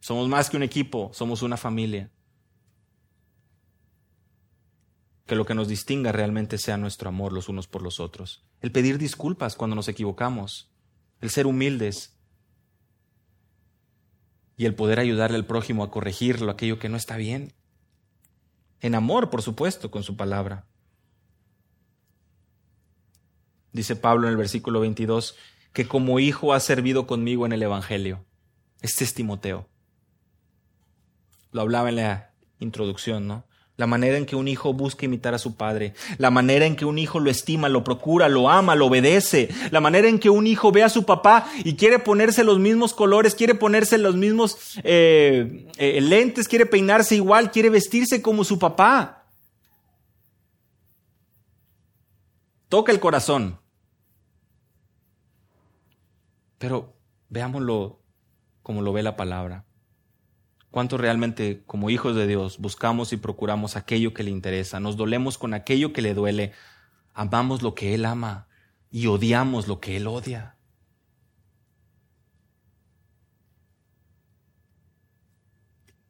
Somos 0.00 0.28
más 0.28 0.50
que 0.50 0.56
un 0.56 0.64
equipo, 0.64 1.12
somos 1.14 1.40
una 1.42 1.56
familia. 1.56 2.10
Que 5.24 5.36
lo 5.36 5.46
que 5.46 5.54
nos 5.54 5.68
distinga 5.68 6.10
realmente 6.10 6.58
sea 6.58 6.78
nuestro 6.78 7.10
amor 7.10 7.32
los 7.32 7.48
unos 7.48 7.68
por 7.68 7.80
los 7.80 8.00
otros. 8.00 8.44
El 8.60 8.72
pedir 8.72 8.98
disculpas 8.98 9.54
cuando 9.54 9.76
nos 9.76 9.86
equivocamos. 9.86 10.72
El 11.20 11.30
ser 11.30 11.46
humildes 11.46 12.13
y 14.56 14.66
el 14.66 14.74
poder 14.74 15.00
ayudarle 15.00 15.36
al 15.36 15.46
prójimo 15.46 15.82
a 15.82 15.90
corregirlo, 15.90 16.50
aquello 16.50 16.78
que 16.78 16.88
no 16.88 16.96
está 16.96 17.16
bien. 17.16 17.52
En 18.80 18.94
amor, 18.94 19.30
por 19.30 19.42
supuesto, 19.42 19.90
con 19.90 20.02
su 20.02 20.16
palabra. 20.16 20.66
Dice 23.72 23.96
Pablo 23.96 24.26
en 24.26 24.32
el 24.32 24.36
versículo 24.36 24.80
22, 24.80 25.36
que 25.72 25.88
como 25.88 26.20
hijo 26.20 26.52
ha 26.52 26.60
servido 26.60 27.06
conmigo 27.06 27.46
en 27.46 27.52
el 27.52 27.62
Evangelio. 27.62 28.24
Este 28.80 29.02
es 29.02 29.14
Timoteo. 29.14 29.68
Lo 31.50 31.62
hablaba 31.62 31.88
en 31.88 31.96
la 31.96 32.32
introducción, 32.60 33.26
¿no? 33.26 33.44
La 33.76 33.86
manera 33.86 34.16
en 34.16 34.26
que 34.26 34.36
un 34.36 34.46
hijo 34.46 34.72
busca 34.72 35.04
imitar 35.04 35.34
a 35.34 35.38
su 35.38 35.56
padre, 35.56 35.94
la 36.18 36.30
manera 36.30 36.64
en 36.64 36.76
que 36.76 36.84
un 36.84 36.96
hijo 36.98 37.18
lo 37.18 37.30
estima, 37.30 37.68
lo 37.68 37.82
procura, 37.82 38.28
lo 38.28 38.48
ama, 38.48 38.76
lo 38.76 38.86
obedece, 38.86 39.48
la 39.70 39.80
manera 39.80 40.08
en 40.08 40.20
que 40.20 40.30
un 40.30 40.46
hijo 40.46 40.70
ve 40.70 40.84
a 40.84 40.88
su 40.88 41.04
papá 41.04 41.46
y 41.64 41.74
quiere 41.74 41.98
ponerse 41.98 42.44
los 42.44 42.60
mismos 42.60 42.94
colores, 42.94 43.34
quiere 43.34 43.54
ponerse 43.54 43.98
los 43.98 44.14
mismos 44.14 44.78
eh, 44.84 45.66
eh, 45.76 46.00
lentes, 46.00 46.46
quiere 46.46 46.66
peinarse 46.66 47.16
igual, 47.16 47.50
quiere 47.50 47.70
vestirse 47.70 48.22
como 48.22 48.44
su 48.44 48.58
papá. 48.58 49.24
Toca 52.68 52.92
el 52.92 53.00
corazón. 53.00 53.58
Pero 56.58 56.94
veámoslo 57.28 58.00
como 58.62 58.82
lo 58.82 58.92
ve 58.92 59.02
la 59.02 59.16
palabra 59.16 59.64
cuánto 60.74 60.98
realmente 60.98 61.62
como 61.66 61.88
hijos 61.88 62.16
de 62.16 62.26
Dios 62.26 62.58
buscamos 62.58 63.12
y 63.12 63.16
procuramos 63.16 63.76
aquello 63.76 64.12
que 64.12 64.24
le 64.24 64.32
interesa, 64.32 64.80
nos 64.80 64.96
dolemos 64.96 65.38
con 65.38 65.54
aquello 65.54 65.92
que 65.92 66.02
le 66.02 66.14
duele, 66.14 66.50
amamos 67.12 67.62
lo 67.62 67.76
que 67.76 67.94
Él 67.94 68.04
ama 68.04 68.48
y 68.90 69.06
odiamos 69.06 69.68
lo 69.68 69.78
que 69.78 69.96
Él 69.96 70.08
odia. 70.08 70.56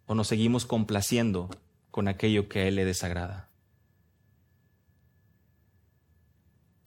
O 0.06 0.14
nos 0.14 0.28
seguimos 0.28 0.64
complaciendo 0.64 1.50
con 1.90 2.08
aquello 2.08 2.48
que 2.48 2.60
a 2.60 2.68
Él 2.68 2.76
le 2.76 2.86
desagrada. 2.86 3.50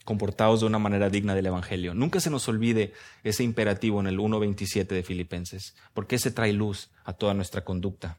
Comportados 0.08 0.62
de 0.62 0.68
una 0.68 0.80
manera 0.80 1.10
digna 1.10 1.36
del 1.36 1.48
Evangelio. 1.48 1.94
Nunca 1.94 2.22
se 2.22 2.30
nos 2.30 2.48
olvide 2.48 2.94
ese 3.26 3.44
imperativo 3.44 4.00
en 4.00 4.08
el 4.08 4.20
1.27 4.20 4.88
de 4.88 5.04
Filipenses, 5.04 5.76
porque 5.94 6.16
ese 6.16 6.32
trae 6.32 6.54
luz 6.54 6.92
a 7.04 7.12
toda 7.12 7.34
nuestra 7.34 7.66
conducta. 7.66 8.18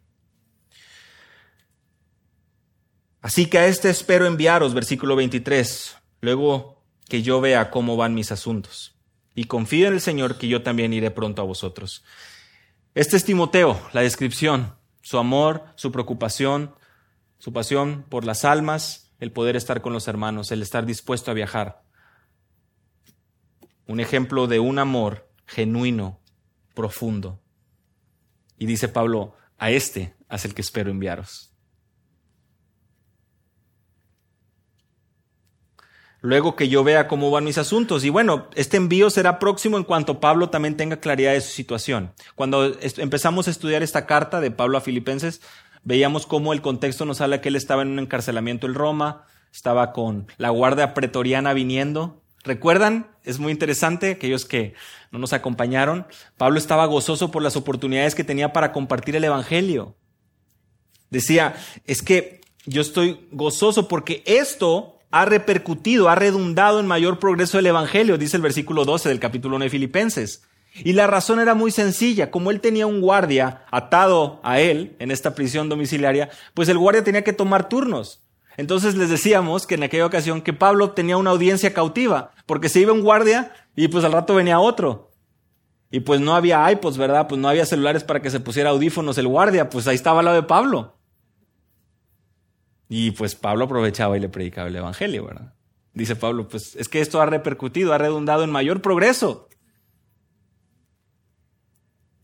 Así 3.22 3.46
que 3.46 3.56
a 3.56 3.66
este 3.66 3.88
espero 3.88 4.26
enviaros, 4.26 4.74
versículo 4.74 5.16
23, 5.16 5.96
luego 6.20 6.84
que 7.08 7.22
yo 7.22 7.40
vea 7.40 7.70
cómo 7.70 7.96
van 7.96 8.12
mis 8.12 8.32
asuntos. 8.32 8.94
Y 9.34 9.44
confío 9.44 9.88
en 9.88 9.94
el 9.94 10.02
Señor 10.02 10.36
que 10.36 10.46
yo 10.46 10.60
también 10.60 10.92
iré 10.92 11.10
pronto 11.10 11.40
a 11.40 11.46
vosotros. 11.46 12.04
Este 12.94 13.16
es 13.16 13.24
Timoteo, 13.24 13.80
la 13.94 14.02
descripción, 14.02 14.74
su 15.00 15.16
amor, 15.16 15.64
su 15.76 15.90
preocupación, 15.90 16.74
su 17.38 17.54
pasión 17.54 18.04
por 18.10 18.26
las 18.26 18.44
almas, 18.44 19.07
el 19.18 19.32
poder 19.32 19.56
estar 19.56 19.80
con 19.80 19.92
los 19.92 20.08
hermanos, 20.08 20.52
el 20.52 20.62
estar 20.62 20.86
dispuesto 20.86 21.30
a 21.30 21.34
viajar. 21.34 21.82
Un 23.86 24.00
ejemplo 24.00 24.46
de 24.46 24.60
un 24.60 24.78
amor 24.78 25.28
genuino, 25.46 26.20
profundo. 26.74 27.40
Y 28.58 28.66
dice 28.66 28.88
Pablo, 28.88 29.34
a 29.56 29.70
este 29.70 30.14
es 30.30 30.44
el 30.44 30.54
que 30.54 30.62
espero 30.62 30.90
enviaros. 30.90 31.52
Luego 36.20 36.56
que 36.56 36.68
yo 36.68 36.82
vea 36.82 37.06
cómo 37.06 37.30
van 37.30 37.44
mis 37.44 37.58
asuntos. 37.58 38.04
Y 38.04 38.10
bueno, 38.10 38.48
este 38.54 38.76
envío 38.76 39.08
será 39.08 39.38
próximo 39.38 39.76
en 39.76 39.84
cuanto 39.84 40.20
Pablo 40.20 40.50
también 40.50 40.76
tenga 40.76 40.98
claridad 40.98 41.32
de 41.32 41.40
su 41.40 41.52
situación. 41.52 42.12
Cuando 42.34 42.76
empezamos 42.96 43.46
a 43.46 43.52
estudiar 43.52 43.84
esta 43.84 44.04
carta 44.06 44.40
de 44.40 44.50
Pablo 44.50 44.78
a 44.78 44.80
Filipenses, 44.80 45.40
Veíamos 45.84 46.26
cómo 46.26 46.52
el 46.52 46.60
contexto 46.60 47.04
nos 47.04 47.20
habla 47.20 47.40
que 47.40 47.48
él 47.48 47.56
estaba 47.56 47.82
en 47.82 47.88
un 47.88 47.98
encarcelamiento 47.98 48.66
en 48.66 48.74
Roma, 48.74 49.24
estaba 49.52 49.92
con 49.92 50.26
la 50.36 50.50
guardia 50.50 50.94
pretoriana 50.94 51.52
viniendo. 51.52 52.22
¿Recuerdan? 52.44 53.08
Es 53.24 53.38
muy 53.38 53.52
interesante, 53.52 54.12
aquellos 54.12 54.44
que 54.44 54.74
no 55.10 55.18
nos 55.18 55.32
acompañaron. 55.32 56.06
Pablo 56.36 56.58
estaba 56.58 56.86
gozoso 56.86 57.30
por 57.30 57.42
las 57.42 57.56
oportunidades 57.56 58.14
que 58.14 58.24
tenía 58.24 58.52
para 58.52 58.72
compartir 58.72 59.16
el 59.16 59.24
Evangelio. 59.24 59.96
Decía, 61.10 61.56
es 61.86 62.02
que 62.02 62.40
yo 62.66 62.80
estoy 62.80 63.26
gozoso 63.32 63.88
porque 63.88 64.22
esto 64.26 64.98
ha 65.10 65.24
repercutido, 65.24 66.08
ha 66.08 66.14
redundado 66.14 66.80
en 66.80 66.86
mayor 66.86 67.18
progreso 67.18 67.56
del 67.56 67.66
Evangelio, 67.66 68.18
dice 68.18 68.36
el 68.36 68.42
versículo 68.42 68.84
12 68.84 69.08
del 69.08 69.20
capítulo 69.20 69.56
1 69.56 69.64
de 69.64 69.70
Filipenses. 69.70 70.42
Y 70.84 70.92
la 70.92 71.06
razón 71.06 71.40
era 71.40 71.54
muy 71.54 71.70
sencilla, 71.70 72.30
como 72.30 72.50
él 72.50 72.60
tenía 72.60 72.86
un 72.86 73.00
guardia 73.00 73.64
atado 73.70 74.40
a 74.42 74.60
él 74.60 74.96
en 74.98 75.10
esta 75.10 75.34
prisión 75.34 75.68
domiciliaria, 75.68 76.30
pues 76.54 76.68
el 76.68 76.78
guardia 76.78 77.04
tenía 77.04 77.24
que 77.24 77.32
tomar 77.32 77.68
turnos. 77.68 78.22
Entonces 78.56 78.96
les 78.96 79.08
decíamos 79.08 79.66
que 79.66 79.76
en 79.76 79.84
aquella 79.84 80.06
ocasión 80.06 80.42
que 80.42 80.52
Pablo 80.52 80.90
tenía 80.90 81.16
una 81.16 81.30
audiencia 81.30 81.72
cautiva, 81.72 82.32
porque 82.44 82.68
se 82.68 82.80
iba 82.80 82.92
un 82.92 83.02
guardia 83.02 83.52
y 83.76 83.88
pues 83.88 84.04
al 84.04 84.12
rato 84.12 84.34
venía 84.34 84.58
otro. 84.58 85.10
Y 85.90 86.00
pues 86.00 86.20
no 86.20 86.34
había 86.34 86.70
iPods, 86.70 86.98
¿verdad? 86.98 87.28
Pues 87.28 87.40
no 87.40 87.48
había 87.48 87.64
celulares 87.64 88.04
para 88.04 88.20
que 88.20 88.30
se 88.30 88.40
pusiera 88.40 88.70
audífonos 88.70 89.16
el 89.16 89.28
guardia, 89.28 89.70
pues 89.70 89.86
ahí 89.86 89.94
estaba 89.94 90.18
al 90.18 90.26
lado 90.26 90.36
de 90.36 90.46
Pablo. 90.46 90.98
Y 92.88 93.12
pues 93.12 93.34
Pablo 93.34 93.66
aprovechaba 93.66 94.16
y 94.16 94.20
le 94.20 94.28
predicaba 94.28 94.68
el 94.68 94.76
Evangelio, 94.76 95.26
¿verdad? 95.26 95.54
Dice 95.92 96.16
Pablo, 96.16 96.48
pues 96.48 96.74
es 96.76 96.88
que 96.88 97.00
esto 97.00 97.20
ha 97.20 97.26
repercutido, 97.26 97.92
ha 97.92 97.98
redundado 97.98 98.44
en 98.44 98.50
mayor 98.50 98.82
progreso. 98.82 99.48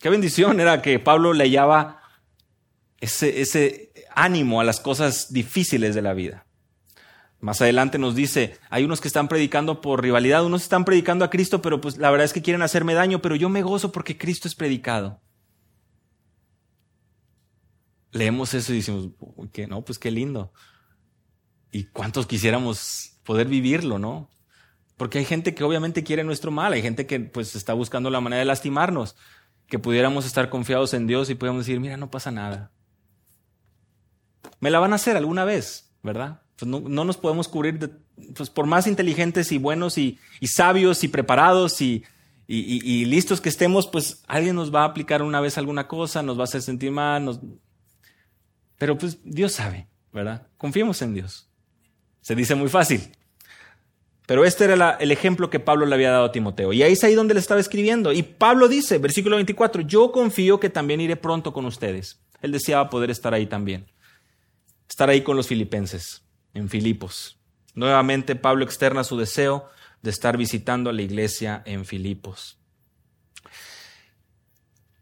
Qué 0.05 0.11
bendición 0.11 0.61
era 0.61 0.83
que 0.83 0.99
Pablo 0.99 1.33
le 1.33 1.45
hallaba 1.45 2.03
ese, 3.01 3.41
ese 3.41 3.91
ánimo 4.15 4.61
a 4.61 4.65
las 4.65 4.79
cosas 4.79 5.33
difíciles 5.33 5.95
de 5.95 6.03
la 6.03 6.13
vida. 6.13 6.47
Más 7.41 7.63
adelante 7.63 7.99
nos 7.99 8.15
dice, 8.15 8.59
hay 8.69 8.85
unos 8.85 9.01
que 9.01 9.09
están 9.09 9.29
predicando 9.29 9.81
por 9.81 10.03
rivalidad, 10.03 10.45
unos 10.45 10.61
están 10.61 10.85
predicando 10.85 11.25
a 11.25 11.31
Cristo, 11.31 11.63
pero 11.63 11.81
pues 11.81 11.97
la 11.97 12.11
verdad 12.11 12.27
es 12.27 12.35
que 12.35 12.43
quieren 12.43 12.61
hacerme 12.61 12.93
daño, 12.93 13.23
pero 13.23 13.35
yo 13.35 13.49
me 13.49 13.63
gozo 13.63 13.93
porque 13.93 14.19
Cristo 14.19 14.47
es 14.47 14.55
predicado. 14.55 15.23
Leemos 18.11 18.53
eso 18.53 18.75
y 18.75 18.77
decimos, 18.77 19.09
que 19.55 19.67
no, 19.67 19.87
pues 19.87 19.99
qué 19.99 20.11
lindo. 20.11 20.53
Y 21.73 21.85
cuántos 21.85 22.27
quisiéramos 22.27 23.17
poder 23.25 23.49
vivirlo, 23.49 23.99
¿no? 23.99 24.29
Porque 24.99 25.19
hay 25.19 25.25
gente 25.25 25.55
que 25.55 25.65
obviamente 25.65 26.05
quiere 26.05 26.25
nuestro 26.25 26.51
mal, 26.51 26.75
hay 26.75 26.83
gente 26.83 27.07
que 27.07 27.21
pues 27.21 27.57
está 27.57 27.73
buscando 27.73 28.11
la 28.11 28.21
manera 28.21 28.41
de 28.41 28.45
lastimarnos, 28.45 29.17
que 29.69 29.79
pudiéramos 29.79 30.27
estar 30.27 30.51
confiados 30.51 30.95
en 30.95 31.07
Dios 31.07 31.31
y 31.31 31.35
pudiéramos 31.35 31.67
decir, 31.67 31.81
mira, 31.81 31.97
no 31.97 32.11
pasa 32.11 32.31
nada. 32.31 32.71
Me 34.61 34.71
la 34.71 34.79
van 34.79 34.93
a 34.93 34.97
hacer 34.97 35.17
alguna 35.17 35.45
vez, 35.45 35.93
¿verdad? 36.03 36.43
Pues 36.57 36.69
no, 36.69 36.81
nos 37.05 37.17
podemos 37.17 37.49
cubrir, 37.49 37.99
pues 38.37 38.51
por 38.51 38.67
más 38.67 38.87
inteligentes 38.87 39.51
y 39.53 39.59
buenos 39.59 39.99
y, 39.99 40.19
sabios 40.43 41.03
y 41.03 41.09
preparados 41.09 41.81
y, 41.81 42.05
y, 42.47 43.05
listos 43.07 43.41
que 43.41 43.49
estemos, 43.49 43.87
pues 43.87 44.23
alguien 44.29 44.55
nos 44.55 44.73
va 44.75 44.83
a 44.83 44.87
aplicar 44.87 45.23
una 45.23 45.41
vez 45.41 45.59
alguna 45.59 45.89
cosa, 45.89 46.23
nos 46.23 46.37
va 46.37 46.43
a 46.43 46.45
hacer 46.45 46.63
sentir 46.63 46.93
mal, 46.93 47.41
pero 48.79 48.97
pues 48.99 49.19
Dios 49.25 49.53
sabe, 49.53 49.89
¿verdad? 50.13 50.47
Confiemos 50.57 51.01
en 51.03 51.15
Dios. 51.15 51.49
Se 52.21 52.35
dice 52.35 52.55
muy 52.55 52.69
fácil. 52.69 53.01
Pero 54.27 54.45
este 54.45 54.65
era 54.65 54.93
el 55.01 55.11
ejemplo 55.13 55.51
que 55.51 55.61
Pablo 55.61 55.85
le 55.85 55.95
había 55.95 56.11
dado 56.11 56.25
a 56.25 56.33
Timoteo. 56.33 56.73
Y 56.73 56.83
ahí 56.83 56.93
es 56.95 57.05
ahí 57.05 57.15
donde 57.15 57.35
le 57.35 57.41
estaba 57.41 57.61
escribiendo. 57.61 58.13
Y 58.13 58.23
Pablo 58.23 58.69
dice, 58.69 58.99
versículo 58.99 59.37
24, 59.37 59.83
yo 59.83 60.13
confío 60.13 60.59
que 60.59 60.71
también 60.71 61.01
iré 61.01 61.17
pronto 61.17 61.53
con 61.53 61.67
ustedes. 61.67 62.21
Él 62.41 62.53
deseaba 62.53 62.89
poder 62.89 63.11
estar 63.11 63.35
ahí 63.35 63.47
también. 63.47 63.87
Estar 64.89 65.11
ahí 65.11 65.23
con 65.23 65.37
los 65.37 65.47
filipenses 65.47 66.23
en 66.55 66.71
Filipos. 66.71 67.39
Nuevamente 67.75 68.37
Pablo 68.37 68.65
externa 68.65 69.05
su 69.05 69.19
deseo 69.19 69.69
de 70.01 70.11
estar 70.11 70.37
visitando 70.37 70.91
a 70.91 70.93
la 70.93 71.03
iglesia 71.03 71.63
en 71.67 71.85
Filipos. 71.85 72.59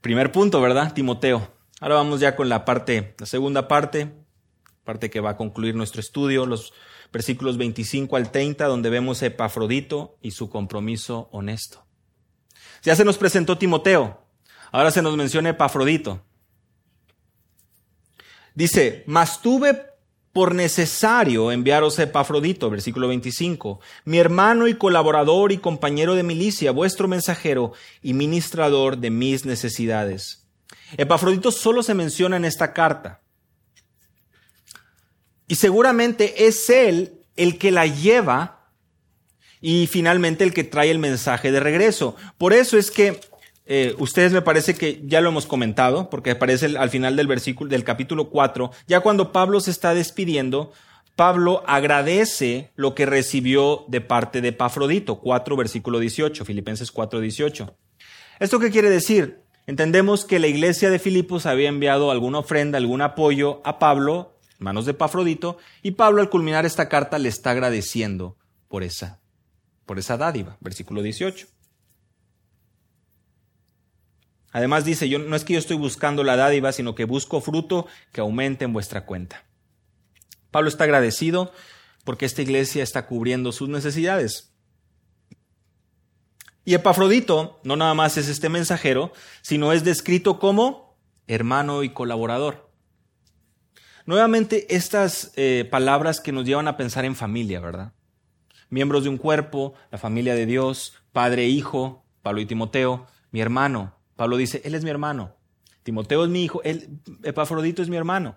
Primer 0.00 0.32
punto, 0.32 0.60
¿verdad? 0.60 0.94
Timoteo. 0.94 1.48
Ahora 1.80 1.96
vamos 1.96 2.20
ya 2.20 2.34
con 2.34 2.48
la 2.48 2.64
parte, 2.64 3.14
la 3.18 3.26
segunda 3.26 3.68
parte, 3.68 4.12
parte 4.84 5.10
que 5.10 5.20
va 5.20 5.30
a 5.30 5.36
concluir 5.36 5.74
nuestro 5.74 6.00
estudio, 6.00 6.46
los 6.46 6.72
versículos 7.12 7.58
25 7.58 8.16
al 8.16 8.32
30, 8.32 8.66
donde 8.66 8.90
vemos 8.90 9.22
a 9.22 9.26
Epafrodito 9.26 10.16
y 10.22 10.30
su 10.30 10.48
compromiso 10.48 11.28
honesto. 11.32 11.84
Ya 12.82 12.96
se 12.96 13.04
nos 13.04 13.18
presentó 13.18 13.58
Timoteo, 13.58 14.18
ahora 14.72 14.90
se 14.90 15.02
nos 15.02 15.16
menciona 15.16 15.50
Epafrodito. 15.50 16.22
Dice, 18.54 19.04
mas 19.06 19.40
tuve 19.40 19.92
por 20.32 20.54
necesario 20.54 21.52
enviaros 21.52 21.98
a 21.98 22.04
Epafrodito, 22.04 22.70
versículo 22.70 23.08
25, 23.08 23.80
mi 24.04 24.18
hermano 24.18 24.66
y 24.66 24.74
colaborador 24.74 25.52
y 25.52 25.58
compañero 25.58 26.14
de 26.14 26.22
milicia, 26.22 26.72
vuestro 26.72 27.06
mensajero 27.06 27.72
y 28.02 28.14
ministrador 28.14 28.98
de 28.98 29.10
mis 29.10 29.44
necesidades. 29.44 30.48
Epafrodito 30.96 31.52
solo 31.52 31.82
se 31.82 31.94
menciona 31.94 32.36
en 32.36 32.44
esta 32.44 32.72
carta. 32.72 33.21
Y 35.52 35.56
seguramente 35.56 36.46
es 36.46 36.70
él 36.70 37.20
el 37.36 37.58
que 37.58 37.72
la 37.72 37.86
lleva 37.86 38.70
y 39.60 39.86
finalmente 39.86 40.44
el 40.44 40.54
que 40.54 40.64
trae 40.64 40.90
el 40.90 40.98
mensaje 40.98 41.52
de 41.52 41.60
regreso. 41.60 42.16
Por 42.38 42.54
eso 42.54 42.78
es 42.78 42.90
que 42.90 43.20
eh, 43.66 43.94
ustedes 43.98 44.32
me 44.32 44.40
parece 44.40 44.74
que 44.74 45.02
ya 45.04 45.20
lo 45.20 45.28
hemos 45.28 45.44
comentado, 45.44 46.08
porque 46.08 46.30
aparece 46.30 46.74
al 46.78 46.88
final 46.88 47.16
del 47.16 47.26
versículo 47.26 47.68
del 47.68 47.84
capítulo 47.84 48.30
4, 48.30 48.70
ya 48.86 49.00
cuando 49.00 49.30
Pablo 49.30 49.60
se 49.60 49.72
está 49.72 49.92
despidiendo, 49.92 50.72
Pablo 51.16 51.62
agradece 51.66 52.70
lo 52.74 52.94
que 52.94 53.04
recibió 53.04 53.84
de 53.88 54.00
parte 54.00 54.40
de 54.40 54.54
Pafrodito, 54.54 55.20
4 55.20 55.54
versículo 55.54 55.98
18, 55.98 56.46
Filipenses 56.46 56.90
4 56.90 57.20
18. 57.20 57.76
¿Esto 58.40 58.58
qué 58.58 58.70
quiere 58.70 58.88
decir? 58.88 59.42
Entendemos 59.66 60.24
que 60.24 60.38
la 60.38 60.46
iglesia 60.46 60.88
de 60.88 60.98
Filipos 60.98 61.44
había 61.44 61.68
enviado 61.68 62.10
alguna 62.10 62.38
ofrenda, 62.38 62.78
algún 62.78 63.02
apoyo 63.02 63.60
a 63.66 63.78
Pablo, 63.78 64.32
manos 64.62 64.86
de 64.86 64.94
Pafrodito, 64.94 65.58
y 65.82 65.92
Pablo 65.92 66.20
al 66.20 66.30
culminar 66.30 66.66
esta 66.66 66.88
carta 66.88 67.18
le 67.18 67.28
está 67.28 67.50
agradeciendo 67.50 68.36
por 68.68 68.82
esa, 68.82 69.20
por 69.86 69.98
esa 69.98 70.16
dádiva, 70.16 70.56
versículo 70.60 71.02
18. 71.02 71.46
Además 74.52 74.84
dice, 74.84 75.08
yo, 75.08 75.18
no 75.18 75.34
es 75.34 75.44
que 75.44 75.54
yo 75.54 75.58
estoy 75.58 75.76
buscando 75.76 76.22
la 76.24 76.36
dádiva, 76.36 76.72
sino 76.72 76.94
que 76.94 77.04
busco 77.04 77.40
fruto 77.40 77.86
que 78.12 78.20
aumente 78.20 78.64
en 78.64 78.72
vuestra 78.72 79.06
cuenta. 79.06 79.44
Pablo 80.50 80.68
está 80.68 80.84
agradecido 80.84 81.52
porque 82.04 82.26
esta 82.26 82.42
iglesia 82.42 82.82
está 82.82 83.06
cubriendo 83.06 83.52
sus 83.52 83.68
necesidades. 83.68 84.52
Y 86.64 86.74
Epafrodito 86.74 87.60
no 87.64 87.76
nada 87.76 87.94
más 87.94 88.16
es 88.18 88.28
este 88.28 88.48
mensajero, 88.48 89.12
sino 89.40 89.72
es 89.72 89.84
descrito 89.84 90.38
como 90.38 90.96
hermano 91.26 91.82
y 91.82 91.90
colaborador. 91.90 92.71
Nuevamente 94.06 94.74
estas 94.74 95.32
eh, 95.36 95.66
palabras 95.70 96.20
que 96.20 96.32
nos 96.32 96.44
llevan 96.44 96.68
a 96.68 96.76
pensar 96.76 97.04
en 97.04 97.16
familia, 97.16 97.60
¿verdad? 97.60 97.92
Miembros 98.68 99.04
de 99.04 99.10
un 99.10 99.18
cuerpo, 99.18 99.74
la 99.90 99.98
familia 99.98 100.34
de 100.34 100.46
Dios, 100.46 100.94
padre 101.12 101.44
e 101.44 101.48
hijo, 101.48 102.04
Pablo 102.22 102.40
y 102.40 102.46
Timoteo, 102.46 103.06
mi 103.30 103.40
hermano, 103.40 103.94
Pablo 104.16 104.36
dice, 104.36 104.62
Él 104.64 104.74
es 104.74 104.84
mi 104.84 104.90
hermano. 104.90 105.34
Timoteo 105.82 106.24
es 106.24 106.30
mi 106.30 106.44
hijo, 106.44 106.62
él, 106.62 107.00
Epafrodito 107.22 107.82
es 107.82 107.88
mi 107.88 107.96
hermano. 107.96 108.36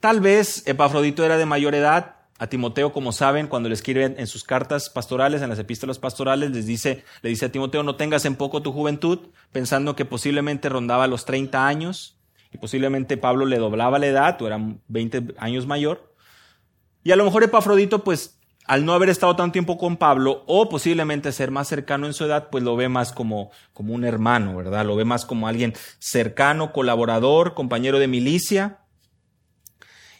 Tal 0.00 0.20
vez 0.20 0.66
Epafrodito 0.66 1.24
era 1.24 1.36
de 1.36 1.46
mayor 1.46 1.74
edad. 1.74 2.16
A 2.36 2.48
Timoteo, 2.48 2.92
como 2.92 3.12
saben, 3.12 3.46
cuando 3.46 3.68
le 3.68 3.76
escriben 3.76 4.16
en 4.18 4.26
sus 4.26 4.42
cartas 4.42 4.90
pastorales, 4.90 5.40
en 5.40 5.50
las 5.50 5.58
epístolas 5.60 6.00
pastorales, 6.00 6.50
les 6.50 6.66
dice, 6.66 7.04
le 7.22 7.30
dice 7.30 7.46
a 7.46 7.52
Timoteo, 7.52 7.84
no 7.84 7.94
tengas 7.94 8.24
en 8.24 8.34
poco 8.34 8.60
tu 8.60 8.72
juventud, 8.72 9.28
pensando 9.52 9.94
que 9.94 10.04
posiblemente 10.04 10.68
rondaba 10.68 11.06
los 11.06 11.26
30 11.26 11.64
años, 11.64 12.18
y 12.54 12.58
posiblemente 12.58 13.16
Pablo 13.16 13.46
le 13.46 13.58
doblaba 13.58 13.98
la 13.98 14.06
edad, 14.06 14.40
o 14.40 14.46
era 14.46 14.60
20 14.86 15.34
años 15.38 15.66
mayor. 15.66 16.14
Y 17.02 17.10
a 17.10 17.16
lo 17.16 17.24
mejor 17.24 17.42
Epafrodito, 17.42 18.04
pues, 18.04 18.38
al 18.64 18.84
no 18.84 18.94
haber 18.94 19.08
estado 19.08 19.34
tanto 19.34 19.52
tiempo 19.52 19.76
con 19.76 19.96
Pablo 19.96 20.44
o 20.46 20.68
posiblemente 20.68 21.32
ser 21.32 21.50
más 21.50 21.66
cercano 21.66 22.06
en 22.06 22.14
su 22.14 22.24
edad, 22.24 22.50
pues 22.50 22.62
lo 22.62 22.76
ve 22.76 22.88
más 22.88 23.12
como, 23.12 23.50
como 23.72 23.92
un 23.92 24.04
hermano, 24.04 24.56
¿verdad? 24.56 24.86
Lo 24.86 24.94
ve 24.94 25.04
más 25.04 25.26
como 25.26 25.48
alguien 25.48 25.74
cercano, 25.98 26.72
colaborador, 26.72 27.54
compañero 27.54 27.98
de 27.98 28.06
milicia. 28.06 28.78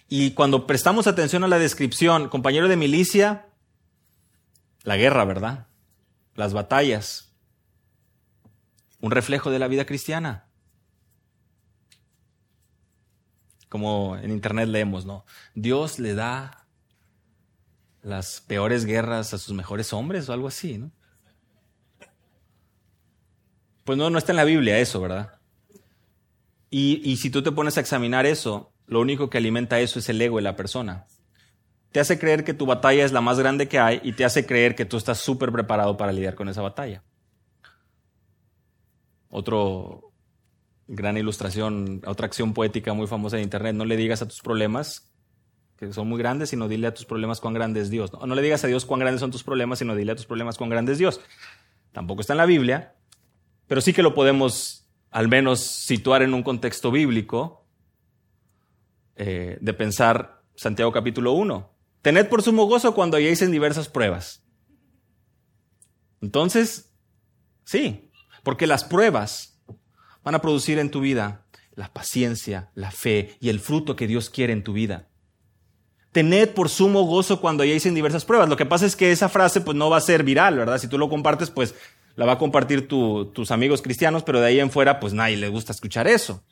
Y 0.09 0.33
cuando 0.33 0.67
prestamos 0.67 1.07
atención 1.07 1.45
a 1.45 1.49
la 1.49 1.59
descripción, 1.61 2.29
compañero 2.29 2.67
de 2.67 2.77
milicia, 2.77 3.47
la 4.83 4.97
guerra, 4.97 5.25
¿verdad? 5.25 5.69
Las 6.35 6.53
batallas. 6.53 7.33
Un 9.01 9.13
reflejo 9.13 9.53
de 9.53 9.61
la 9.61 9.69
vida 9.69 9.87
cristiana. 9.87 10.44
Como 13.75 14.17
en 14.17 14.31
internet 14.31 14.69
leemos, 14.69 15.05
¿no? 15.05 15.25
Dios 15.57 15.99
le 15.99 16.15
da 16.15 16.65
las 18.03 18.41
peores 18.41 18.85
guerras 18.85 19.35
a 19.35 19.39
sus 19.39 19.53
mejores 19.53 19.93
hombres 19.93 20.29
o 20.29 20.33
algo 20.33 20.47
así, 20.47 20.79
¿no? 20.79 20.93
Pues 23.83 23.99
no, 23.99 24.11
no 24.11 24.19
está 24.19 24.31
en 24.31 24.37
la 24.37 24.45
Biblia 24.45 24.79
eso, 24.79 25.01
¿verdad? 25.01 25.41
Y, 26.71 27.01
y 27.03 27.17
si 27.17 27.31
tú 27.31 27.43
te 27.43 27.51
pones 27.51 27.77
a 27.77 27.81
examinar 27.81 28.27
eso, 28.27 28.73
lo 28.87 29.01
único 29.01 29.29
que 29.29 29.39
alimenta 29.39 29.81
eso 29.81 29.99
es 29.99 30.09
el 30.09 30.23
ego 30.23 30.37
de 30.37 30.43
la 30.43 30.55
persona. 30.55 31.07
Te 31.91 31.99
hace 31.99 32.17
creer 32.17 32.45
que 32.45 32.55
tu 32.55 32.67
batalla 32.67 33.05
es 33.05 33.11
la 33.11 33.23
más 33.23 33.41
grande 33.41 33.67
que 33.67 33.81
hay 33.81 34.01
y 34.05 34.13
te 34.13 34.25
hace 34.25 34.47
creer 34.47 34.77
que 34.77 34.85
tú 34.85 34.99
estás 34.99 35.19
súper 35.19 35.51
preparado 35.51 35.97
para 35.97 36.13
lidiar 36.13 36.37
con 36.37 36.49
esa 36.49 36.63
batalla. 36.63 37.03
Otro 39.31 40.04
gran 40.87 41.17
ilustración, 41.17 42.03
otra 42.07 42.27
acción 42.27 42.53
poética 42.53 42.93
muy 42.93 43.07
famosa 43.07 43.37
en 43.37 43.45
Internet, 43.45 43.75
no 43.75 43.85
le 43.85 43.97
digas 43.97 44.23
a 44.23 44.29
tus 44.29 44.41
problemas 44.41 45.11
que 45.77 45.93
son 45.93 46.09
muy 46.09 46.19
grandes, 46.19 46.51
sino 46.51 46.69
dile 46.69 46.87
a 46.87 46.95
tus 46.95 47.05
problemas 47.05 47.41
cuán 47.41 47.55
grande 47.55 47.81
es 47.81 47.91
Dios. 47.91 48.13
No, 48.13 48.35
le 48.35 48.43
digas 48.43 48.63
a 48.65 48.69
Dios 48.69 48.85
cuán 48.85 49.01
grandes 49.01 49.21
son 49.21 49.31
tus 49.31 49.43
problemas, 49.43 49.81
sino 49.81 49.97
dile 49.97 50.13
a 50.13 50.17
tus 50.17 50.27
problemas 50.27 50.57
cuán 50.57 50.71
grande 50.71 50.93
es 50.93 50.99
Dios. 50.99 51.21
Tampoco 51.93 52.21
está 52.21 52.33
en 52.33 52.39
la 52.39 52.47
Biblia, 52.47 52.95
pero 53.67 53.81
sí 53.81 53.93
que 53.93 54.03
lo 54.03 54.15
podemos 54.15 54.89
al 55.11 55.29
menos 55.29 55.61
situar 55.61 56.23
en 56.23 56.35
un 56.35 56.43
contexto 56.43 56.91
bíblico 56.91 57.67
eh, 59.17 59.59
de 59.61 59.75
pensar 59.75 60.43
Santiago 60.55 60.93
capítulo 60.93 61.33
1. 61.33 61.71
Tened 62.03 62.29
por 62.29 62.43
sumo 62.43 62.67
gozo 62.67 62.95
cuando 62.95 63.17
hayáis 63.17 63.43
en 63.43 63.51
diversas 63.51 63.89
pruebas. 63.89 64.45
Entonces, 66.21 66.95
sí, 67.65 68.11
porque 68.43 68.67
las 68.67 68.85
pruebas 68.85 69.54
van 70.25 70.35
a 70.35 70.41
producir 70.41 70.79
en 70.79 70.91
tu 70.91 71.01
vida 71.01 71.45
la 71.75 71.93
paciencia, 71.93 72.71
la 72.75 72.91
fe 72.91 73.37
y 73.41 73.49
el 73.49 73.61
fruto 73.61 73.97
que 73.97 74.07
Dios 74.07 74.31
quiere 74.31 74.53
en 74.53 74.65
tu 74.65 74.73
vida. 74.73 75.09
Tened 76.13 76.51
por 76.51 76.69
sumo 76.69 77.03
gozo 77.03 77.41
cuando 77.41 77.65
hayáis 77.65 77.87
en 77.87 77.95
diversas 77.95 78.25
pruebas. 78.25 78.49
Lo 78.49 78.57
que 78.57 78.67
pasa 78.67 78.87
es 78.87 78.95
que 78.95 79.11
esa 79.11 79.29
frase 79.29 79.61
pues 79.61 79.77
no 79.77 79.91
va 79.91 79.97
a 79.97 80.01
ser 80.01 80.23
viral, 80.23 80.57
¿verdad? 80.57 80.79
Si 80.79 80.89
tú 80.89 80.97
lo 80.97 81.09
compartes, 81.09 81.51
pues 81.51 81.75
la 82.15 82.25
va 82.25 82.33
a 82.33 82.39
compartir 82.39 82.87
tus 82.87 83.51
amigos 83.51 83.83
cristianos, 83.83 84.23
pero 84.23 84.41
de 84.41 84.47
ahí 84.47 84.61
en 84.61 84.71
fuera, 84.71 85.01
pues 85.01 85.13
nadie 85.13 85.37
le 85.37 85.49
gusta 85.49 85.73
escuchar 85.73 86.07
eso. 86.07 86.43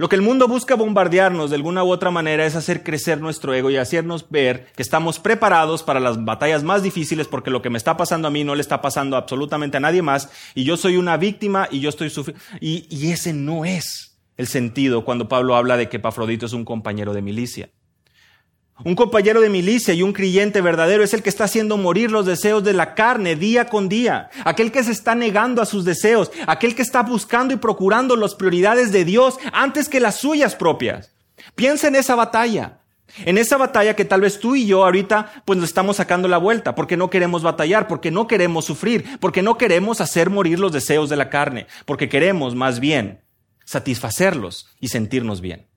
Lo 0.00 0.08
que 0.08 0.14
el 0.14 0.22
mundo 0.22 0.46
busca 0.46 0.76
bombardearnos 0.76 1.50
de 1.50 1.56
alguna 1.56 1.82
u 1.82 1.90
otra 1.90 2.12
manera 2.12 2.46
es 2.46 2.54
hacer 2.54 2.84
crecer 2.84 3.20
nuestro 3.20 3.52
ego 3.52 3.68
y 3.68 3.78
hacernos 3.78 4.30
ver 4.30 4.68
que 4.76 4.82
estamos 4.82 5.18
preparados 5.18 5.82
para 5.82 5.98
las 5.98 6.24
batallas 6.24 6.62
más 6.62 6.84
difíciles 6.84 7.26
porque 7.26 7.50
lo 7.50 7.62
que 7.62 7.68
me 7.68 7.78
está 7.78 7.96
pasando 7.96 8.28
a 8.28 8.30
mí 8.30 8.44
no 8.44 8.54
le 8.54 8.60
está 8.60 8.80
pasando 8.80 9.16
absolutamente 9.16 9.78
a 9.78 9.80
nadie 9.80 10.00
más 10.00 10.30
y 10.54 10.62
yo 10.62 10.76
soy 10.76 10.98
una 10.98 11.16
víctima 11.16 11.66
y 11.68 11.80
yo 11.80 11.88
estoy 11.88 12.10
sufriendo. 12.10 12.40
Y, 12.60 12.86
y 12.90 13.10
ese 13.10 13.32
no 13.32 13.64
es 13.64 14.16
el 14.36 14.46
sentido 14.46 15.04
cuando 15.04 15.28
Pablo 15.28 15.56
habla 15.56 15.76
de 15.76 15.88
que 15.88 15.96
Epafrodito 15.96 16.46
es 16.46 16.52
un 16.52 16.64
compañero 16.64 17.12
de 17.12 17.22
milicia. 17.22 17.68
Un 18.84 18.94
compañero 18.94 19.40
de 19.40 19.50
milicia 19.50 19.92
y 19.92 20.02
un 20.02 20.12
creyente 20.12 20.60
verdadero 20.60 21.02
es 21.02 21.12
el 21.12 21.22
que 21.22 21.28
está 21.28 21.44
haciendo 21.44 21.76
morir 21.76 22.12
los 22.12 22.26
deseos 22.26 22.62
de 22.62 22.72
la 22.72 22.94
carne 22.94 23.34
día 23.34 23.66
con 23.66 23.88
día. 23.88 24.30
Aquel 24.44 24.70
que 24.70 24.84
se 24.84 24.92
está 24.92 25.16
negando 25.16 25.60
a 25.60 25.66
sus 25.66 25.84
deseos. 25.84 26.30
Aquel 26.46 26.76
que 26.76 26.82
está 26.82 27.02
buscando 27.02 27.52
y 27.52 27.56
procurando 27.56 28.14
las 28.14 28.36
prioridades 28.36 28.92
de 28.92 29.04
Dios 29.04 29.38
antes 29.52 29.88
que 29.88 29.98
las 29.98 30.16
suyas 30.16 30.54
propias. 30.54 31.12
Piensa 31.56 31.88
en 31.88 31.96
esa 31.96 32.14
batalla. 32.14 32.78
En 33.24 33.36
esa 33.36 33.56
batalla 33.56 33.96
que 33.96 34.04
tal 34.04 34.20
vez 34.20 34.38
tú 34.38 34.54
y 34.54 34.66
yo 34.66 34.84
ahorita 34.84 35.42
pues 35.44 35.58
nos 35.58 35.70
estamos 35.70 35.96
sacando 35.96 36.28
la 36.28 36.38
vuelta 36.38 36.76
porque 36.76 36.96
no 36.96 37.10
queremos 37.10 37.42
batallar, 37.42 37.88
porque 37.88 38.12
no 38.12 38.28
queremos 38.28 38.66
sufrir, 38.66 39.18
porque 39.18 39.42
no 39.42 39.58
queremos 39.58 40.00
hacer 40.00 40.30
morir 40.30 40.60
los 40.60 40.72
deseos 40.72 41.08
de 41.08 41.16
la 41.16 41.30
carne, 41.30 41.66
porque 41.84 42.08
queremos 42.08 42.54
más 42.54 42.78
bien 42.80 43.22
satisfacerlos 43.64 44.68
y 44.78 44.88
sentirnos 44.88 45.40
bien 45.40 45.67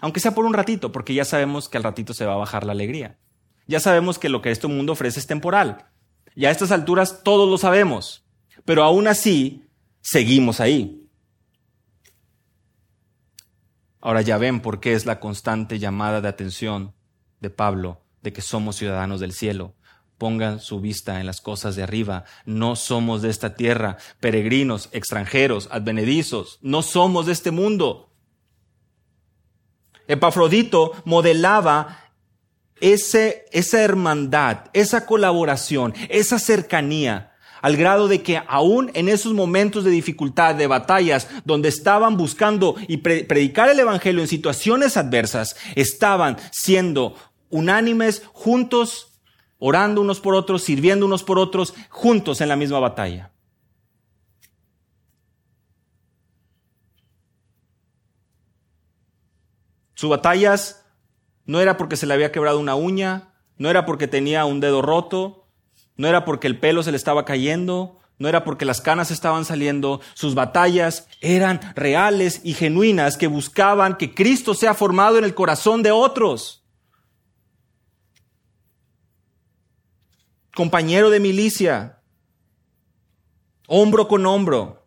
aunque 0.00 0.20
sea 0.20 0.34
por 0.34 0.44
un 0.44 0.54
ratito, 0.54 0.92
porque 0.92 1.14
ya 1.14 1.24
sabemos 1.24 1.68
que 1.68 1.76
al 1.76 1.84
ratito 1.84 2.14
se 2.14 2.26
va 2.26 2.34
a 2.34 2.38
bajar 2.38 2.64
la 2.64 2.72
alegría. 2.72 3.18
Ya 3.66 3.80
sabemos 3.80 4.18
que 4.18 4.28
lo 4.28 4.42
que 4.42 4.50
este 4.50 4.66
mundo 4.66 4.92
ofrece 4.92 5.20
es 5.20 5.26
temporal. 5.26 5.86
Y 6.34 6.44
a 6.46 6.50
estas 6.50 6.70
alturas 6.70 7.22
todos 7.22 7.48
lo 7.48 7.58
sabemos, 7.58 8.24
pero 8.64 8.84
aún 8.84 9.06
así 9.06 9.64
seguimos 10.00 10.60
ahí. 10.60 11.08
Ahora 14.00 14.22
ya 14.22 14.38
ven 14.38 14.60
por 14.60 14.80
qué 14.80 14.94
es 14.94 15.04
la 15.06 15.20
constante 15.20 15.78
llamada 15.78 16.20
de 16.20 16.28
atención 16.28 16.94
de 17.40 17.50
Pablo 17.50 18.02
de 18.22 18.32
que 18.32 18.42
somos 18.42 18.76
ciudadanos 18.76 19.20
del 19.20 19.32
cielo. 19.32 19.74
Pongan 20.18 20.60
su 20.60 20.80
vista 20.80 21.20
en 21.20 21.26
las 21.26 21.40
cosas 21.40 21.76
de 21.76 21.82
arriba. 21.82 22.24
No 22.44 22.76
somos 22.76 23.22
de 23.22 23.30
esta 23.30 23.54
tierra, 23.54 23.96
peregrinos, 24.20 24.88
extranjeros, 24.92 25.68
advenedizos. 25.70 26.58
No 26.62 26.82
somos 26.82 27.26
de 27.26 27.32
este 27.32 27.50
mundo. 27.50 28.09
Epafrodito 30.10 30.92
modelaba 31.04 32.00
ese, 32.80 33.46
esa 33.52 33.82
hermandad, 33.82 34.64
esa 34.72 35.06
colaboración, 35.06 35.94
esa 36.08 36.38
cercanía, 36.38 37.32
al 37.62 37.76
grado 37.76 38.08
de 38.08 38.22
que 38.22 38.42
aún 38.48 38.90
en 38.94 39.08
esos 39.08 39.34
momentos 39.34 39.84
de 39.84 39.90
dificultad, 39.90 40.54
de 40.54 40.66
batallas, 40.66 41.28
donde 41.44 41.68
estaban 41.68 42.16
buscando 42.16 42.74
y 42.88 42.98
predicar 42.98 43.68
el 43.68 43.78
Evangelio 43.78 44.22
en 44.22 44.28
situaciones 44.28 44.96
adversas, 44.96 45.56
estaban 45.74 46.38
siendo 46.50 47.14
unánimes, 47.50 48.22
juntos, 48.32 49.20
orando 49.58 50.00
unos 50.00 50.20
por 50.20 50.34
otros, 50.34 50.62
sirviendo 50.62 51.06
unos 51.06 51.22
por 51.22 51.38
otros, 51.38 51.74
juntos 51.90 52.40
en 52.40 52.48
la 52.48 52.56
misma 52.56 52.80
batalla. 52.80 53.30
Sus 60.00 60.08
batallas 60.08 60.82
no 61.44 61.60
era 61.60 61.76
porque 61.76 61.98
se 61.98 62.06
le 62.06 62.14
había 62.14 62.32
quebrado 62.32 62.58
una 62.58 62.74
uña, 62.74 63.34
no 63.58 63.68
era 63.68 63.84
porque 63.84 64.08
tenía 64.08 64.46
un 64.46 64.58
dedo 64.58 64.80
roto, 64.80 65.46
no 65.98 66.08
era 66.08 66.24
porque 66.24 66.46
el 66.46 66.58
pelo 66.58 66.82
se 66.82 66.90
le 66.90 66.96
estaba 66.96 67.26
cayendo, 67.26 67.98
no 68.16 68.26
era 68.26 68.42
porque 68.42 68.64
las 68.64 68.80
canas 68.80 69.10
estaban 69.10 69.44
saliendo, 69.44 70.00
sus 70.14 70.34
batallas 70.34 71.06
eran 71.20 71.60
reales 71.76 72.40
y 72.44 72.54
genuinas 72.54 73.18
que 73.18 73.26
buscaban 73.26 73.98
que 73.98 74.14
Cristo 74.14 74.54
sea 74.54 74.72
formado 74.72 75.18
en 75.18 75.24
el 75.24 75.34
corazón 75.34 75.82
de 75.82 75.90
otros. 75.90 76.64
Compañero 80.54 81.10
de 81.10 81.20
milicia, 81.20 82.00
hombro 83.66 84.08
con 84.08 84.24
hombro, 84.24 84.79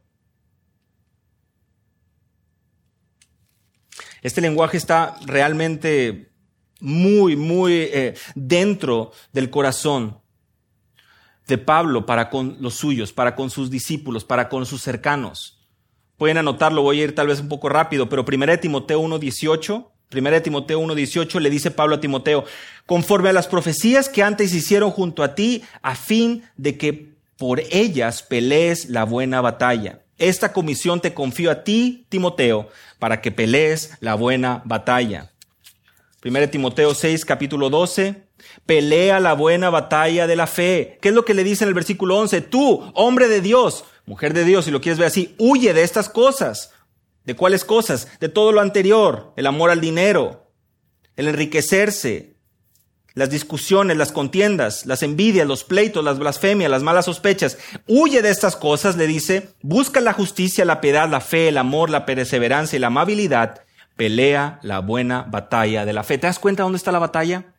Este 4.24 4.42
lenguaje 4.42 4.78
está 4.78 5.18
realmente 5.26 6.32
muy, 6.80 7.36
muy 7.36 7.74
eh, 7.74 8.16
dentro 8.36 9.12
del 9.34 9.50
corazón 9.50 10.20
de 11.48 11.58
Pablo 11.58 12.06
para 12.06 12.30
con 12.30 12.58
los 12.62 12.76
suyos, 12.76 13.12
para 13.12 13.36
con 13.36 13.50
sus 13.50 13.70
discípulos, 13.70 14.24
para 14.24 14.48
con 14.48 14.66
sus 14.66 14.82
cercanos. 14.82 15.60
Pueden 16.18 16.38
anotarlo, 16.38 16.82
voy 16.82 17.02
a 17.02 17.04
ir 17.04 17.16
tal 17.16 17.28
vez 17.28 17.42
un 17.42 17.50
poco 17.50 17.68
rápido, 17.68 18.08
pero 18.08 18.24
1 18.26 18.60
Timoteo 18.60 19.02
1.18, 19.02 19.88
1 20.14 20.42
Timoteo 20.42 20.80
1.18 20.80 21.40
le 21.40 21.50
dice 21.50 21.72
Pablo 21.72 21.96
a 21.96 22.00
Timoteo, 22.00 22.46
conforme 22.86 23.30
a 23.30 23.34
las 23.34 23.48
profecías 23.48 24.08
que 24.08 24.24
antes 24.24 24.54
hicieron 24.54 24.92
junto 24.92 25.24
a 25.24 25.36
ti, 25.36 25.64
a 25.82 25.96
fin 25.96 26.44
de 26.56 26.78
que 26.78 27.14
por 27.38 27.60
ellas 27.72 28.24
pelees 28.24 28.90
la 28.90 29.04
buena 29.04 29.42
batalla. 29.42 30.03
Esta 30.24 30.54
comisión 30.54 31.02
te 31.02 31.14
confío 31.14 31.52
a 31.52 31.66
ti, 31.66 32.06
Timoteo, 32.08 32.70
para 32.98 33.20
que 33.20 33.30
pelees 33.30 33.98
la 34.00 34.16
buena 34.16 34.62
batalla. 34.64 35.34
1 36.24 36.50
Timoteo 36.50 36.96
6, 36.96 37.26
capítulo 37.26 37.70
12. 37.70 38.24
Pelea 38.66 39.20
la 39.20 39.34
buena 39.34 39.70
batalla 39.70 40.26
de 40.26 40.38
la 40.38 40.48
fe. 40.48 40.98
¿Qué 41.02 41.10
es 41.10 41.14
lo 41.14 41.26
que 41.26 41.34
le 41.34 41.44
dice 41.44 41.66
en 41.66 41.68
el 41.68 41.74
versículo 41.74 42.18
11? 42.20 42.40
Tú, 42.40 42.90
hombre 42.94 43.28
de 43.28 43.42
Dios, 43.42 43.84
mujer 44.06 44.34
de 44.34 44.46
Dios, 44.46 44.64
si 44.64 44.72
lo 44.72 44.80
quieres 44.80 44.98
ver 44.98 45.08
así, 45.08 45.36
huye 45.40 45.74
de 45.74 45.84
estas 45.84 46.08
cosas. 46.08 46.72
¿De 47.26 47.36
cuáles 47.36 47.66
cosas? 47.66 48.08
De 48.22 48.30
todo 48.30 48.54
lo 48.54 48.62
anterior. 48.62 49.34
El 49.36 49.46
amor 49.46 49.72
al 49.72 49.82
dinero, 49.82 50.50
el 51.18 51.28
enriquecerse, 51.28 52.33
las 53.16 53.30
discusiones, 53.30 53.98
las 53.98 54.12
contiendas, 54.12 54.86
las 54.86 55.04
envidias, 55.04 55.48
los 55.48 55.64
pleitos, 55.64 56.04
las 56.04 56.18
blasfemias, 56.18 56.72
las 56.72 56.84
malas 56.84 57.06
sospechas. 57.06 57.58
Huye 57.88 58.22
de 58.22 58.30
estas 58.30 58.56
cosas, 58.56 58.98
le 58.98 59.06
dice, 59.06 59.50
busca 59.62 60.02
la 60.02 60.14
justicia, 60.14 60.66
la 60.66 60.82
piedad, 60.82 61.08
la 61.10 61.22
fe, 61.22 61.50
el 61.50 61.58
amor, 61.58 61.90
la 61.90 62.06
perseverancia 62.06 62.78
y 62.78 62.80
la 62.80 62.88
amabilidad. 62.88 63.62
Pelea 63.96 64.60
la 64.64 64.80
buena 64.80 65.24
batalla 65.30 65.86
de 65.86 65.94
la 65.94 66.04
fe. 66.04 66.18
¿Te 66.18 66.28
das 66.28 66.40
cuenta 66.40 66.64
dónde 66.64 66.78
está 66.78 66.92
la 66.92 67.00
batalla? 67.00 67.54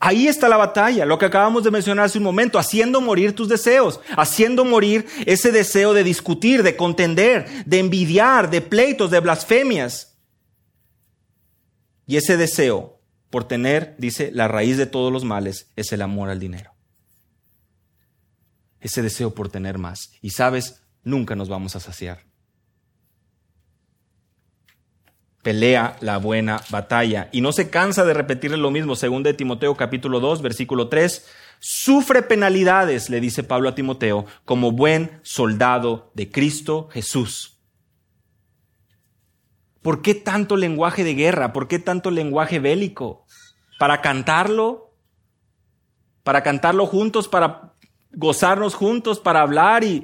Ahí 0.00 0.26
está 0.28 0.48
la 0.48 0.56
batalla, 0.56 1.06
lo 1.06 1.18
que 1.18 1.24
acabamos 1.26 1.64
de 1.64 1.70
mencionar 1.70 2.06
hace 2.06 2.18
un 2.18 2.24
momento, 2.24 2.58
haciendo 2.58 3.00
morir 3.00 3.34
tus 3.34 3.48
deseos, 3.48 4.00
haciendo 4.16 4.64
morir 4.64 5.06
ese 5.24 5.50
deseo 5.50 5.94
de 5.94 6.04
discutir, 6.04 6.62
de 6.62 6.76
contender, 6.76 7.64
de 7.64 7.78
envidiar, 7.78 8.50
de 8.50 8.60
pleitos, 8.60 9.10
de 9.10 9.20
blasfemias. 9.20 10.18
Y 12.06 12.16
ese 12.16 12.36
deseo 12.36 12.93
por 13.34 13.48
tener, 13.48 13.96
dice, 13.98 14.30
la 14.32 14.46
raíz 14.46 14.76
de 14.76 14.86
todos 14.86 15.12
los 15.12 15.24
males 15.24 15.68
es 15.74 15.90
el 15.90 16.02
amor 16.02 16.30
al 16.30 16.38
dinero. 16.38 16.70
Ese 18.78 19.02
deseo 19.02 19.34
por 19.34 19.48
tener 19.48 19.76
más. 19.76 20.12
Y 20.22 20.30
sabes, 20.30 20.84
nunca 21.02 21.34
nos 21.34 21.48
vamos 21.48 21.74
a 21.74 21.80
saciar. 21.80 22.20
Pelea 25.42 25.96
la 26.00 26.18
buena 26.18 26.62
batalla. 26.70 27.28
Y 27.32 27.40
no 27.40 27.50
se 27.50 27.70
cansa 27.70 28.04
de 28.04 28.14
repetirle 28.14 28.56
lo 28.56 28.70
mismo, 28.70 28.94
según 28.94 29.24
de 29.24 29.34
Timoteo 29.34 29.74
capítulo 29.74 30.20
2, 30.20 30.40
versículo 30.40 30.88
3. 30.88 31.26
Sufre 31.58 32.22
penalidades, 32.22 33.10
le 33.10 33.18
dice 33.18 33.42
Pablo 33.42 33.68
a 33.68 33.74
Timoteo, 33.74 34.26
como 34.44 34.70
buen 34.70 35.18
soldado 35.24 36.12
de 36.14 36.30
Cristo 36.30 36.88
Jesús. 36.92 37.53
¿Por 39.84 40.00
qué 40.00 40.14
tanto 40.14 40.56
lenguaje 40.56 41.04
de 41.04 41.14
guerra? 41.14 41.52
¿Por 41.52 41.68
qué 41.68 41.78
tanto 41.78 42.10
lenguaje 42.10 42.58
bélico? 42.58 43.26
¿Para 43.78 44.00
cantarlo? 44.00 44.94
¿Para 46.22 46.42
cantarlo 46.42 46.86
juntos? 46.86 47.28
¿Para 47.28 47.74
gozarnos 48.10 48.74
juntos? 48.74 49.20
¿Para 49.20 49.42
hablar 49.42 49.84
y 49.84 50.02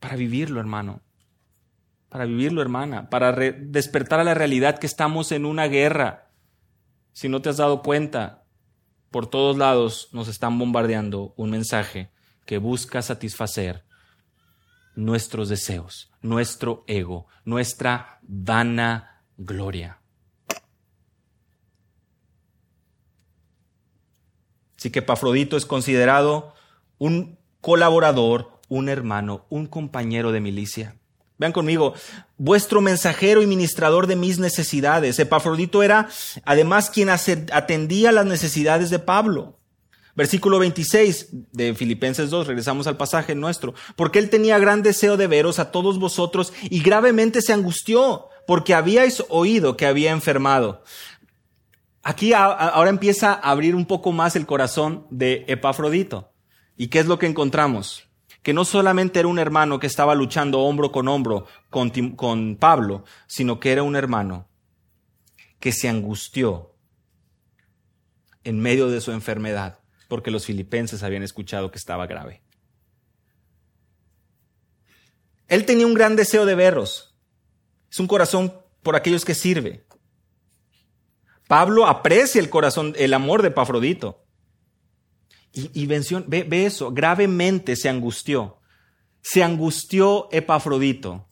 para 0.00 0.16
vivirlo, 0.16 0.60
hermano? 0.60 1.00
Para 2.10 2.26
vivirlo, 2.26 2.60
hermana, 2.60 3.08
para 3.08 3.32
despertar 3.32 4.20
a 4.20 4.24
la 4.24 4.34
realidad 4.34 4.78
que 4.78 4.86
estamos 4.86 5.32
en 5.32 5.46
una 5.46 5.66
guerra. 5.66 6.28
Si 7.14 7.30
no 7.30 7.40
te 7.40 7.48
has 7.48 7.56
dado 7.56 7.80
cuenta, 7.80 8.44
por 9.10 9.28
todos 9.28 9.56
lados 9.56 10.10
nos 10.12 10.28
están 10.28 10.58
bombardeando 10.58 11.32
un 11.38 11.48
mensaje 11.48 12.10
que 12.44 12.58
busca 12.58 13.00
satisfacer 13.00 13.83
nuestros 14.94 15.48
deseos, 15.48 16.10
nuestro 16.22 16.84
ego, 16.86 17.26
nuestra 17.44 18.18
vana 18.22 19.22
gloria. 19.36 19.98
Así 24.76 24.90
que 24.90 25.02
Pafrodito 25.02 25.56
es 25.56 25.64
considerado 25.64 26.54
un 26.98 27.38
colaborador, 27.60 28.60
un 28.68 28.88
hermano, 28.88 29.46
un 29.48 29.66
compañero 29.66 30.30
de 30.32 30.40
milicia. 30.40 30.96
Vean 31.38 31.52
conmigo, 31.52 31.94
vuestro 32.36 32.80
mensajero 32.80 33.42
y 33.42 33.46
ministrador 33.46 34.06
de 34.06 34.16
mis 34.16 34.38
necesidades. 34.38 35.18
Epafrodito 35.18 35.82
era 35.82 36.08
además 36.44 36.90
quien 36.90 37.08
atendía 37.10 38.12
las 38.12 38.26
necesidades 38.26 38.90
de 38.90 38.98
Pablo. 38.98 39.58
Versículo 40.16 40.60
26 40.60 41.28
de 41.52 41.74
Filipenses 41.74 42.30
2, 42.30 42.46
regresamos 42.46 42.86
al 42.86 42.96
pasaje 42.96 43.34
nuestro. 43.34 43.74
Porque 43.96 44.20
él 44.20 44.30
tenía 44.30 44.58
gran 44.58 44.82
deseo 44.82 45.16
de 45.16 45.26
veros 45.26 45.58
a 45.58 45.70
todos 45.70 45.98
vosotros 45.98 46.52
y 46.70 46.80
gravemente 46.80 47.42
se 47.42 47.52
angustió 47.52 48.28
porque 48.46 48.74
habíais 48.74 49.24
oído 49.28 49.76
que 49.76 49.86
había 49.86 50.12
enfermado. 50.12 50.82
Aquí 52.02 52.32
ahora 52.34 52.90
empieza 52.90 53.32
a 53.32 53.50
abrir 53.50 53.74
un 53.74 53.86
poco 53.86 54.12
más 54.12 54.36
el 54.36 54.46
corazón 54.46 55.06
de 55.10 55.44
Epafrodito. 55.48 56.32
¿Y 56.76 56.88
qué 56.88 57.00
es 57.00 57.06
lo 57.06 57.18
que 57.18 57.26
encontramos? 57.26 58.08
Que 58.42 58.52
no 58.52 58.64
solamente 58.64 59.20
era 59.20 59.28
un 59.28 59.38
hermano 59.38 59.80
que 59.80 59.86
estaba 59.86 60.14
luchando 60.14 60.60
hombro 60.60 60.92
con 60.92 61.08
hombro 61.08 61.46
con, 61.70 62.56
Pablo, 62.60 63.04
sino 63.26 63.58
que 63.58 63.72
era 63.72 63.82
un 63.82 63.96
hermano 63.96 64.48
que 65.58 65.72
se 65.72 65.88
angustió 65.88 66.74
en 68.44 68.60
medio 68.60 68.88
de 68.88 69.00
su 69.00 69.10
enfermedad 69.10 69.78
porque 70.08 70.30
los 70.30 70.46
filipenses 70.46 71.02
habían 71.02 71.22
escuchado 71.22 71.70
que 71.70 71.78
estaba 71.78 72.06
grave. 72.06 72.42
Él 75.48 75.66
tenía 75.66 75.86
un 75.86 75.94
gran 75.94 76.16
deseo 76.16 76.46
de 76.46 76.54
verlos. 76.54 77.16
Es 77.90 77.98
un 78.00 78.06
corazón 78.06 78.60
por 78.82 78.96
aquellos 78.96 79.24
que 79.24 79.34
sirve. 79.34 79.86
Pablo 81.46 81.86
aprecia 81.86 82.40
el 82.40 82.50
corazón, 82.50 82.94
el 82.96 83.14
amor 83.14 83.42
de 83.42 83.50
Pafrodito. 83.50 84.24
Y, 85.52 85.86
venció, 85.86 86.24
ve, 86.26 86.42
ve 86.42 86.66
eso, 86.66 86.90
gravemente 86.90 87.76
se 87.76 87.88
angustió. 87.88 88.58
Se 89.20 89.42
angustió 89.42 90.28
Epafrodito. 90.32 91.28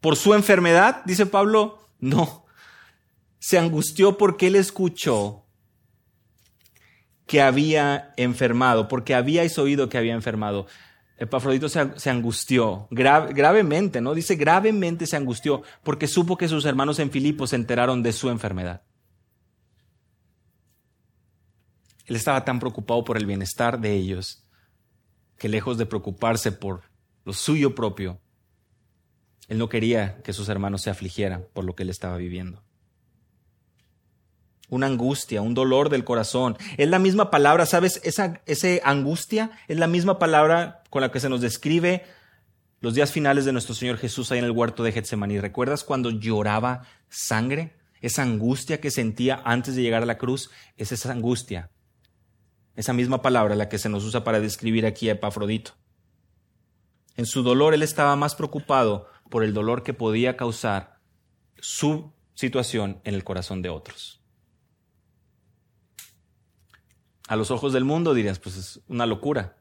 ¿Por 0.00 0.14
su 0.14 0.32
enfermedad? 0.34 1.02
Dice 1.04 1.26
Pablo. 1.26 1.88
No. 1.98 2.46
Se 3.40 3.58
angustió 3.58 4.16
porque 4.16 4.46
él 4.46 4.54
escuchó 4.54 5.49
que 7.30 7.40
había 7.40 8.12
enfermado, 8.16 8.88
porque 8.88 9.14
habíais 9.14 9.56
oído 9.56 9.88
que 9.88 9.96
había 9.96 10.14
enfermado. 10.14 10.66
Epafrodito 11.16 11.68
se, 11.68 12.10
angustió 12.10 12.88
gravemente, 12.90 14.00
¿no? 14.00 14.14
Dice 14.14 14.34
gravemente 14.34 15.06
se 15.06 15.16
angustió 15.16 15.62
porque 15.84 16.08
supo 16.08 16.36
que 16.36 16.48
sus 16.48 16.64
hermanos 16.64 16.98
en 16.98 17.12
Filipo 17.12 17.46
se 17.46 17.54
enteraron 17.54 18.02
de 18.02 18.12
su 18.12 18.30
enfermedad. 18.30 18.82
Él 22.06 22.16
estaba 22.16 22.44
tan 22.44 22.58
preocupado 22.58 23.04
por 23.04 23.16
el 23.16 23.26
bienestar 23.26 23.78
de 23.78 23.94
ellos 23.94 24.44
que 25.38 25.48
lejos 25.48 25.78
de 25.78 25.86
preocuparse 25.86 26.50
por 26.50 26.82
lo 27.24 27.32
suyo 27.32 27.76
propio, 27.76 28.20
él 29.46 29.58
no 29.58 29.68
quería 29.68 30.20
que 30.24 30.32
sus 30.32 30.48
hermanos 30.48 30.82
se 30.82 30.90
afligieran 30.90 31.46
por 31.52 31.64
lo 31.64 31.76
que 31.76 31.84
él 31.84 31.90
estaba 31.90 32.16
viviendo 32.16 32.64
una 34.70 34.86
angustia, 34.86 35.42
un 35.42 35.52
dolor 35.52 35.90
del 35.90 36.04
corazón. 36.04 36.56
Es 36.78 36.88
la 36.88 36.98
misma 36.98 37.30
palabra, 37.30 37.66
¿sabes? 37.66 38.00
Esa, 38.04 38.40
angustia 38.84 39.50
es 39.68 39.78
la 39.78 39.86
misma 39.86 40.18
palabra 40.18 40.82
con 40.88 41.02
la 41.02 41.10
que 41.10 41.20
se 41.20 41.28
nos 41.28 41.40
describe 41.40 42.04
los 42.80 42.94
días 42.94 43.12
finales 43.12 43.44
de 43.44 43.52
nuestro 43.52 43.74
Señor 43.74 43.98
Jesús 43.98 44.32
ahí 44.32 44.38
en 44.38 44.44
el 44.44 44.52
huerto 44.52 44.82
de 44.82 44.92
Getsemaní. 44.92 45.38
¿Recuerdas 45.38 45.84
cuando 45.84 46.10
lloraba 46.10 46.82
sangre? 47.08 47.76
Esa 48.00 48.22
angustia 48.22 48.80
que 48.80 48.90
sentía 48.90 49.42
antes 49.44 49.76
de 49.76 49.82
llegar 49.82 50.02
a 50.02 50.06
la 50.06 50.16
cruz, 50.16 50.50
es 50.78 50.90
esa 50.90 51.12
angustia. 51.12 51.70
Esa 52.74 52.94
misma 52.94 53.20
palabra 53.20 53.54
la 53.56 53.68
que 53.68 53.78
se 53.78 53.90
nos 53.90 54.04
usa 54.04 54.24
para 54.24 54.40
describir 54.40 54.86
aquí 54.86 55.10
a 55.10 55.12
Epafrodito. 55.12 55.72
En 57.16 57.26
su 57.26 57.42
dolor 57.42 57.74
él 57.74 57.82
estaba 57.82 58.16
más 58.16 58.34
preocupado 58.34 59.08
por 59.28 59.44
el 59.44 59.52
dolor 59.52 59.82
que 59.82 59.92
podía 59.92 60.38
causar 60.38 61.00
su 61.58 62.14
situación 62.34 63.02
en 63.04 63.14
el 63.14 63.24
corazón 63.24 63.60
de 63.60 63.68
otros. 63.68 64.19
A 67.30 67.36
los 67.36 67.52
ojos 67.52 67.72
del 67.72 67.84
mundo 67.84 68.12
dirías, 68.12 68.40
pues 68.40 68.56
es 68.56 68.80
una 68.88 69.06
locura. 69.06 69.56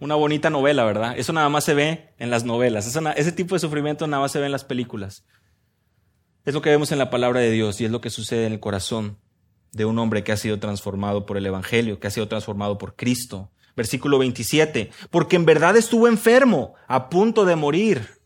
Una 0.00 0.16
bonita 0.16 0.50
novela, 0.50 0.82
¿verdad? 0.82 1.16
Eso 1.16 1.32
nada 1.32 1.48
más 1.48 1.62
se 1.62 1.72
ve 1.72 2.12
en 2.18 2.30
las 2.30 2.44
novelas. 2.44 2.84
ese 3.14 3.30
tipo 3.30 3.54
de 3.54 3.60
sufrimiento 3.60 4.08
nada 4.08 4.22
más 4.22 4.32
se 4.32 4.40
ve 4.40 4.46
en 4.46 4.52
las 4.52 4.64
películas. 4.64 5.24
Es 6.44 6.52
lo 6.52 6.62
que 6.62 6.70
vemos 6.70 6.90
en 6.90 6.98
la 6.98 7.08
palabra 7.08 7.38
de 7.38 7.52
Dios 7.52 7.80
y 7.80 7.84
es 7.84 7.92
lo 7.92 8.00
que 8.00 8.10
sucede 8.10 8.46
en 8.46 8.54
el 8.54 8.58
corazón 8.58 9.18
de 9.70 9.84
un 9.84 10.00
hombre 10.00 10.24
que 10.24 10.32
ha 10.32 10.36
sido 10.36 10.58
transformado 10.58 11.26
por 11.26 11.36
el 11.36 11.46
Evangelio, 11.46 12.00
que 12.00 12.08
ha 12.08 12.10
sido 12.10 12.26
transformado 12.26 12.76
por 12.76 12.96
Cristo. 12.96 13.52
Versículo 13.76 14.18
27. 14.18 14.90
Porque 15.12 15.36
en 15.36 15.44
verdad 15.44 15.76
estuvo 15.76 16.08
enfermo, 16.08 16.74
a 16.88 17.08
punto 17.08 17.44
de 17.44 17.54
morir. 17.54 18.18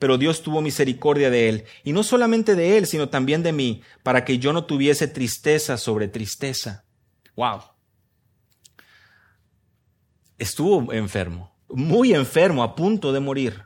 Pero 0.00 0.18
Dios 0.18 0.42
tuvo 0.42 0.62
misericordia 0.62 1.30
de 1.30 1.48
él, 1.48 1.64
y 1.84 1.92
no 1.92 2.02
solamente 2.02 2.56
de 2.56 2.76
él, 2.76 2.86
sino 2.86 3.08
también 3.08 3.44
de 3.44 3.52
mí, 3.52 3.82
para 4.02 4.24
que 4.24 4.40
yo 4.40 4.52
no 4.52 4.64
tuviese 4.64 5.06
tristeza 5.06 5.76
sobre 5.76 6.08
tristeza. 6.08 6.84
Wow 7.36 7.75
estuvo 10.38 10.92
enfermo, 10.92 11.52
muy 11.68 12.12
enfermo, 12.12 12.62
a 12.62 12.74
punto 12.74 13.12
de 13.12 13.20
morir. 13.20 13.62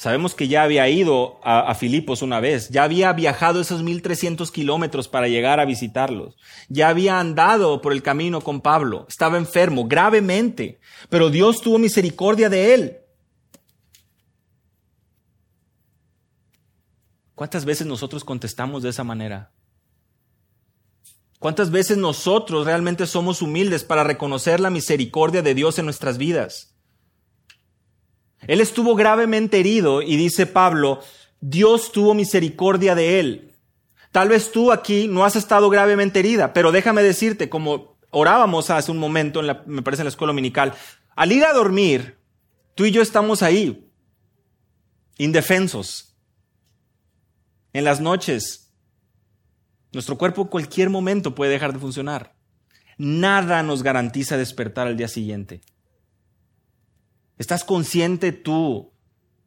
Sabemos 0.00 0.34
que 0.34 0.48
ya 0.48 0.62
había 0.62 0.88
ido 0.88 1.38
a, 1.44 1.74
Filipos 1.74 2.22
una 2.22 2.40
vez, 2.40 2.70
ya 2.70 2.84
había 2.84 3.12
viajado 3.12 3.60
esos 3.60 3.82
1300 3.82 4.50
kilómetros 4.50 5.08
para 5.08 5.28
llegar 5.28 5.60
a 5.60 5.66
visitarlos, 5.66 6.38
ya 6.70 6.88
había 6.88 7.20
andado 7.20 7.82
por 7.82 7.92
el 7.92 8.02
camino 8.02 8.40
con 8.40 8.62
Pablo, 8.62 9.04
estaba 9.10 9.36
enfermo 9.36 9.86
gravemente, 9.86 10.80
pero 11.10 11.28
Dios 11.28 11.60
tuvo 11.60 11.78
misericordia 11.78 12.48
de 12.48 12.72
él. 12.72 12.96
¿Cuántas 17.34 17.66
veces 17.66 17.86
nosotros 17.86 18.24
contestamos 18.24 18.82
de 18.82 18.88
esa 18.88 19.04
manera? 19.04 19.50
¿Cuántas 21.40 21.70
veces 21.70 21.96
nosotros 21.96 22.66
realmente 22.66 23.06
somos 23.06 23.40
humildes 23.40 23.82
para 23.82 24.04
reconocer 24.04 24.60
la 24.60 24.68
misericordia 24.68 25.40
de 25.40 25.54
Dios 25.54 25.78
en 25.78 25.86
nuestras 25.86 26.18
vidas? 26.18 26.74
Él 28.46 28.60
estuvo 28.60 28.94
gravemente 28.94 29.58
herido 29.58 30.02
y 30.02 30.16
dice 30.16 30.44
Pablo, 30.44 31.00
Dios 31.40 31.92
tuvo 31.92 32.12
misericordia 32.12 32.94
de 32.94 33.20
él. 33.20 33.54
Tal 34.12 34.28
vez 34.28 34.52
tú 34.52 34.70
aquí 34.70 35.08
no 35.08 35.24
has 35.24 35.34
estado 35.34 35.70
gravemente 35.70 36.18
herida, 36.18 36.52
pero 36.52 36.72
déjame 36.72 37.02
decirte, 37.02 37.48
como 37.48 37.96
orábamos 38.10 38.68
hace 38.68 38.90
un 38.90 38.98
momento, 38.98 39.40
en 39.40 39.46
la, 39.46 39.62
me 39.64 39.80
parece 39.80 40.02
en 40.02 40.06
la 40.06 40.10
escuela 40.10 40.32
dominical, 40.32 40.74
al 41.16 41.32
ir 41.32 41.46
a 41.46 41.54
dormir, 41.54 42.18
tú 42.74 42.84
y 42.84 42.90
yo 42.90 43.00
estamos 43.00 43.42
ahí, 43.42 43.90
indefensos. 45.16 46.14
En 47.72 47.84
las 47.84 47.98
noches 47.98 48.59
nuestro 49.92 50.18
cuerpo 50.18 50.42
en 50.42 50.48
cualquier 50.48 50.90
momento 50.90 51.34
puede 51.34 51.52
dejar 51.52 51.72
de 51.72 51.78
funcionar. 51.78 52.34
Nada 52.98 53.62
nos 53.62 53.82
garantiza 53.82 54.36
despertar 54.36 54.86
al 54.86 54.96
día 54.96 55.08
siguiente. 55.08 55.62
¿Estás 57.38 57.64
consciente 57.64 58.32
tú? 58.32 58.92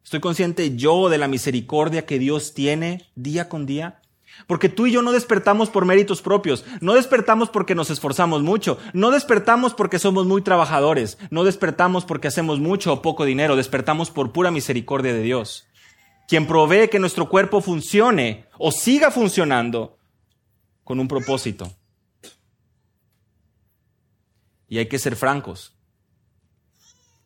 ¿Estoy 0.02 0.20
consciente 0.20 0.76
yo 0.76 1.08
de 1.08 1.18
la 1.18 1.28
misericordia 1.28 2.04
que 2.04 2.18
Dios 2.18 2.52
tiene 2.52 3.10
día 3.14 3.48
con 3.48 3.64
día? 3.64 4.02
Porque 4.46 4.68
tú 4.68 4.86
y 4.86 4.92
yo 4.92 5.00
no 5.00 5.12
despertamos 5.12 5.70
por 5.70 5.84
méritos 5.84 6.20
propios, 6.20 6.64
no 6.80 6.94
despertamos 6.94 7.50
porque 7.50 7.74
nos 7.74 7.90
esforzamos 7.90 8.42
mucho, 8.42 8.78
no 8.92 9.10
despertamos 9.10 9.74
porque 9.74 9.98
somos 9.98 10.26
muy 10.26 10.42
trabajadores, 10.42 11.18
no 11.30 11.44
despertamos 11.44 12.04
porque 12.04 12.28
hacemos 12.28 12.58
mucho 12.58 12.92
o 12.92 13.02
poco 13.02 13.24
dinero, 13.24 13.56
despertamos 13.56 14.10
por 14.10 14.32
pura 14.32 14.50
misericordia 14.50 15.14
de 15.14 15.22
Dios, 15.22 15.66
quien 16.26 16.46
provee 16.46 16.88
que 16.88 16.98
nuestro 16.98 17.28
cuerpo 17.28 17.60
funcione 17.60 18.46
o 18.58 18.72
siga 18.72 19.10
funcionando 19.10 19.98
con 20.84 21.00
un 21.00 21.08
propósito. 21.08 21.74
Y 24.68 24.78
hay 24.78 24.86
que 24.86 24.98
ser 24.98 25.16
francos. 25.16 25.74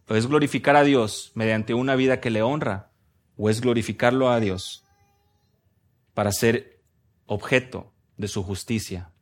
Es 0.07 0.27
glorificar 0.27 0.77
a 0.77 0.85
Dios 0.85 1.33
mediante 1.35 1.75
una 1.75 1.95
vida 1.95 2.21
que 2.21 2.31
le 2.31 2.43
honra, 2.43 2.91
o 3.37 3.51
es 3.51 3.61
glorificarlo 3.61 4.31
a 4.31 4.41
Dios 4.41 4.85
para 6.15 6.33
ser 6.33 6.83
objeto 7.27 7.93
de 8.17 8.27
su 8.27 8.43
justicia, 8.43 9.13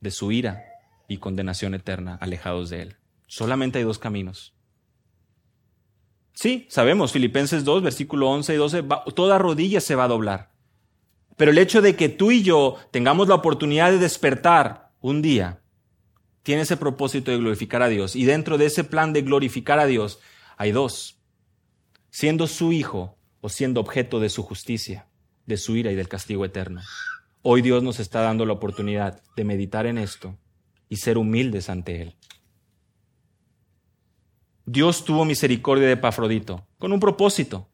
de 0.00 0.10
su 0.10 0.32
ira 0.32 0.64
y 1.06 1.18
condenación 1.18 1.74
eterna, 1.74 2.18
alejados 2.20 2.68
de 2.68 2.82
Él. 2.82 2.96
Solamente 3.26 3.78
hay 3.78 3.84
dos 3.84 3.98
caminos. 3.98 4.54
Sí, 6.34 6.66
sabemos, 6.70 7.12
Filipenses 7.12 7.64
2, 7.64 7.82
versículo 7.82 8.28
11 8.30 8.54
y 8.54 8.56
12, 8.56 8.84
toda 9.14 9.38
rodilla 9.38 9.80
se 9.80 9.94
va 9.94 10.04
a 10.04 10.08
doblar. 10.08 10.52
Pero 11.38 11.52
el 11.52 11.58
hecho 11.58 11.80
de 11.80 11.96
que 11.96 12.08
tú 12.08 12.32
y 12.32 12.42
yo 12.42 12.76
tengamos 12.90 13.28
la 13.28 13.36
oportunidad 13.36 13.92
de 13.92 13.98
despertar 13.98 14.90
un 15.00 15.22
día, 15.22 15.62
tiene 16.42 16.62
ese 16.62 16.76
propósito 16.76 17.30
de 17.30 17.38
glorificar 17.38 17.80
a 17.80 17.88
Dios. 17.88 18.16
Y 18.16 18.24
dentro 18.24 18.58
de 18.58 18.66
ese 18.66 18.82
plan 18.82 19.12
de 19.12 19.22
glorificar 19.22 19.78
a 19.78 19.86
Dios 19.86 20.18
hay 20.56 20.72
dos. 20.72 21.20
Siendo 22.10 22.48
su 22.48 22.72
hijo 22.72 23.16
o 23.40 23.48
siendo 23.48 23.80
objeto 23.80 24.18
de 24.18 24.30
su 24.30 24.42
justicia, 24.42 25.06
de 25.46 25.56
su 25.56 25.76
ira 25.76 25.92
y 25.92 25.94
del 25.94 26.08
castigo 26.08 26.44
eterno. 26.44 26.80
Hoy 27.42 27.62
Dios 27.62 27.84
nos 27.84 28.00
está 28.00 28.20
dando 28.20 28.44
la 28.44 28.54
oportunidad 28.54 29.22
de 29.36 29.44
meditar 29.44 29.86
en 29.86 29.96
esto 29.96 30.36
y 30.88 30.96
ser 30.96 31.18
humildes 31.18 31.70
ante 31.70 32.02
Él. 32.02 32.16
Dios 34.66 35.04
tuvo 35.04 35.24
misericordia 35.24 35.86
de 35.86 35.92
Epafrodito 35.92 36.66
con 36.78 36.92
un 36.92 36.98
propósito. 36.98 37.67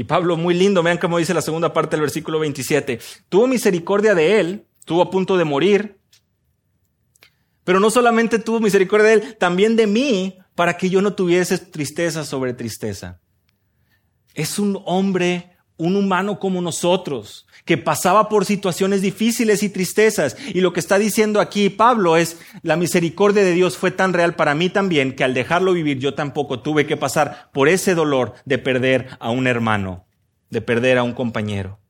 Y 0.00 0.04
Pablo, 0.04 0.38
muy 0.38 0.54
lindo, 0.54 0.82
vean 0.82 0.96
cómo 0.96 1.18
dice 1.18 1.34
la 1.34 1.42
segunda 1.42 1.74
parte 1.74 1.94
del 1.94 2.00
versículo 2.00 2.38
27. 2.38 2.98
Tuvo 3.28 3.46
misericordia 3.46 4.14
de 4.14 4.40
él, 4.40 4.66
estuvo 4.78 5.02
a 5.02 5.10
punto 5.10 5.36
de 5.36 5.44
morir, 5.44 6.00
pero 7.64 7.80
no 7.80 7.90
solamente 7.90 8.38
tuvo 8.38 8.60
misericordia 8.60 9.08
de 9.08 9.12
él, 9.12 9.36
también 9.36 9.76
de 9.76 9.86
mí, 9.86 10.38
para 10.54 10.78
que 10.78 10.88
yo 10.88 11.02
no 11.02 11.12
tuviese 11.12 11.58
tristeza 11.58 12.24
sobre 12.24 12.54
tristeza. 12.54 13.20
Es 14.32 14.58
un 14.58 14.80
hombre, 14.86 15.49
un 15.80 15.96
humano 15.96 16.38
como 16.38 16.60
nosotros, 16.60 17.46
que 17.64 17.78
pasaba 17.78 18.28
por 18.28 18.44
situaciones 18.44 19.00
difíciles 19.00 19.62
y 19.62 19.70
tristezas. 19.70 20.36
Y 20.48 20.60
lo 20.60 20.74
que 20.74 20.80
está 20.80 20.98
diciendo 20.98 21.40
aquí 21.40 21.70
Pablo 21.70 22.18
es, 22.18 22.38
la 22.62 22.76
misericordia 22.76 23.42
de 23.42 23.52
Dios 23.52 23.78
fue 23.78 23.90
tan 23.90 24.12
real 24.12 24.36
para 24.36 24.54
mí 24.54 24.68
también 24.68 25.16
que 25.16 25.24
al 25.24 25.32
dejarlo 25.32 25.72
vivir 25.72 25.98
yo 25.98 26.14
tampoco 26.14 26.60
tuve 26.60 26.86
que 26.86 26.98
pasar 26.98 27.50
por 27.52 27.68
ese 27.68 27.94
dolor 27.94 28.34
de 28.44 28.58
perder 28.58 29.08
a 29.20 29.30
un 29.30 29.46
hermano, 29.46 30.06
de 30.50 30.60
perder 30.60 30.98
a 30.98 31.02
un 31.02 31.14
compañero. 31.14 31.80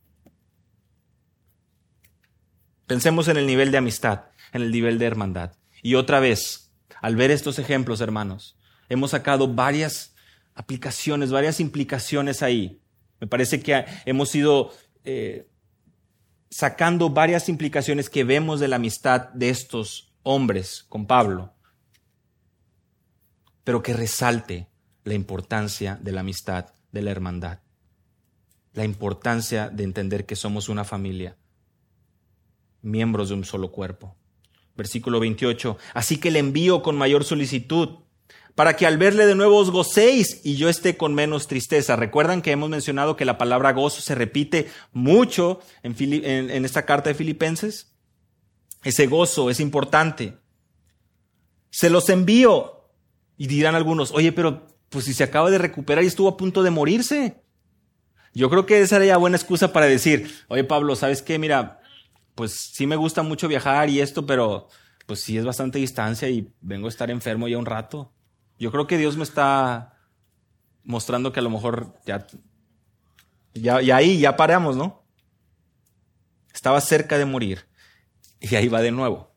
Pensemos 2.86 3.26
en 3.26 3.36
el 3.36 3.46
nivel 3.46 3.72
de 3.72 3.78
amistad, 3.78 4.26
en 4.52 4.62
el 4.62 4.70
nivel 4.70 4.98
de 4.98 5.06
hermandad. 5.06 5.52
Y 5.82 5.96
otra 5.96 6.20
vez, 6.20 6.72
al 7.02 7.16
ver 7.16 7.32
estos 7.32 7.58
ejemplos, 7.58 8.00
hermanos, 8.00 8.56
hemos 8.88 9.10
sacado 9.10 9.52
varias 9.52 10.14
aplicaciones, 10.54 11.32
varias 11.32 11.58
implicaciones 11.58 12.42
ahí. 12.42 12.80
Me 13.20 13.26
parece 13.26 13.60
que 13.60 13.84
hemos 14.06 14.34
ido 14.34 14.72
eh, 15.04 15.46
sacando 16.50 17.10
varias 17.10 17.48
implicaciones 17.48 18.10
que 18.10 18.24
vemos 18.24 18.60
de 18.60 18.68
la 18.68 18.76
amistad 18.76 19.28
de 19.30 19.50
estos 19.50 20.12
hombres 20.22 20.84
con 20.88 21.06
Pablo, 21.06 21.54
pero 23.62 23.82
que 23.82 23.92
resalte 23.92 24.68
la 25.04 25.14
importancia 25.14 25.98
de 26.02 26.12
la 26.12 26.20
amistad, 26.20 26.66
de 26.92 27.02
la 27.02 27.10
hermandad, 27.10 27.60
la 28.72 28.84
importancia 28.84 29.68
de 29.68 29.84
entender 29.84 30.26
que 30.26 30.36
somos 30.36 30.68
una 30.68 30.84
familia, 30.84 31.36
miembros 32.82 33.28
de 33.28 33.34
un 33.34 33.44
solo 33.44 33.70
cuerpo. 33.70 34.16
Versículo 34.76 35.20
28, 35.20 35.76
así 35.92 36.16
que 36.16 36.30
le 36.30 36.38
envío 36.38 36.82
con 36.82 36.96
mayor 36.96 37.24
solicitud 37.24 37.98
para 38.54 38.76
que 38.76 38.86
al 38.86 38.98
verle 38.98 39.26
de 39.26 39.34
nuevo 39.34 39.58
os 39.58 39.70
gocéis 39.70 40.40
y 40.44 40.56
yo 40.56 40.68
esté 40.68 40.96
con 40.96 41.14
menos 41.14 41.46
tristeza. 41.46 41.96
Recuerdan 41.96 42.42
que 42.42 42.50
hemos 42.50 42.68
mencionado 42.70 43.16
que 43.16 43.24
la 43.24 43.38
palabra 43.38 43.72
gozo 43.72 44.00
se 44.00 44.14
repite 44.14 44.70
mucho 44.92 45.60
en, 45.82 46.64
esta 46.64 46.84
carta 46.84 47.10
de 47.10 47.14
Filipenses. 47.14 47.92
Ese 48.82 49.06
gozo 49.06 49.50
es 49.50 49.60
importante. 49.60 50.38
Se 51.70 51.90
los 51.90 52.08
envío. 52.08 52.76
Y 53.36 53.46
dirán 53.46 53.74
algunos, 53.74 54.12
oye, 54.12 54.32
pero 54.32 54.66
pues 54.90 55.06
si 55.06 55.14
se 55.14 55.24
acaba 55.24 55.50
de 55.50 55.56
recuperar 55.56 56.04
y 56.04 56.08
estuvo 56.08 56.28
a 56.28 56.36
punto 56.36 56.62
de 56.62 56.70
morirse. 56.70 57.42
Yo 58.34 58.50
creo 58.50 58.66
que 58.66 58.80
esa 58.80 58.96
sería 58.96 59.16
buena 59.16 59.36
excusa 59.36 59.72
para 59.72 59.86
decir, 59.86 60.30
oye 60.48 60.62
Pablo, 60.62 60.94
¿sabes 60.94 61.22
qué? 61.22 61.38
Mira, 61.38 61.80
pues 62.34 62.52
sí 62.52 62.86
me 62.86 62.96
gusta 62.96 63.22
mucho 63.22 63.48
viajar 63.48 63.88
y 63.88 64.00
esto, 64.00 64.26
pero 64.26 64.68
pues 65.06 65.20
sí 65.20 65.38
es 65.38 65.44
bastante 65.44 65.78
distancia 65.78 66.28
y 66.28 66.52
vengo 66.60 66.86
a 66.86 66.90
estar 66.90 67.10
enfermo 67.10 67.48
ya 67.48 67.58
un 67.58 67.66
rato. 67.66 68.12
Yo 68.60 68.70
creo 68.70 68.86
que 68.86 68.98
Dios 68.98 69.16
me 69.16 69.24
está 69.24 69.94
mostrando 70.84 71.32
que 71.32 71.40
a 71.40 71.42
lo 71.42 71.48
mejor 71.48 71.94
ya, 72.04 72.26
ya, 73.54 73.96
ahí 73.96 74.20
ya 74.20 74.36
paramos, 74.36 74.76
¿no? 74.76 75.02
Estaba 76.52 76.78
cerca 76.82 77.16
de 77.16 77.24
morir 77.24 77.66
y 78.38 78.54
ahí 78.54 78.68
va 78.68 78.82
de 78.82 78.90
nuevo. 78.90 79.34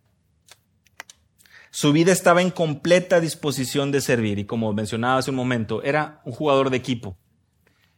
Su 1.71 1.93
vida 1.93 2.11
estaba 2.11 2.41
en 2.41 2.51
completa 2.51 3.21
disposición 3.21 3.93
de 3.93 4.01
servir 4.01 4.39
y 4.39 4.45
como 4.45 4.73
mencionaba 4.73 5.19
hace 5.19 5.31
un 5.31 5.37
momento, 5.37 5.81
era 5.83 6.21
un 6.25 6.33
jugador 6.33 6.69
de 6.69 6.77
equipo. 6.77 7.17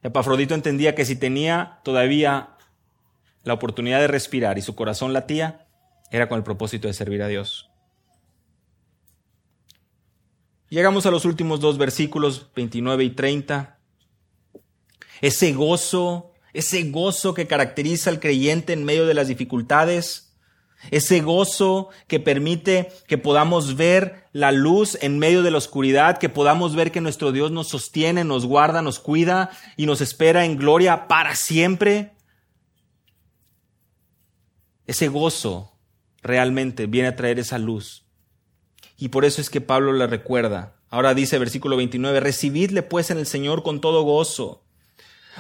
Epafrodito 0.03 0.53
entendía 0.53 0.93
que 0.93 1.05
si 1.05 1.15
tenía 1.15 1.79
todavía 1.83 2.55
la 3.43 3.53
oportunidad 3.55 3.99
de 3.99 4.07
respirar 4.07 4.59
y 4.59 4.61
su 4.61 4.75
corazón 4.75 5.11
latía, 5.11 5.67
era 6.11 6.29
con 6.29 6.37
el 6.37 6.43
propósito 6.43 6.87
de 6.87 6.93
servir 6.93 7.23
a 7.23 7.27
Dios. 7.27 7.71
Llegamos 10.69 11.05
a 11.05 11.11
los 11.11 11.25
últimos 11.25 11.59
dos 11.59 11.77
versículos, 11.77 12.49
29 12.55 13.03
y 13.03 13.09
30. 13.11 13.77
Ese 15.21 15.53
gozo, 15.53 16.31
ese 16.53 16.89
gozo 16.89 17.33
que 17.33 17.47
caracteriza 17.47 18.09
al 18.09 18.19
creyente 18.19 18.73
en 18.73 18.83
medio 18.83 19.05
de 19.05 19.13
las 19.13 19.27
dificultades, 19.27 20.35
ese 20.91 21.21
gozo 21.21 21.89
que 22.07 22.19
permite 22.19 22.91
que 23.07 23.17
podamos 23.17 23.75
ver 23.75 24.27
la 24.33 24.51
luz 24.51 24.97
en 25.01 25.19
medio 25.19 25.43
de 25.43 25.51
la 25.51 25.59
oscuridad, 25.59 26.17
que 26.17 26.29
podamos 26.29 26.75
ver 26.75 26.91
que 26.91 27.01
nuestro 27.01 27.31
Dios 27.31 27.51
nos 27.51 27.67
sostiene, 27.67 28.23
nos 28.23 28.45
guarda, 28.45 28.81
nos 28.81 28.99
cuida 28.99 29.51
y 29.77 29.85
nos 29.85 30.01
espera 30.01 30.45
en 30.45 30.57
gloria 30.57 31.07
para 31.07 31.35
siempre. 31.35 32.15
Ese 34.87 35.07
gozo 35.07 35.71
realmente 36.21 36.87
viene 36.87 37.09
a 37.09 37.15
traer 37.15 37.39
esa 37.39 37.59
luz 37.59 38.04
y 38.97 39.09
por 39.09 39.25
eso 39.25 39.41
es 39.41 39.49
que 39.49 39.61
Pablo 39.61 39.93
le 39.93 40.07
recuerda. 40.07 40.75
Ahora 40.89 41.13
dice 41.13 41.37
versículo 41.39 41.77
29, 41.77 42.19
recibidle 42.19 42.83
pues 42.83 43.09
en 43.09 43.17
el 43.17 43.27
Señor 43.27 43.63
con 43.63 43.81
todo 43.81 44.03
gozo. 44.03 44.63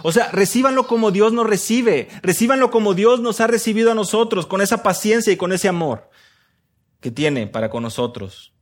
O 0.03 0.11
sea, 0.11 0.29
recíbanlo 0.31 0.87
como 0.87 1.11
Dios 1.11 1.31
nos 1.31 1.47
recibe, 1.47 2.09
recíbanlo 2.21 2.69
como 2.69 2.93
Dios 2.93 3.21
nos 3.21 3.39
ha 3.39 3.47
recibido 3.47 3.91
a 3.91 3.95
nosotros, 3.95 4.45
con 4.45 4.61
esa 4.61 4.83
paciencia 4.83 5.31
y 5.31 5.37
con 5.37 5.53
ese 5.53 5.69
amor 5.69 6.09
que 6.99 7.11
tiene 7.11 7.47
para 7.47 7.69
con 7.69 7.83
nosotros. 7.83 8.53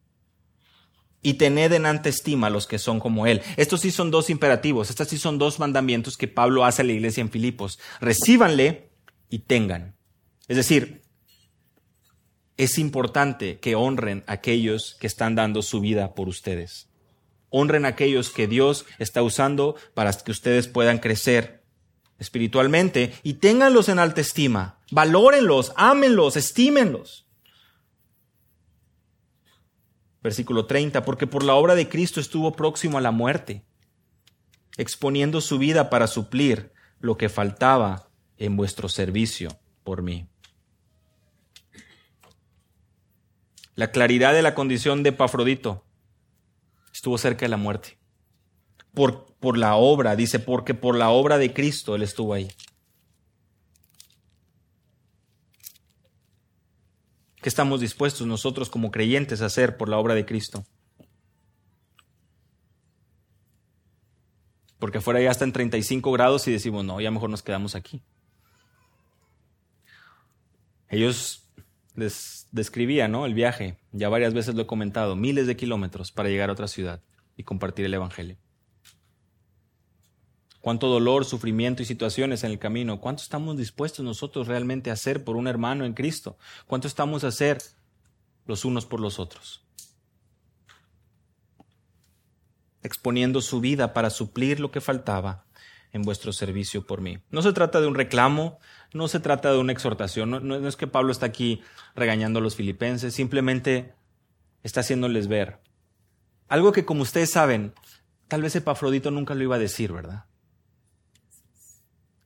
Y 1.21 1.35
tened 1.35 1.71
en 1.71 1.85
ante 1.85 2.09
estima 2.09 2.47
a 2.47 2.49
los 2.49 2.67
que 2.67 2.77
son 2.77 2.99
como 2.99 3.25
Él. 3.25 3.41
Estos 3.55 3.81
sí 3.81 3.91
son 3.91 4.11
dos 4.11 4.29
imperativos, 4.29 4.89
estos 4.89 5.07
sí 5.07 5.17
son 5.17 5.37
dos 5.37 5.59
mandamientos 5.59 6.17
que 6.17 6.27
Pablo 6.27 6.65
hace 6.65 6.81
a 6.81 6.85
la 6.85 6.91
iglesia 6.91 7.21
en 7.21 7.31
Filipos. 7.31 7.79
Recíbanle 8.01 8.89
y 9.29 9.39
tengan. 9.39 9.95
Es 10.49 10.57
decir, 10.57 11.02
es 12.57 12.77
importante 12.77 13.59
que 13.59 13.75
honren 13.75 14.23
a 14.27 14.33
aquellos 14.33 14.95
que 14.99 15.07
están 15.07 15.35
dando 15.35 15.61
su 15.61 15.79
vida 15.79 16.13
por 16.13 16.27
ustedes. 16.27 16.89
Honren 17.49 17.85
a 17.85 17.89
aquellos 17.89 18.29
que 18.29 18.47
Dios 18.47 18.85
está 18.99 19.21
usando 19.23 19.75
para 19.93 20.11
que 20.13 20.31
ustedes 20.31 20.67
puedan 20.67 20.99
crecer 20.99 21.63
espiritualmente 22.19 23.13
y 23.23 23.35
ténganlos 23.35 23.89
en 23.89 23.99
alta 23.99 24.21
estima. 24.21 24.79
Valórenlos, 24.91 25.73
ámenlos, 25.75 26.37
estímenlos. 26.37 27.27
Versículo 30.21 30.65
30, 30.65 31.03
porque 31.03 31.27
por 31.27 31.43
la 31.43 31.55
obra 31.55 31.75
de 31.75 31.89
Cristo 31.89 32.19
estuvo 32.19 32.53
próximo 32.53 32.97
a 32.97 33.01
la 33.01 33.11
muerte, 33.11 33.65
exponiendo 34.77 35.41
su 35.41 35.57
vida 35.57 35.89
para 35.89 36.07
suplir 36.07 36.71
lo 36.99 37.17
que 37.17 37.27
faltaba 37.27 38.09
en 38.37 38.55
vuestro 38.55 38.87
servicio 38.87 39.59
por 39.83 40.01
mí. 40.01 40.29
La 43.76 43.91
claridad 43.91 44.34
de 44.34 44.41
la 44.41 44.53
condición 44.53 45.03
de 45.03 45.09
Epafrodito 45.09 45.84
estuvo 46.93 47.17
cerca 47.17 47.45
de 47.45 47.49
la 47.49 47.57
muerte. 47.57 47.97
Por, 48.93 49.26
por 49.39 49.57
la 49.57 49.76
obra, 49.76 50.15
dice, 50.15 50.39
porque 50.39 50.74
por 50.74 50.95
la 50.95 51.09
obra 51.09 51.38
de 51.38 51.53
Cristo 51.53 51.95
él 51.95 52.03
estuvo 52.03 52.34
ahí. 52.34 52.49
¿Qué 57.41 57.49
estamos 57.49 57.82
dispuestos 57.82 58.26
nosotros 58.26 58.69
como 58.69 58.91
creyentes 58.91 59.41
a 59.41 59.47
hacer 59.47 59.76
por 59.76 59.89
la 59.89 59.97
obra 59.97 60.13
de 60.13 60.26
Cristo? 60.26 60.65
Porque 64.80 65.01
fuera 65.01 65.21
ya 65.21 65.32
está 65.32 65.43
en 65.43 65.51
35 65.51 66.11
grados 66.11 66.47
y 66.47 66.51
decimos, 66.51 66.86
no, 66.86 67.01
ya 67.01 67.09
mejor 67.09 67.30
nos 67.30 67.41
quedamos 67.41 67.76
aquí. 67.76 68.01
Ellos 70.88 71.49
les 71.95 72.42
describía, 72.53 73.07
¿no? 73.09 73.25
El 73.25 73.33
viaje, 73.33 73.77
ya 73.91 74.07
varias 74.07 74.33
veces 74.33 74.55
lo 74.55 74.61
he 74.61 74.67
comentado, 74.67 75.15
miles 75.17 75.47
de 75.47 75.57
kilómetros 75.57 76.11
para 76.11 76.29
llegar 76.29 76.49
a 76.49 76.53
otra 76.53 76.67
ciudad 76.67 77.01
y 77.35 77.43
compartir 77.43 77.85
el 77.85 77.93
Evangelio. 77.95 78.37
Cuánto 80.61 80.87
dolor, 80.87 81.25
sufrimiento 81.25 81.81
y 81.81 81.85
situaciones 81.85 82.45
en 82.45 82.51
el 82.51 82.59
camino. 82.59 83.01
¿Cuánto 83.01 83.21
estamos 83.21 83.57
dispuestos 83.57 84.05
nosotros 84.05 84.47
realmente 84.47 84.91
a 84.91 84.93
hacer 84.93 85.25
por 85.25 85.35
un 85.35 85.47
hermano 85.47 85.83
en 85.83 85.93
Cristo? 85.93 86.37
¿Cuánto 86.67 86.87
estamos 86.87 87.25
a 87.25 87.27
hacer 87.27 87.61
los 88.45 88.63
unos 88.63 88.85
por 88.85 89.01
los 89.01 89.19
otros? 89.19 89.65
Exponiendo 92.81 93.41
su 93.41 93.59
vida 93.59 93.93
para 93.93 94.09
suplir 94.09 94.61
lo 94.61 94.71
que 94.71 94.79
faltaba 94.79 95.47
en 95.93 96.01
vuestro 96.01 96.33
servicio 96.33 96.85
por 96.85 96.99
mí. 96.99 97.19
No 97.31 97.41
se 97.41 97.53
trata 97.53 97.79
de 97.79 97.87
un 97.87 97.95
reclamo, 97.95 98.59
no 98.93 99.07
se 99.07 99.21
trata 99.21 99.51
de 99.51 99.59
una 99.59 99.71
exhortación, 99.71 100.29
no, 100.29 100.67
es 100.67 100.75
que 100.75 100.87
Pablo 100.87 101.11
está 101.11 101.27
aquí 101.27 101.61
regañando 101.95 102.39
a 102.39 102.41
los 102.41 102.55
filipenses, 102.55 103.13
simplemente 103.13 103.93
está 104.63 104.81
haciéndoles 104.81 105.27
ver 105.27 105.63
algo 106.53 106.71
que 106.71 106.85
como 106.85 107.01
ustedes 107.01 107.31
saben, 107.31 107.73
tal 108.27 108.43
vez 108.43 108.55
Epafrodito 108.55 109.09
nunca 109.09 109.33
lo 109.33 109.41
iba 109.41 109.55
a 109.55 109.59
decir, 109.59 109.91
¿verdad? 109.91 110.25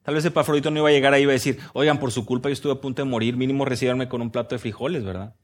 Tal 0.03 0.15
vez 0.15 0.25
Epafrodito 0.25 0.69
no 0.69 0.79
iba 0.79 0.89
a 0.89 0.91
llegar 0.91 1.13
ahí 1.13 1.21
y 1.21 1.23
iba 1.23 1.31
a 1.31 1.33
decir, 1.33 1.59
oigan, 1.71 1.97
por 1.97 2.11
su 2.11 2.25
culpa 2.25 2.49
yo 2.49 2.53
estuve 2.53 2.73
a 2.73 2.81
punto 2.81 3.01
de 3.01 3.09
morir, 3.09 3.37
mínimo 3.37 3.63
recibirme 3.63 4.09
con 4.09 4.21
un 4.21 4.31
plato 4.31 4.53
de 4.55 4.59
frijoles, 4.59 5.05
¿verdad? 5.05 5.35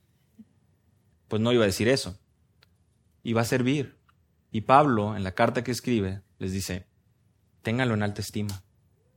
Pues 1.29 1.41
no 1.41 1.53
iba 1.53 1.63
a 1.63 1.67
decir 1.67 1.87
eso. 1.87 2.19
Iba 3.23 3.39
a 3.39 3.45
servir. 3.45 3.97
Y 4.51 4.61
Pablo, 4.61 5.15
en 5.15 5.23
la 5.23 5.33
carta 5.33 5.63
que 5.63 5.71
escribe, 5.71 6.21
les 6.37 6.51
dice, 6.51 6.85
ténganlo 7.63 7.95
en 7.95 8.03
alta 8.03 8.21
estima, 8.21 8.63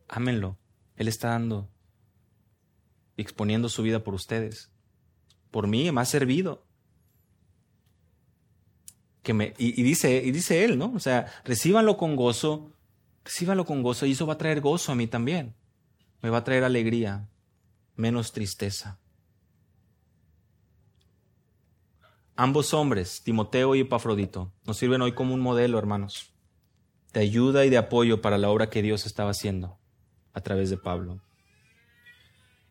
ámenlo. 0.08 0.56
Él 0.96 1.08
está 1.08 1.28
dando 1.28 1.68
exponiendo 3.16 3.68
su 3.68 3.82
vida 3.82 4.02
por 4.02 4.14
ustedes. 4.14 4.70
Por 5.50 5.66
mí 5.66 5.90
me 5.90 6.00
ha 6.00 6.04
servido. 6.04 6.64
Que 9.22 9.34
me, 9.34 9.54
y, 9.58 9.82
dice, 9.82 10.22
y 10.24 10.30
dice 10.30 10.64
él, 10.64 10.78
¿no? 10.78 10.92
O 10.94 11.00
sea, 11.00 11.26
recíbanlo 11.44 11.96
con 11.96 12.14
gozo, 12.14 12.72
recíbanlo 13.24 13.64
con 13.64 13.82
gozo 13.82 14.06
y 14.06 14.12
eso 14.12 14.26
va 14.26 14.34
a 14.34 14.38
traer 14.38 14.60
gozo 14.60 14.92
a 14.92 14.94
mí 14.94 15.06
también. 15.08 15.54
Me 16.22 16.30
va 16.30 16.38
a 16.38 16.44
traer 16.44 16.62
alegría, 16.62 17.28
menos 17.96 18.32
tristeza. 18.32 19.00
Ambos 22.36 22.72
hombres, 22.74 23.22
Timoteo 23.24 23.74
y 23.74 23.80
Epafrodito, 23.80 24.52
nos 24.64 24.76
sirven 24.76 25.02
hoy 25.02 25.12
como 25.12 25.34
un 25.34 25.40
modelo, 25.40 25.78
hermanos, 25.78 26.35
de 27.16 27.22
ayuda 27.22 27.64
y 27.64 27.70
de 27.70 27.78
apoyo 27.78 28.20
para 28.20 28.36
la 28.36 28.50
obra 28.50 28.68
que 28.68 28.82
Dios 28.82 29.06
estaba 29.06 29.30
haciendo 29.30 29.78
a 30.34 30.42
través 30.42 30.68
de 30.68 30.76
Pablo. 30.76 31.22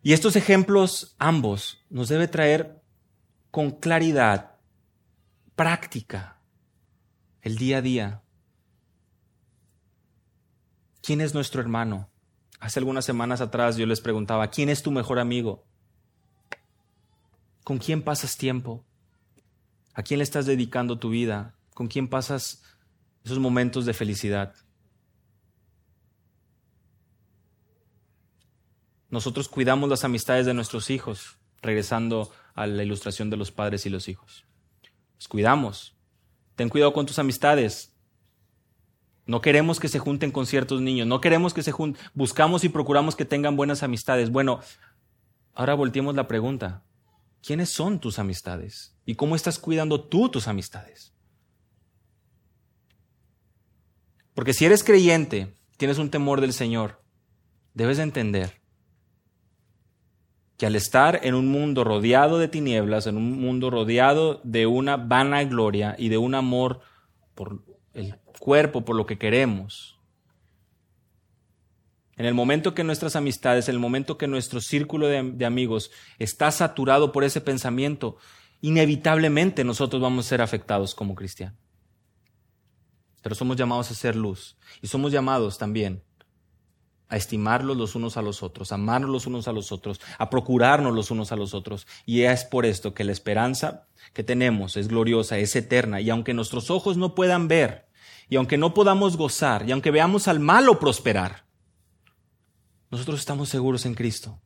Y 0.03 0.13
estos 0.13 0.35
ejemplos, 0.35 1.15
ambos, 1.17 1.83
nos 1.89 2.09
debe 2.09 2.27
traer 2.27 2.79
con 3.49 3.71
claridad, 3.71 4.57
práctica, 5.55 6.39
el 7.41 7.57
día 7.57 7.79
a 7.79 7.81
día. 7.81 8.21
¿Quién 11.01 11.21
es 11.21 11.33
nuestro 11.33 11.59
hermano? 11.59 12.11
Hace 12.59 12.77
algunas 12.77 13.03
semanas 13.03 13.41
atrás 13.41 13.77
yo 13.77 13.87
les 13.87 13.99
preguntaba, 13.99 14.51
¿quién 14.51 14.69
es 14.69 14.83
tu 14.83 14.91
mejor 14.91 15.17
amigo? 15.17 15.65
¿Con 17.63 17.79
quién 17.79 18.03
pasas 18.03 18.37
tiempo? 18.37 18.85
¿A 19.95 20.03
quién 20.03 20.19
le 20.19 20.23
estás 20.23 20.45
dedicando 20.45 20.99
tu 20.99 21.09
vida? 21.09 21.55
¿Con 21.73 21.87
quién 21.87 22.07
pasas 22.07 22.61
esos 23.25 23.39
momentos 23.39 23.85
de 23.85 23.93
felicidad? 23.93 24.53
Nosotros 29.09 29.47
cuidamos 29.49 29.89
las 29.89 30.03
amistades 30.03 30.45
de 30.45 30.53
nuestros 30.53 30.89
hijos, 30.89 31.37
regresando 31.61 32.31
a 32.53 32.67
la 32.67 32.83
ilustración 32.83 33.29
de 33.29 33.37
los 33.37 33.51
padres 33.51 33.85
y 33.85 33.89
los 33.89 34.07
hijos. 34.07 34.45
Los 35.15 35.27
cuidamos. 35.27 35.95
Ten 36.55 36.69
cuidado 36.69 36.93
con 36.93 37.05
tus 37.05 37.17
amistades. 37.17 37.95
No 39.25 39.41
queremos 39.41 39.79
que 39.79 39.87
se 39.87 39.99
junten 39.99 40.31
con 40.31 40.45
ciertos 40.45 40.81
niños, 40.81 41.07
no 41.07 41.19
queremos 41.19 41.53
que 41.55 41.63
se 41.63 41.71
junten, 41.71 42.03
buscamos 42.13 42.63
y 42.63 42.69
procuramos 42.69 43.15
que 43.15 43.25
tengan 43.25 43.55
buenas 43.55 43.81
amistades. 43.81 44.29
Bueno, 44.29 44.59
ahora 45.55 45.73
volteemos 45.73 46.15
la 46.15 46.27
pregunta. 46.27 46.83
¿Quiénes 47.41 47.69
son 47.69 47.99
tus 47.99 48.19
amistades? 48.19 48.95
¿Y 49.03 49.15
cómo 49.15 49.35
estás 49.35 49.57
cuidando 49.57 50.03
tú 50.03 50.29
tus 50.29 50.47
amistades? 50.47 51.14
Porque 54.35 54.53
si 54.53 54.65
eres 54.65 54.83
creyente, 54.83 55.55
tienes 55.77 55.97
un 55.97 56.11
temor 56.11 56.41
del 56.41 56.53
Señor, 56.53 57.01
debes 57.73 57.97
entender 57.97 58.61
que 60.57 60.65
al 60.65 60.75
estar 60.75 61.21
en 61.23 61.35
un 61.35 61.47
mundo 61.47 61.83
rodeado 61.83 62.37
de 62.37 62.49
tinieblas, 62.49 63.07
en 63.07 63.17
un 63.17 63.39
mundo 63.41 63.69
rodeado 63.69 64.41
de 64.43 64.67
una 64.67 64.97
vana 64.97 65.43
gloria 65.45 65.95
y 65.97 66.09
de 66.09 66.17
un 66.17 66.35
amor 66.35 66.81
por 67.33 67.63
el 67.93 68.17
cuerpo, 68.39 68.85
por 68.85 68.95
lo 68.95 69.05
que 69.05 69.17
queremos, 69.17 69.97
en 72.17 72.25
el 72.25 72.33
momento 72.33 72.73
que 72.73 72.83
nuestras 72.83 73.15
amistades, 73.15 73.67
en 73.67 73.75
el 73.75 73.81
momento 73.81 74.17
que 74.17 74.27
nuestro 74.27 74.61
círculo 74.61 75.07
de, 75.07 75.31
de, 75.31 75.45
amigos 75.45 75.91
está 76.19 76.51
saturado 76.51 77.11
por 77.11 77.25
ese 77.25 77.41
pensamiento, 77.41 78.17
inevitablemente 78.61 79.65
nosotros 79.65 80.01
vamos 80.01 80.25
a 80.25 80.29
ser 80.29 80.41
afectados 80.41 80.95
como 80.95 81.15
cristianos. 81.15 81.64
Pero 83.25 83.33
somos 83.33 83.57
llamados 83.57 83.89
a 83.89 83.95
ser 83.95 84.15
luz 84.15 84.55
y 84.83 84.87
somos 84.87 85.11
llamados 85.11 85.57
también 85.57 86.03
a 87.07 87.17
estimarlos 87.17 87.75
los 87.75 87.95
unos 87.95 88.17
a 88.17 88.21
los 88.21 88.43
otros, 88.43 88.71
a 88.71 88.75
amarnos 88.75 89.09
los 89.09 89.25
unos 89.25 89.47
a 89.47 89.51
los 89.51 89.71
otros, 89.71 89.99
a 90.19 90.29
procurarnos 90.29 90.93
los 90.93 91.09
unos 91.09 91.31
a 91.31 91.35
los 91.35 91.55
otros. 91.55 91.87
Y 92.05 92.21
es 92.21 92.45
por 92.45 92.67
esto 92.67 92.93
que 92.93 93.03
la 93.03 93.11
esperanza 93.11 93.87
que 94.13 94.23
tenemos 94.23 94.77
es 94.77 94.89
gloriosa, 94.89 95.39
es 95.39 95.55
eterna. 95.55 96.01
Y 96.01 96.11
aunque 96.11 96.35
nuestros 96.35 96.69
ojos 96.69 96.97
no 96.97 97.15
puedan 97.15 97.47
ver, 97.47 97.87
y 98.29 98.35
aunque 98.35 98.59
no 98.59 98.75
podamos 98.75 99.17
gozar, 99.17 99.67
y 99.67 99.71
aunque 99.71 99.89
veamos 99.89 100.27
al 100.27 100.39
malo 100.39 100.77
prosperar, 100.77 101.45
nosotros 102.91 103.19
estamos 103.19 103.49
seguros 103.49 103.87
en 103.87 103.95
Cristo. 103.95 104.39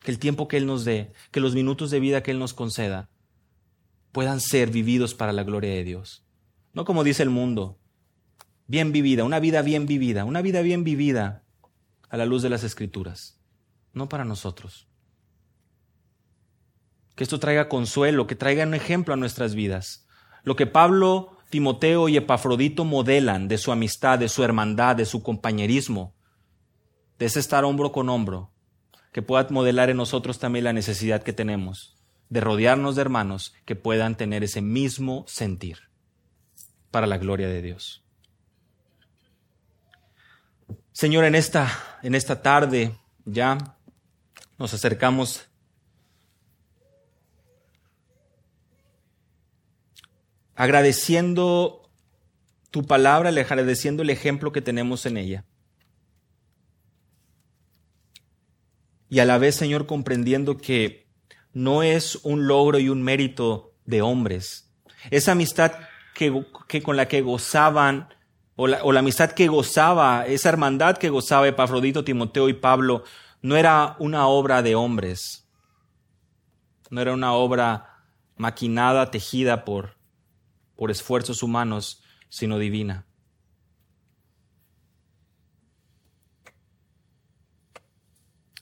Que 0.00 0.10
el 0.10 0.18
tiempo 0.18 0.48
que 0.48 0.56
Él 0.56 0.64
nos 0.64 0.86
dé, 0.86 1.12
que 1.32 1.40
los 1.40 1.54
minutos 1.54 1.90
de 1.90 2.00
vida 2.00 2.22
que 2.22 2.30
Él 2.30 2.38
nos 2.38 2.54
conceda, 2.54 3.10
puedan 4.10 4.40
ser 4.40 4.70
vividos 4.70 5.12
para 5.12 5.34
la 5.34 5.42
gloria 5.42 5.74
de 5.74 5.84
Dios. 5.84 6.24
No 6.78 6.84
como 6.84 7.02
dice 7.02 7.24
el 7.24 7.30
mundo, 7.30 7.76
bien 8.68 8.92
vivida, 8.92 9.24
una 9.24 9.40
vida 9.40 9.62
bien 9.62 9.86
vivida, 9.86 10.24
una 10.24 10.42
vida 10.42 10.62
bien 10.62 10.84
vivida 10.84 11.42
a 12.08 12.16
la 12.16 12.24
luz 12.24 12.40
de 12.40 12.50
las 12.50 12.62
escrituras, 12.62 13.40
no 13.92 14.08
para 14.08 14.24
nosotros. 14.24 14.86
Que 17.16 17.24
esto 17.24 17.40
traiga 17.40 17.68
consuelo, 17.68 18.28
que 18.28 18.36
traiga 18.36 18.64
un 18.64 18.74
ejemplo 18.74 19.12
a 19.12 19.16
nuestras 19.16 19.56
vidas. 19.56 20.06
Lo 20.44 20.54
que 20.54 20.68
Pablo, 20.68 21.36
Timoteo 21.50 22.08
y 22.08 22.16
Epafrodito 22.16 22.84
modelan 22.84 23.48
de 23.48 23.58
su 23.58 23.72
amistad, 23.72 24.20
de 24.20 24.28
su 24.28 24.44
hermandad, 24.44 24.94
de 24.94 25.04
su 25.04 25.20
compañerismo, 25.20 26.14
de 27.18 27.26
ese 27.26 27.40
estar 27.40 27.64
hombro 27.64 27.90
con 27.90 28.08
hombro, 28.08 28.52
que 29.10 29.22
pueda 29.22 29.48
modelar 29.50 29.90
en 29.90 29.96
nosotros 29.96 30.38
también 30.38 30.66
la 30.66 30.72
necesidad 30.72 31.24
que 31.24 31.32
tenemos 31.32 31.96
de 32.28 32.40
rodearnos 32.40 32.94
de 32.94 33.02
hermanos 33.02 33.52
que 33.64 33.74
puedan 33.74 34.16
tener 34.16 34.44
ese 34.44 34.62
mismo 34.62 35.24
sentir 35.26 35.88
para 36.90 37.06
la 37.06 37.18
gloria 37.18 37.48
de 37.48 37.62
Dios. 37.62 38.02
Señor, 40.92 41.24
en 41.24 41.34
esta, 41.34 41.70
en 42.02 42.14
esta 42.14 42.42
tarde 42.42 42.98
ya 43.24 43.76
nos 44.58 44.74
acercamos 44.74 45.48
agradeciendo 50.56 51.88
tu 52.70 52.84
palabra, 52.84 53.28
agradeciendo 53.30 54.02
el 54.02 54.10
ejemplo 54.10 54.50
que 54.50 54.60
tenemos 54.60 55.06
en 55.06 55.16
ella. 55.16 55.44
Y 59.08 59.20
a 59.20 59.24
la 59.24 59.38
vez, 59.38 59.54
Señor, 59.54 59.86
comprendiendo 59.86 60.58
que 60.58 61.08
no 61.52 61.82
es 61.82 62.16
un 62.24 62.46
logro 62.46 62.78
y 62.78 62.88
un 62.88 63.02
mérito 63.02 63.74
de 63.86 64.02
hombres. 64.02 64.70
Esa 65.10 65.32
amistad 65.32 65.72
que, 66.18 66.82
con 66.82 66.96
la 66.96 67.06
que 67.06 67.20
gozaban 67.22 68.08
o 68.56 68.66
la, 68.66 68.98
amistad 68.98 69.30
que 69.30 69.46
gozaba, 69.46 70.26
esa 70.26 70.48
hermandad 70.48 70.98
que 70.98 71.10
gozaba 71.10 71.46
Epafrodito, 71.46 72.02
Timoteo 72.02 72.48
y 72.48 72.54
Pablo, 72.54 73.04
no 73.40 73.56
era 73.56 73.94
una 74.00 74.26
obra 74.26 74.62
de 74.62 74.74
hombres, 74.74 75.48
no 76.90 77.00
era 77.00 77.12
una 77.12 77.34
obra 77.34 78.02
maquinada, 78.36 79.12
tejida 79.12 79.64
por, 79.64 79.96
por 80.74 80.90
esfuerzos 80.90 81.44
humanos, 81.44 82.02
sino 82.28 82.58
divina. 82.58 83.06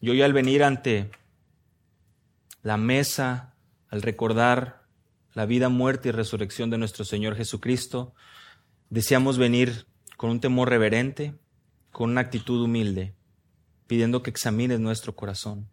Y 0.02 0.10
hoy 0.10 0.20
al 0.20 0.34
venir 0.34 0.62
ante 0.62 1.10
la 2.60 2.76
mesa, 2.76 3.54
al 3.88 4.02
recordar 4.02 4.85
la 5.36 5.46
vida, 5.46 5.68
muerte 5.68 6.08
y 6.08 6.12
resurrección 6.12 6.70
de 6.70 6.78
nuestro 6.78 7.04
Señor 7.04 7.36
Jesucristo, 7.36 8.12
Deseamos 8.88 9.36
venir 9.36 9.86
con 10.16 10.30
un 10.30 10.40
temor 10.40 10.68
reverente, 10.68 11.34
con 11.90 12.10
una 12.10 12.20
actitud 12.20 12.62
humilde, 12.62 13.16
pidiendo 13.86 14.22
que 14.22 14.30
examines 14.30 14.78
nuestro 14.78 15.16
corazón, 15.16 15.68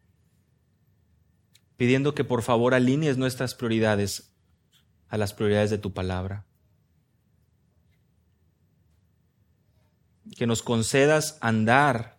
pidiendo 1.78 2.16
que 2.16 2.24
por 2.24 2.42
favor 2.42 2.74
alinees 2.74 3.18
nuestras 3.18 3.54
prioridades 3.54 4.34
a 5.10 5.18
las 5.18 5.34
prioridades 5.34 5.70
de 5.70 5.78
tu 5.78 5.94
palabra. 5.94 6.46
Que 10.36 10.48
nos 10.48 10.64
concedas 10.64 11.38
andar 11.40 12.18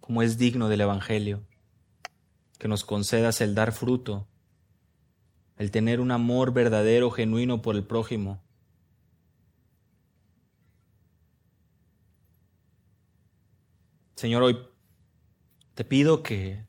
como 0.00 0.22
es 0.22 0.38
digno 0.38 0.68
del 0.68 0.80
Evangelio, 0.80 1.46
que 2.58 2.66
nos 2.66 2.84
concedas 2.84 3.40
el 3.40 3.54
dar 3.54 3.70
fruto, 3.70 4.26
el 5.56 5.70
tener 5.70 6.00
un 6.00 6.10
amor 6.10 6.52
verdadero, 6.52 7.10
genuino 7.10 7.62
por 7.62 7.76
el 7.76 7.84
prójimo, 7.84 8.42
Señor, 14.16 14.42
hoy 14.42 14.58
te 15.74 15.84
pido 15.84 16.22
que 16.22 16.64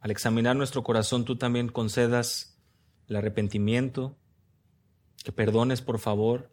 al 0.00 0.10
examinar 0.10 0.56
nuestro 0.56 0.82
corazón 0.82 1.26
tú 1.26 1.36
también 1.36 1.68
concedas 1.68 2.58
el 3.06 3.16
arrepentimiento, 3.16 4.16
que 5.22 5.30
perdones 5.30 5.82
por 5.82 5.98
favor 5.98 6.50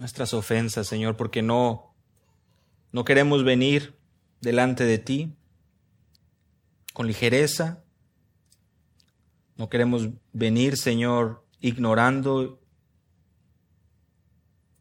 nuestras 0.00 0.34
ofensas, 0.34 0.88
Señor, 0.88 1.16
porque 1.16 1.42
no 1.42 1.92
No 2.92 3.04
queremos 3.04 3.42
venir 3.42 3.98
delante 4.42 4.84
de 4.84 4.98
ti 4.98 5.34
con 6.92 7.06
ligereza. 7.06 7.81
No 9.56 9.68
queremos 9.68 10.08
venir, 10.32 10.76
Señor, 10.76 11.44
ignorando, 11.60 12.60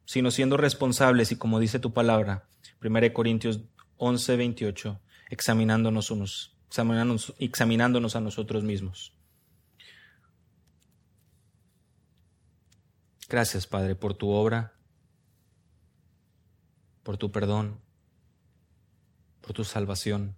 sino 0.05 0.31
siendo 0.31 0.57
responsables 0.57 1.31
y 1.31 1.35
como 1.35 1.59
dice 1.59 1.79
tu 1.79 1.93
palabra, 1.93 2.47
1 2.83 3.13
Corintios 3.13 3.61
11, 3.97 4.35
28, 4.35 4.99
examinándonos 5.29 6.09
unos, 6.11 6.57
examinándonos, 6.67 7.33
examinándonos 7.37 8.15
a 8.15 8.21
nosotros 8.21 8.63
mismos. 8.63 9.13
Gracias, 13.29 13.67
Padre, 13.67 13.95
por 13.95 14.13
tu 14.13 14.29
obra, 14.31 14.73
por 17.03 17.17
tu 17.17 17.31
perdón, 17.31 17.79
por 19.39 19.53
tu 19.53 19.63
salvación. 19.63 20.35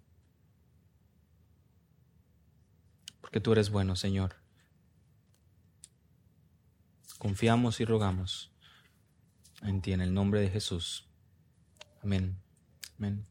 Porque 3.34 3.42
tú 3.42 3.50
eres 3.50 3.70
bueno, 3.70 3.96
Señor. 3.96 4.36
Confiamos 7.18 7.80
y 7.80 7.84
rogamos 7.84 8.52
en 9.62 9.82
ti, 9.82 9.92
en 9.92 10.00
el 10.00 10.14
nombre 10.14 10.38
de 10.38 10.50
Jesús. 10.50 11.08
Amén. 12.00 12.36
Amén. 12.96 13.26